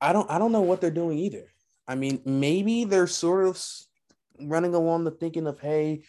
[0.01, 1.53] I don't I don't know what they're doing either.
[1.87, 3.63] I mean, maybe they're sort of
[4.41, 6.05] running along the thinking of, hey,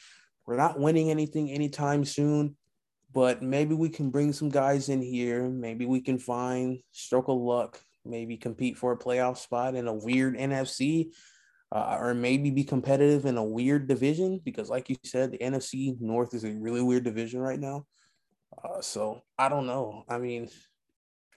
[0.45, 2.55] we're not winning anything anytime soon
[3.15, 5.47] but maybe we can bring some guys in here.
[5.47, 9.93] Maybe we can find stroke of luck, maybe compete for a playoff spot in a
[9.93, 11.11] weird NFC,
[11.71, 15.95] uh, or maybe be competitive in a weird division because, like you said, the NFC
[16.01, 17.85] North is a really weird division right now.
[18.61, 20.03] Uh, so I don't know.
[20.09, 20.49] I mean,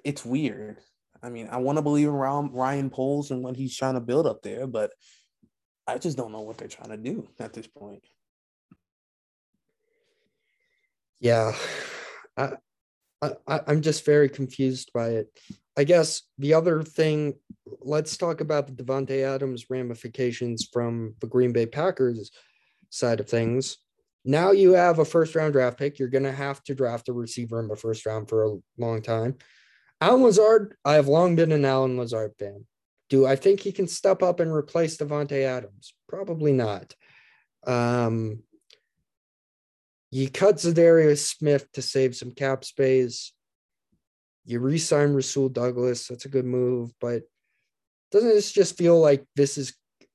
[0.04, 0.78] it's weird.
[1.22, 4.26] I mean, I want to believe in Ryan Poles and what he's trying to build
[4.26, 4.90] up there, but
[5.86, 8.02] I just don't know what they're trying to do at this point
[11.20, 11.52] yeah,
[12.36, 12.52] I,
[13.22, 15.28] I I'm just very confused by it.
[15.76, 17.34] I guess the other thing,
[17.80, 22.32] let's talk about the Davante Adams ramifications from the Green Bay Packers
[22.90, 23.78] side of things.
[24.24, 25.98] Now you have a first round draft pick.
[25.98, 29.02] You're going to have to draft a receiver in the first round for a long
[29.02, 29.36] time.
[30.00, 32.66] Allen Lazard, I have long been an Allen Lazard fan.
[33.08, 35.94] Do I think he can step up and replace Davante Adams?
[36.08, 36.94] Probably not.
[37.66, 38.42] Um,
[40.10, 43.32] you cut Za'Darius Smith to save some cap space.
[44.44, 46.06] You re-sign Rasul Douglas.
[46.06, 47.22] That's a good move, but
[48.10, 49.74] doesn't this just feel like this is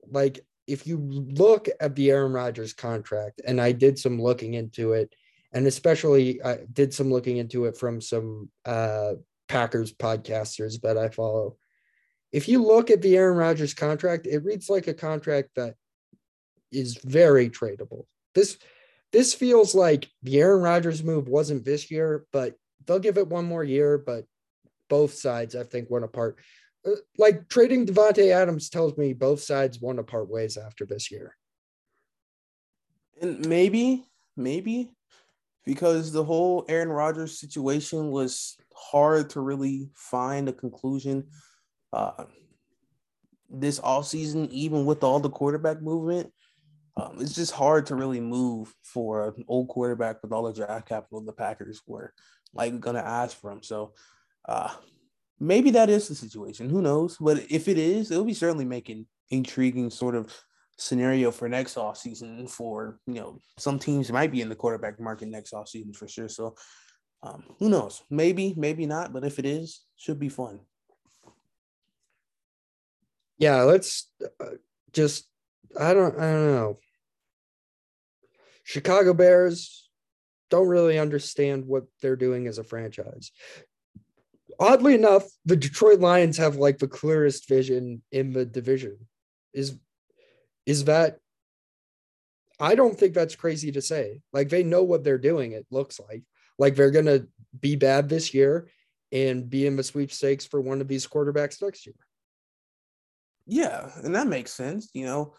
[0.10, 4.94] like if you look at the Aaron Rodgers contract, and I did some looking into
[4.94, 5.14] it,
[5.52, 9.14] and especially I did some looking into it from some uh,
[9.48, 11.58] Packers podcasters that I follow.
[12.32, 15.76] If you look at the Aaron Rodgers contract, it reads like a contract that
[16.72, 18.06] is very tradable.
[18.34, 18.58] This
[19.14, 23.46] this feels like the Aaron Rodgers move wasn't this year, but they'll give it one
[23.46, 23.98] more year.
[23.98, 24.26] But
[24.90, 26.40] both sides, I think, went apart.
[26.86, 31.12] Uh, like trading Davante Adams tells me both sides want to part ways after this
[31.12, 31.38] year.
[33.22, 34.04] And maybe,
[34.36, 34.92] maybe
[35.64, 41.28] because the whole Aaron Rodgers situation was hard to really find a conclusion.
[41.94, 42.26] Uh,
[43.50, 46.34] this off season, even with all the quarterback movement,
[46.96, 50.88] um, it's just hard to really move for an old quarterback with all the draft
[50.88, 52.14] capital the Packers were
[52.54, 53.64] like going to ask for him.
[53.64, 53.94] So
[54.48, 54.70] uh,
[55.40, 56.70] maybe that is the situation.
[56.70, 57.18] Who knows?
[57.20, 60.34] But if it is, it'll be certainly making intriguing sort of
[60.78, 65.00] scenario for next off season for you know some teams might be in the quarterback
[65.00, 66.30] market next off season for sure.
[66.30, 66.56] So
[67.24, 68.04] um, who knows?
[68.10, 69.14] Maybe, maybe not.
[69.14, 70.60] But if it is, should be fun.
[73.38, 74.58] Yeah, let's uh,
[74.92, 75.28] just
[75.80, 76.78] I don't I don't know.
[78.64, 79.90] Chicago Bears
[80.50, 83.32] don't really understand what they're doing as a franchise.
[84.60, 88.98] Oddly enough, the Detroit Lions have like the clearest vision in the division.
[89.54, 89.78] Is
[90.66, 91.20] is that
[92.60, 94.22] I don't think that's crazy to say.
[94.32, 96.24] Like they know what they're doing, it looks like.
[96.60, 97.26] Like they're gonna
[97.60, 98.70] be bad this year
[99.12, 101.96] and be in the sweepstakes for one of these quarterbacks next year.
[103.46, 104.90] Yeah, and that makes sense.
[104.94, 105.34] You know,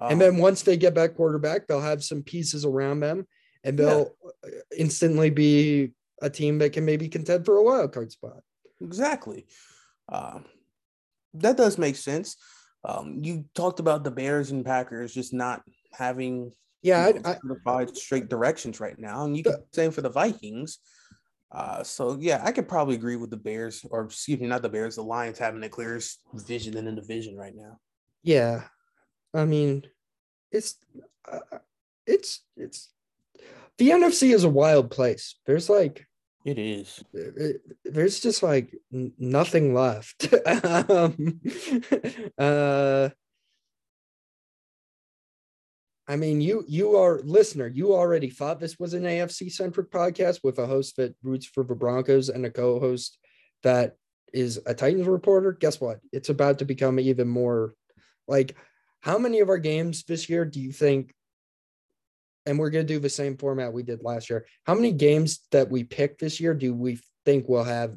[0.00, 3.26] and then once they get back quarterback, they'll have some pieces around them
[3.64, 4.14] and they'll
[4.44, 4.60] yeah.
[4.76, 5.92] instantly be
[6.22, 8.40] a team that can maybe contend for a wild card spot.
[8.80, 9.46] Exactly.
[10.08, 10.44] Um,
[11.34, 12.36] that does make sense.
[12.84, 15.62] Um, you talked about the Bears and Packers just not
[15.92, 16.52] having
[16.82, 20.78] yeah you know, certified straight directions right now, and you can same for the Vikings.
[21.52, 24.68] Uh, so yeah, I could probably agree with the Bears, or excuse me, not the
[24.68, 27.78] Bears, the Lions having the clearest vision in the division right now.
[28.22, 28.62] Yeah,
[29.34, 29.84] I mean,
[30.50, 30.76] it's
[31.30, 31.58] uh,
[32.06, 32.90] it's it's
[33.78, 35.36] the NFC is a wild place.
[35.46, 36.06] There's like
[36.44, 37.04] it is.
[37.12, 40.32] It, there's just like n- nothing left.
[40.64, 41.40] um,
[42.38, 43.10] uh,
[46.08, 47.68] I mean, you you are listener.
[47.68, 51.62] You already thought this was an AFC centric podcast with a host that roots for
[51.62, 53.18] the Broncos and a co-host
[53.62, 53.96] that
[54.32, 55.52] is a Titans reporter.
[55.52, 56.00] Guess what?
[56.12, 57.74] It's about to become even more
[58.26, 58.56] like.
[59.00, 61.14] How many of our games this year do you think?
[62.46, 64.46] And we're gonna do the same format we did last year.
[64.64, 67.96] How many games that we pick this year do we think will have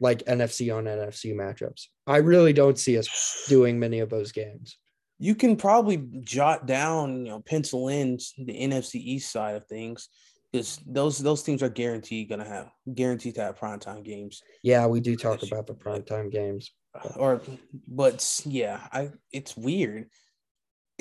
[0.00, 1.86] like NFC on NFC matchups?
[2.06, 4.78] I really don't see us doing many of those games
[5.22, 10.08] you can probably jot down, you know, pencil in the NFC East side of things
[10.50, 14.42] because those those teams are guaranteed gonna have guaranteed to have primetime games.
[14.64, 16.72] Yeah, we do talk about the primetime games.
[17.14, 17.40] Or
[17.86, 20.08] but yeah, I it's weird.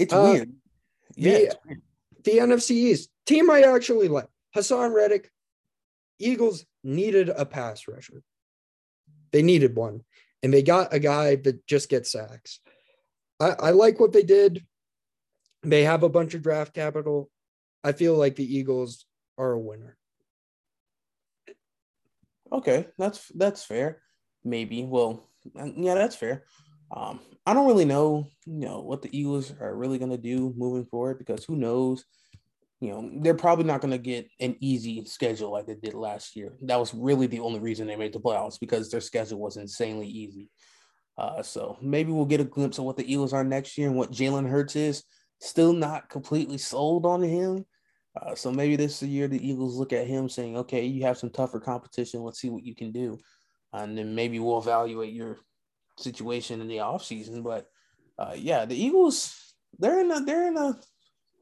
[0.01, 0.51] It's uh, weird.
[1.15, 1.31] Yeah.
[1.31, 1.81] The, weird.
[2.23, 4.27] the NFC East team I actually like.
[4.55, 5.29] Haason Reddick,
[6.19, 8.21] Eagles needed a pass rusher.
[9.31, 10.01] They needed one.
[10.43, 12.59] And they got a guy that just gets sacks.
[13.39, 14.65] I, I like what they did.
[15.63, 17.29] They have a bunch of draft capital.
[17.83, 19.05] I feel like the Eagles
[19.37, 19.97] are a winner.
[22.51, 24.01] Okay, that's that's fair.
[24.43, 24.83] Maybe.
[24.83, 26.43] Well, yeah, that's fair.
[26.93, 30.53] Um, I don't really know, you know, what the Eagles are really going to do
[30.57, 32.03] moving forward because who knows?
[32.79, 36.35] You know, they're probably not going to get an easy schedule like they did last
[36.35, 36.53] year.
[36.63, 40.07] That was really the only reason they made the playoffs because their schedule was insanely
[40.07, 40.49] easy.
[41.17, 43.97] Uh, so maybe we'll get a glimpse of what the Eagles are next year and
[43.97, 45.03] what Jalen Hurts is.
[45.39, 47.65] Still not completely sold on him.
[48.19, 51.03] Uh, so maybe this is the year the Eagles look at him saying, okay, you
[51.03, 52.21] have some tougher competition.
[52.21, 53.19] Let's see what you can do.
[53.73, 55.37] And then maybe we'll evaluate your
[56.01, 57.43] situation in the offseason.
[57.43, 57.67] But
[58.17, 60.77] uh, yeah, the Eagles, they're in a, they're in a,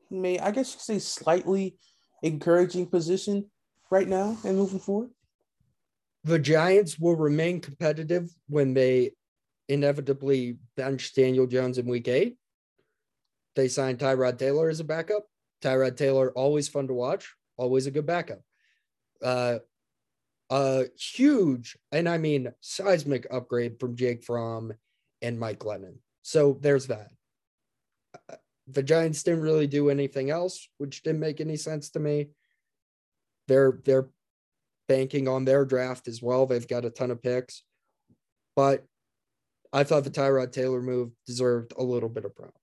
[0.10, 1.78] may I guess you could say slightly
[2.24, 3.50] encouraging position
[3.92, 5.10] right now and moving forward.
[6.24, 9.14] The Giants will remain competitive when they
[9.68, 12.38] inevitably bench Daniel Jones in week eight.
[13.56, 15.24] They signed Tyrod Taylor as a backup.
[15.62, 18.40] Tyrod Taylor, always fun to watch, always a good backup.
[19.24, 19.60] Uh,
[20.50, 24.74] a huge, and I mean seismic upgrade from Jake Fromm
[25.22, 25.98] and Mike Glennon.
[26.22, 27.10] So there's that.
[28.68, 32.30] The Giants didn't really do anything else, which didn't make any sense to me.
[33.48, 34.10] They're they're
[34.88, 36.46] banking on their draft as well.
[36.46, 37.64] They've got a ton of picks,
[38.56, 38.86] but
[39.72, 42.54] I thought the Tyrod Taylor move deserved a little bit of props.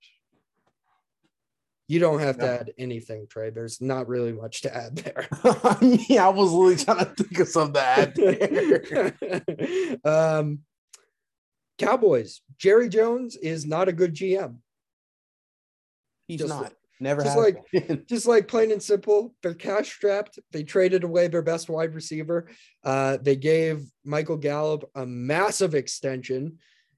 [1.87, 3.49] You don't have to add anything, Trey.
[3.49, 5.25] There's not really much to add there.
[6.09, 7.81] yeah, I was really trying to think of something
[8.13, 9.15] to
[10.03, 10.59] add um,
[11.77, 12.41] Cowboys.
[12.57, 14.57] Jerry Jones is not a good GM.
[16.27, 16.73] He's just, not.
[16.99, 18.03] Never just like been.
[18.09, 19.33] just like plain and simple.
[19.41, 20.39] They're cash strapped.
[20.51, 22.49] They traded away their best wide receiver.
[22.83, 26.57] Uh, they gave Michael Gallup a massive extension.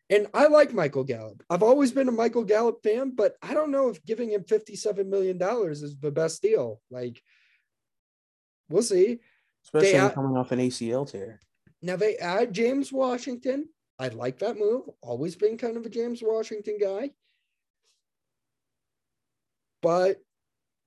[0.09, 1.43] And I like Michael Gallup.
[1.49, 5.05] I've always been a Michael Gallup fan, but I don't know if giving him $57
[5.05, 6.81] million is the best deal.
[6.89, 7.21] Like,
[8.69, 9.19] we'll see.
[9.63, 11.39] Especially add, coming off an ACL tear.
[11.81, 13.69] Now they add James Washington.
[13.99, 14.89] I like that move.
[15.01, 17.11] Always been kind of a James Washington guy.
[19.81, 20.21] But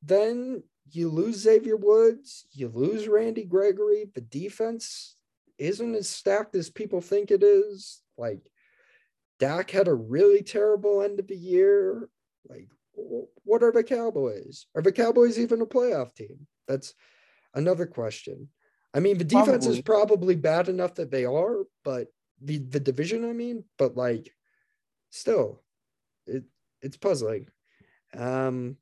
[0.02, 4.10] then you lose Xavier Woods, you lose Randy Gregory.
[4.14, 5.16] The defense
[5.58, 8.02] isn't as stacked as people think it is.
[8.18, 8.40] Like,
[9.42, 12.08] Dak had a really terrible end of the year.
[12.48, 14.66] Like, what are the Cowboys?
[14.76, 16.46] Are the Cowboys even a playoff team?
[16.68, 16.94] That's
[17.52, 18.50] another question.
[18.94, 19.78] I mean, the defense probably.
[19.78, 22.06] is probably bad enough that they are, but
[22.40, 24.32] the the division, I mean, but like,
[25.10, 25.60] still,
[26.28, 26.44] it
[26.80, 27.48] it's puzzling.
[28.16, 28.76] Um,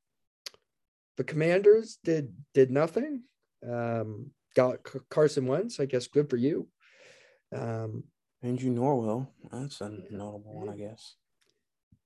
[1.17, 3.23] the Commanders did did nothing.
[3.67, 6.07] Um, got Carson Wentz, I guess.
[6.07, 6.69] Good for you.
[7.57, 8.05] Um,
[8.43, 9.29] Andrew Norwell.
[9.53, 11.17] That's a notable one, I guess.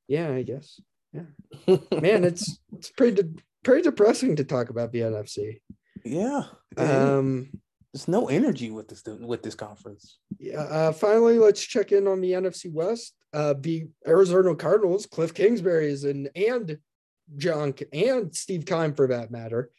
[0.09, 0.81] Yeah, I guess.
[1.13, 1.77] Yeah.
[2.01, 5.61] Man, it's it's pretty de- pretty depressing to talk about the NFC.
[6.05, 6.45] Yeah.
[6.77, 7.51] Um
[7.93, 10.19] there's no energy with this with this conference.
[10.41, 10.63] Yeah.
[10.63, 13.15] Uh, finally, let's check in on the NFC West.
[13.33, 16.79] Uh, the Arizona Cardinals, Cliff Kingsbury is in, and
[17.37, 19.71] Junk and Steve Keim for that matter.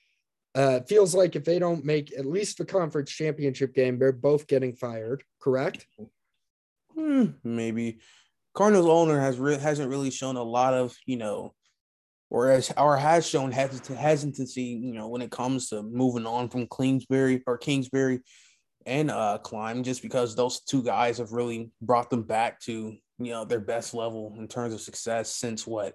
[0.55, 4.47] Uh, feels like if they don't make at least the conference championship game, they're both
[4.47, 5.21] getting fired.
[5.41, 5.85] Correct?
[6.95, 7.99] Hmm, maybe
[8.55, 11.53] Cardinals owner has re- hasn't really shown a lot of you know,
[12.29, 16.67] or as or has shown hesitancy you know when it comes to moving on from
[16.75, 18.21] Kingsbury or Kingsbury
[18.85, 23.31] and uh Keim just because those two guys have really brought them back to you
[23.31, 25.93] know their best level in terms of success since what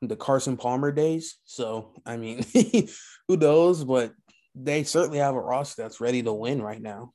[0.00, 1.38] the Carson Palmer days.
[1.44, 2.44] So I mean,
[3.28, 3.84] who knows?
[3.84, 4.12] But
[4.54, 7.12] they certainly have a roster that's ready to win right now.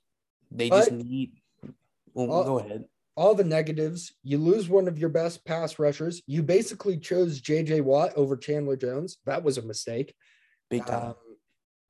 [0.51, 1.31] They just need.
[2.13, 2.85] Well, go ahead
[3.15, 4.13] all the negatives.
[4.23, 6.21] You lose one of your best pass rushers.
[6.27, 9.17] You basically chose JJ Watt over Chandler Jones.
[9.25, 10.13] That was a mistake.
[10.69, 11.09] Big time.
[11.09, 11.15] Um,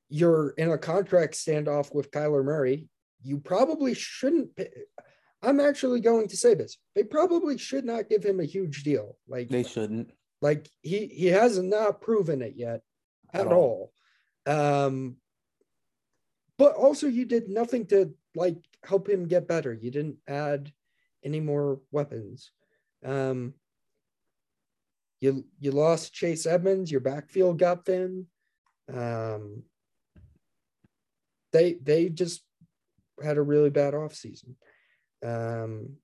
[0.10, 2.88] you're in a contract standoff with Kyler Murray.
[3.24, 4.56] You probably shouldn't.
[4.56, 4.70] Pay,
[5.42, 6.78] I'm actually going to say this.
[6.96, 9.18] They probably should not give him a huge deal.
[9.28, 10.12] Like they shouldn't.
[10.42, 12.82] like he he has not proven it yet
[13.34, 13.92] at, At all.
[14.46, 15.18] Um,
[16.58, 19.74] but also you did nothing to like help him get better.
[19.74, 20.72] You didn't add
[21.26, 22.52] any more weapons.
[23.04, 23.56] Um,
[25.20, 26.92] you you lost Chase Edmonds.
[26.92, 28.28] Your backfield got thin.
[28.94, 29.64] Um,
[31.52, 32.44] they they just
[33.24, 34.56] had a really bad offseason.
[35.26, 35.96] Um,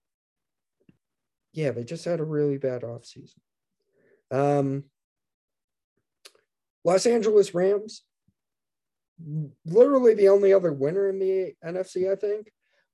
[1.54, 3.40] yeah, they just had a really bad offseason.
[4.32, 4.86] Um,
[6.86, 8.04] Los Angeles Rams,
[9.66, 12.52] literally the only other winner in the NFC, I think.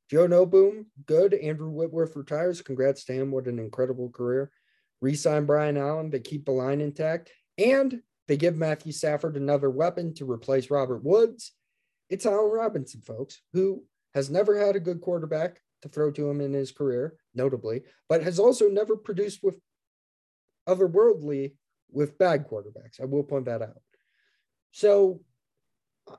[0.09, 1.33] Joe Noteboom, good.
[1.33, 2.61] Andrew Whitworth retires.
[2.61, 3.31] Congrats to him.
[3.31, 4.51] What an incredible career.
[5.01, 6.09] Resign Brian Allen.
[6.09, 7.31] They keep the line intact.
[7.57, 11.51] And they give Matthew Stafford another weapon to replace Robert Woods.
[12.09, 16.41] It's Allen Robinson, folks, who has never had a good quarterback to throw to him
[16.41, 19.59] in his career, notably, but has also never produced with
[20.67, 21.53] otherworldly
[21.91, 23.01] with bad quarterbacks.
[23.01, 23.81] I will point that out.
[24.71, 25.21] So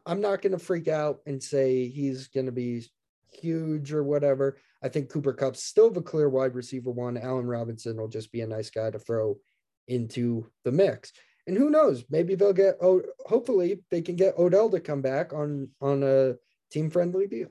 [0.06, 2.85] I'm not going to freak out and say he's going to be
[3.31, 4.59] huge or whatever.
[4.83, 7.17] I think Cooper Kupp's still the clear wide receiver one.
[7.17, 9.39] Allen Robinson will just be a nice guy to throw
[9.87, 11.13] into the mix.
[11.47, 12.05] And who knows?
[12.11, 16.35] Maybe they'll get oh hopefully they can get Odell to come back on on a
[16.71, 17.49] team friendly deal.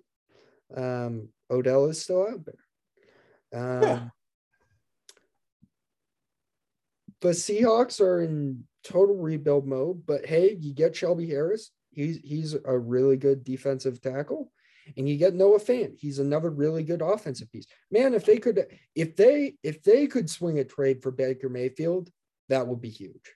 [0.76, 2.62] Um, Odell is still out there.
[3.62, 4.10] Um, Yeah.
[7.22, 11.72] The Seahawks are in total rebuild mode, but hey, you get Shelby Harris.
[11.90, 14.52] He's he's a really good defensive tackle,
[14.96, 15.98] and you get Noah Fant.
[16.00, 17.66] He's another really good offensive piece.
[17.92, 18.66] Man, if they could,
[18.96, 22.10] if they if they could swing a trade for Baker Mayfield,
[22.50, 23.36] that would be huge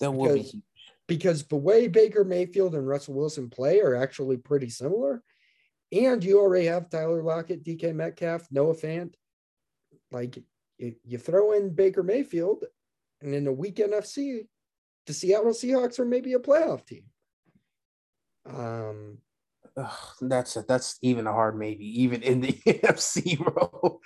[0.00, 0.62] That would be because- huge.
[1.06, 5.22] because the way Baker Mayfield and Russell Wilson play are actually pretty similar.
[5.90, 9.14] And you already have Tyler Lockett, DK Metcalf, Noah Fant.
[10.10, 10.36] Like
[10.78, 12.64] you, you throw in Baker Mayfield,
[13.20, 14.46] and in a weak NFC,
[15.06, 17.04] the Seattle Seahawks are maybe a playoff team.
[18.46, 19.18] Um,
[19.78, 24.00] Ugh, that's a, that's even a hard maybe, even in the NFC, bro.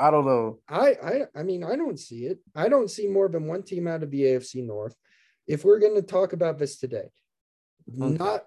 [0.00, 0.58] I don't know.
[0.68, 2.40] I, I I mean I don't see it.
[2.54, 4.96] I don't see more than one team out of the AFC North.
[5.46, 7.08] If we're going to talk about this today,
[7.88, 8.16] Okay.
[8.18, 8.44] not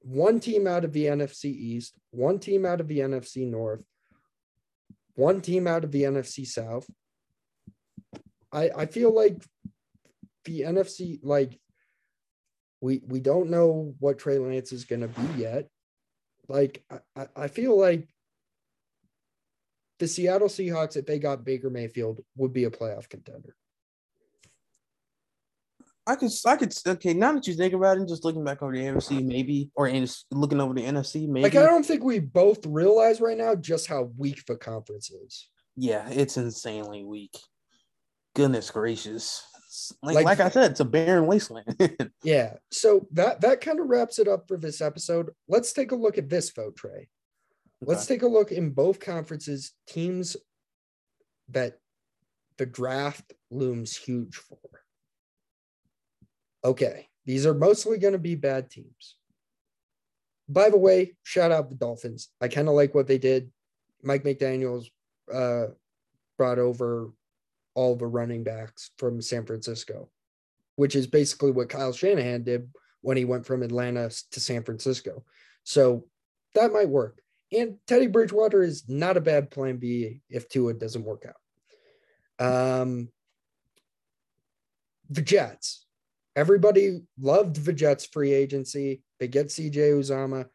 [0.00, 3.82] one team out of the NFC East, one team out of the NFC North,
[5.14, 6.86] one team out of the NFC South.
[8.52, 9.42] I I feel like
[10.44, 11.58] the NFC like
[12.86, 15.68] we we don't know what Trey Lance is going to be yet.
[16.48, 16.84] Like
[17.16, 18.08] I, I- feel like
[19.98, 23.56] the Seattle Seahawks, if they got Baker Mayfield, would be a playoff contender.
[26.06, 26.72] I could, I could.
[26.86, 29.88] Okay, now that you think about it, just looking back over the NFC, maybe, or
[29.88, 31.42] in, looking over the NFC, maybe.
[31.42, 35.48] Like I don't think we both realize right now just how weak the conference is.
[35.74, 37.34] yeah, it's insanely weak.
[38.36, 39.42] Goodness gracious!
[40.02, 41.76] Like, Like- like, I said, it's a barren wasteland.
[42.22, 42.54] Yeah.
[42.70, 45.30] So that that kind of wraps it up for this episode.
[45.48, 47.08] Let's take a look at this vote, Trey.
[47.82, 50.36] Let's take a look in both conferences, teams
[51.50, 51.78] that
[52.56, 54.58] the draft looms huge for.
[56.64, 59.16] Okay, these are mostly going to be bad teams.
[60.48, 62.28] By the way, shout out the Dolphins.
[62.40, 63.50] I kind of like what they did.
[64.02, 64.86] Mike McDaniels
[65.32, 65.66] uh,
[66.38, 67.12] brought over
[67.76, 70.08] all the running backs from San Francisco,
[70.74, 72.68] which is basically what Kyle Shanahan did
[73.02, 75.24] when he went from Atlanta to San Francisco.
[75.62, 76.06] So
[76.54, 77.20] that might work.
[77.52, 82.44] And Teddy Bridgewater is not a bad plan B if Tua doesn't work out.
[82.44, 83.10] Um,
[85.08, 85.86] the Jets.
[86.34, 89.02] Everybody loved the Jets free agency.
[89.20, 90.46] They get CJ Uzomah.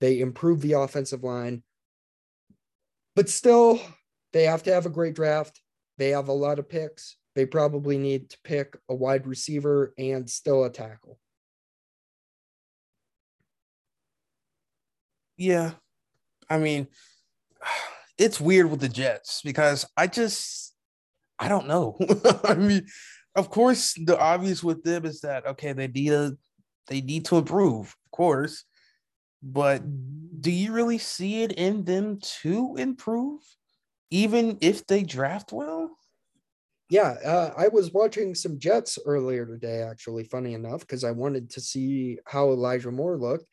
[0.00, 1.62] They improve the offensive line.
[3.14, 3.80] But still,
[4.32, 5.60] they have to have a great draft.
[5.98, 7.16] They have a lot of picks.
[7.34, 11.18] They probably need to pick a wide receiver and still a tackle.
[15.36, 15.72] Yeah.
[16.48, 16.88] I mean,
[18.18, 20.74] it's weird with the Jets because I just
[21.38, 21.96] I don't know.
[22.44, 22.86] I mean,
[23.34, 26.32] of course, the obvious with them is that okay, they need a
[26.88, 28.64] they need to improve, of course.
[29.42, 29.82] But
[30.40, 33.40] do you really see it in them to improve,
[34.10, 35.90] even if they draft well?
[36.90, 41.50] Yeah, uh, I was watching some Jets earlier today, actually, funny enough, because I wanted
[41.50, 43.44] to see how Elijah Moore looked.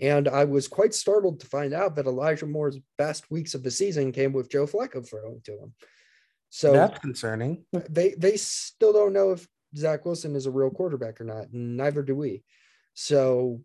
[0.00, 3.70] And I was quite startled to find out that Elijah Moore's best weeks of the
[3.70, 5.74] season came with Joe Flacco throwing to him.
[6.50, 7.64] So That's concerning.
[7.72, 11.48] they they still don't know if Zach Wilson is a real quarterback or not.
[11.48, 12.42] and Neither do we.
[12.94, 13.62] So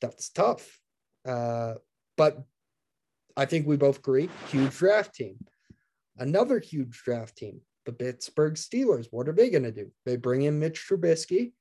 [0.00, 0.78] that's tough.
[1.26, 1.74] Uh,
[2.16, 2.42] but
[3.36, 4.28] I think we both agree.
[4.48, 5.36] Huge draft team.
[6.18, 7.60] Another huge draft team.
[7.86, 9.06] The Pittsburgh Steelers.
[9.10, 9.90] What are they going to do?
[10.04, 11.52] They bring in Mitch Trubisky.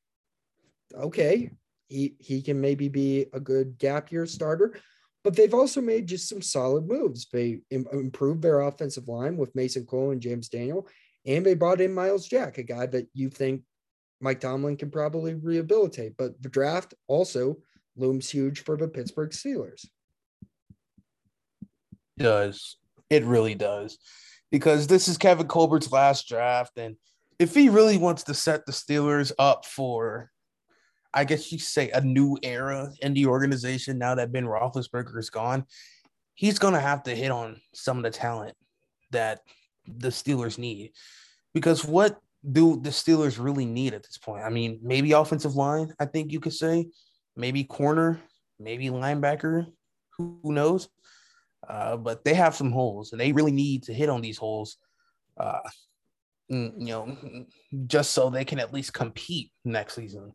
[0.93, 1.51] Okay,
[1.87, 4.77] he he can maybe be a good gap year starter,
[5.23, 7.27] but they've also made just some solid moves.
[7.31, 10.87] They Im- improved their offensive line with Mason Cole and James Daniel,
[11.25, 13.63] and they brought in Myles Jack, a guy that you think
[14.19, 16.15] Mike Tomlin can probably rehabilitate.
[16.17, 17.57] But the draft also
[17.95, 19.85] looms huge for the Pittsburgh Steelers.
[22.17, 22.77] does.
[23.09, 23.97] It really does.
[24.51, 26.77] Because this is Kevin Colbert's last draft.
[26.77, 26.95] And
[27.39, 30.31] if he really wants to set the Steelers up for,
[31.13, 35.29] I guess you say, a new era in the organization now that Ben Roethlisberger is
[35.29, 35.65] gone,
[36.35, 38.55] he's going to have to hit on some of the talent
[39.11, 39.41] that
[39.87, 40.91] the Steelers need.
[41.53, 42.19] Because what
[42.49, 44.43] do the Steelers really need at this point?
[44.43, 46.87] I mean, maybe offensive line, I think you could say,
[47.35, 48.19] maybe corner,
[48.59, 49.67] maybe linebacker,
[50.17, 50.89] who knows?
[51.67, 54.77] Uh, but they have some holes, and they really need to hit on these holes,
[55.37, 55.59] uh,
[56.49, 57.17] you know,
[57.87, 60.33] just so they can at least compete next season.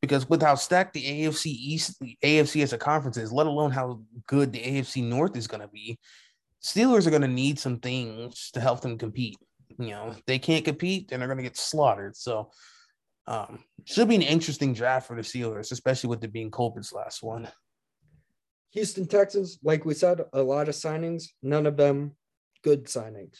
[0.00, 3.70] Because with how stacked the AFC East, the AFC as a conference is, let alone
[3.70, 5.98] how good the AFC North is going to be,
[6.62, 9.36] Steelers are going to need some things to help them compete.
[9.78, 12.16] You know, if they can't compete, then they're going to get slaughtered.
[12.16, 12.50] So,
[13.26, 17.22] um, should be an interesting draft for the Steelers, especially with it being Colbert's last
[17.22, 17.48] one.
[18.74, 22.12] Houston Texans, like we said, a lot of signings, none of them
[22.62, 23.38] good signings.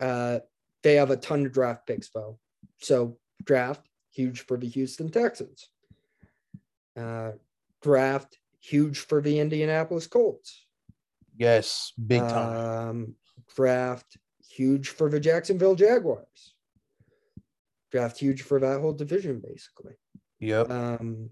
[0.00, 0.38] Uh,
[0.82, 2.38] they have a ton of draft picks, though.
[2.78, 5.70] So, draft, huge for the Houston Texans.
[6.96, 7.32] Uh,
[7.82, 10.66] draft, huge for the Indianapolis Colts.
[11.36, 12.88] Yes, big time.
[12.88, 13.14] Um,
[13.54, 14.16] draft,
[14.48, 16.54] huge for the Jacksonville Jaguars.
[17.90, 19.94] Draft, huge for that whole division, basically.
[20.38, 20.70] yep.
[20.70, 21.30] Um,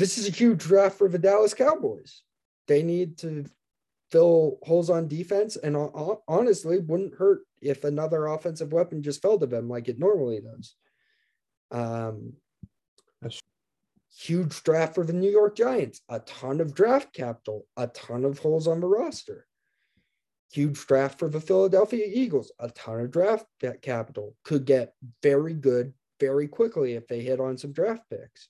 [0.00, 2.22] this is a huge draft for the Dallas Cowboys.
[2.66, 3.44] They need to
[4.10, 9.20] fill holes on defense, and hon- hon- honestly, wouldn't hurt if another offensive weapon just
[9.20, 10.74] fell to them like it normally does.
[11.70, 12.32] Um,
[14.16, 16.00] huge draft for the New York Giants.
[16.08, 17.66] A ton of draft capital.
[17.76, 19.46] A ton of holes on the roster.
[20.50, 22.50] Huge draft for the Philadelphia Eagles.
[22.58, 23.46] A ton of draft
[23.82, 24.34] capital.
[24.44, 28.48] Could get very good very quickly if they hit on some draft picks.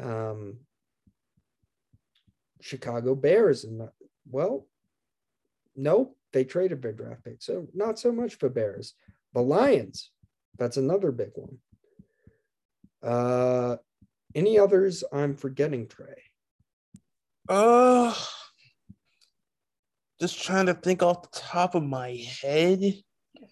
[0.00, 0.58] Um,
[2.60, 3.88] Chicago Bears and
[4.30, 4.66] well,
[5.76, 8.94] nope, they traded their draft pick, so not so much for Bears.
[9.34, 10.10] The Lions,
[10.58, 11.58] that's another big one.
[13.02, 13.76] Uh,
[14.34, 16.22] any others I'm forgetting, Trey?
[17.48, 18.14] Uh,
[20.20, 22.10] just trying to think off the top of my
[22.42, 22.80] head.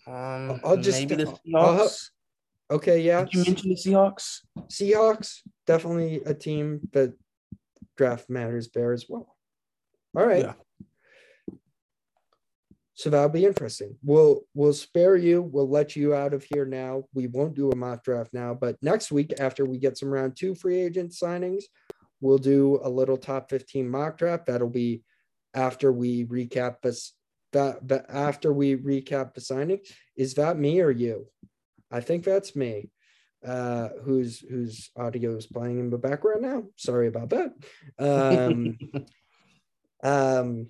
[0.06, 2.10] Um, I'll just- maybe the Seahawks.
[2.70, 4.40] Okay, yeah, Did you mention the Seahawks?
[4.68, 7.14] Seahawks definitely a team that
[7.96, 9.34] draft matters there as well.
[10.16, 10.44] All right.
[10.44, 10.52] Yeah.
[12.94, 13.96] So that'll be interesting.
[14.02, 15.40] We'll we'll spare you.
[15.40, 17.04] We'll let you out of here now.
[17.14, 20.36] We won't do a mock draft now, but next week after we get some round
[20.36, 21.62] two free agent signings,
[22.20, 24.46] we'll do a little top 15 mock draft.
[24.46, 25.04] That'll be
[25.54, 27.12] after we recap this
[27.52, 29.78] that, that after we recap the signing.
[30.16, 31.28] Is that me or you?
[31.90, 32.90] I think that's me.
[33.46, 36.64] Uh whose whose audio is playing in the background now.
[36.76, 37.52] Sorry about that.
[37.98, 38.78] Um
[40.02, 40.68] um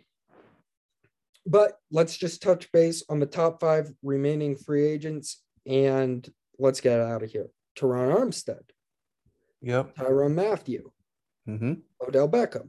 [1.46, 6.28] but let's just touch base on the top five remaining free agents and
[6.58, 7.48] let's get out of here.
[7.74, 8.60] Terron Armstead,
[9.62, 9.94] Yep.
[9.96, 10.92] Tyrann Mathieu,
[11.48, 11.74] Mm-hmm.
[12.06, 12.68] Odell Beckham,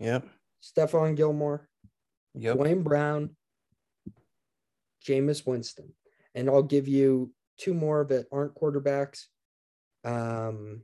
[0.00, 0.26] Yep.
[0.60, 1.68] Stephon Gilmore,
[2.34, 2.56] Yep.
[2.56, 3.36] Duane Brown,
[5.06, 5.92] Jameis Winston.
[6.34, 9.24] And I'll give you two more that aren't quarterbacks.
[10.04, 10.82] Um,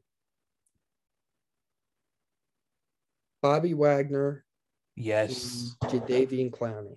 [3.42, 4.44] Bobby Wagner
[4.94, 5.74] Yes.
[5.84, 6.96] Jadeveon Clowney.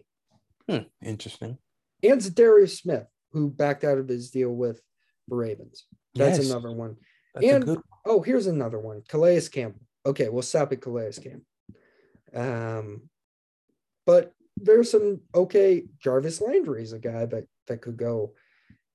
[0.69, 0.87] Hmm.
[1.03, 1.57] Interesting.
[2.03, 4.81] and Za'Darius Smith, who backed out of his deal with
[5.27, 5.85] the Ravens.
[6.13, 6.49] That's Yes.
[6.49, 6.97] another one.
[7.33, 7.81] That's and-.
[8.05, 9.01] Oh, here's another one.
[9.07, 9.81] Calais Campbell.
[10.05, 11.45] Okay, we'll stop at Calais Campbell.
[12.33, 13.09] Um,
[14.05, 15.87] but there's some okay.
[15.99, 18.35] Jarvis Landry is a guy that that could go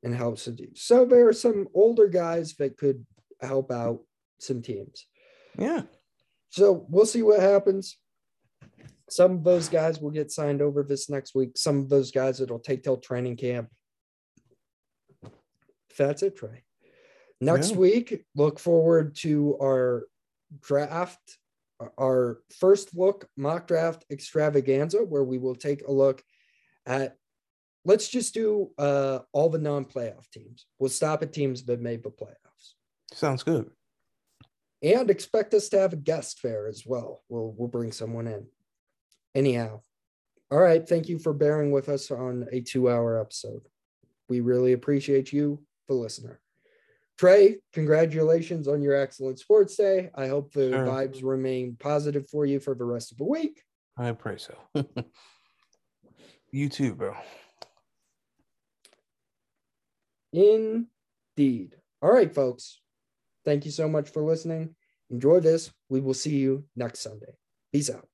[0.02, 0.68] and helps to do.
[0.74, 3.05] So there are some older guys that could
[3.40, 4.01] help out
[4.39, 5.06] some teams.
[5.59, 5.82] Yeah.
[6.51, 7.97] So we'll see what happens.
[9.09, 11.56] Some of those guys will get signed over this next week.
[11.56, 13.68] Some of those guys it'll take till training camp.
[15.98, 16.64] That's it, Trey.
[17.40, 17.77] Next Yeah.
[17.78, 20.06] week, look forward to our
[20.60, 21.39] draft
[21.98, 26.22] our first look mock draft extravaganza, where we will take a look
[26.86, 27.16] at.
[27.85, 30.66] Let's just do uh, all the non-playoff teams.
[30.78, 32.74] We'll stop at teams that made the playoffs.
[33.12, 33.70] Sounds good.
[34.82, 37.23] And expect us to have a guest fair as well.
[37.28, 38.47] We'll we'll bring someone in.
[39.35, 39.81] Anyhow,
[40.51, 40.86] all right.
[40.86, 43.62] Thank you for bearing with us on a two-hour episode.
[44.28, 46.40] We really appreciate you, the listener.
[47.19, 50.11] Trey, congratulations on your excellent sports day.
[50.15, 50.86] I hope the Sure.
[50.86, 53.62] vibes remain positive for you for the rest of the week.
[53.98, 54.55] I pray so.
[56.51, 57.15] you too, bro.
[60.32, 61.77] Indeed.
[62.02, 62.81] All right, folks.
[63.44, 64.74] Thank you so much for listening.
[65.11, 65.73] Enjoy this.
[65.89, 67.35] We will see you next Sunday.
[67.73, 68.10] Peace out.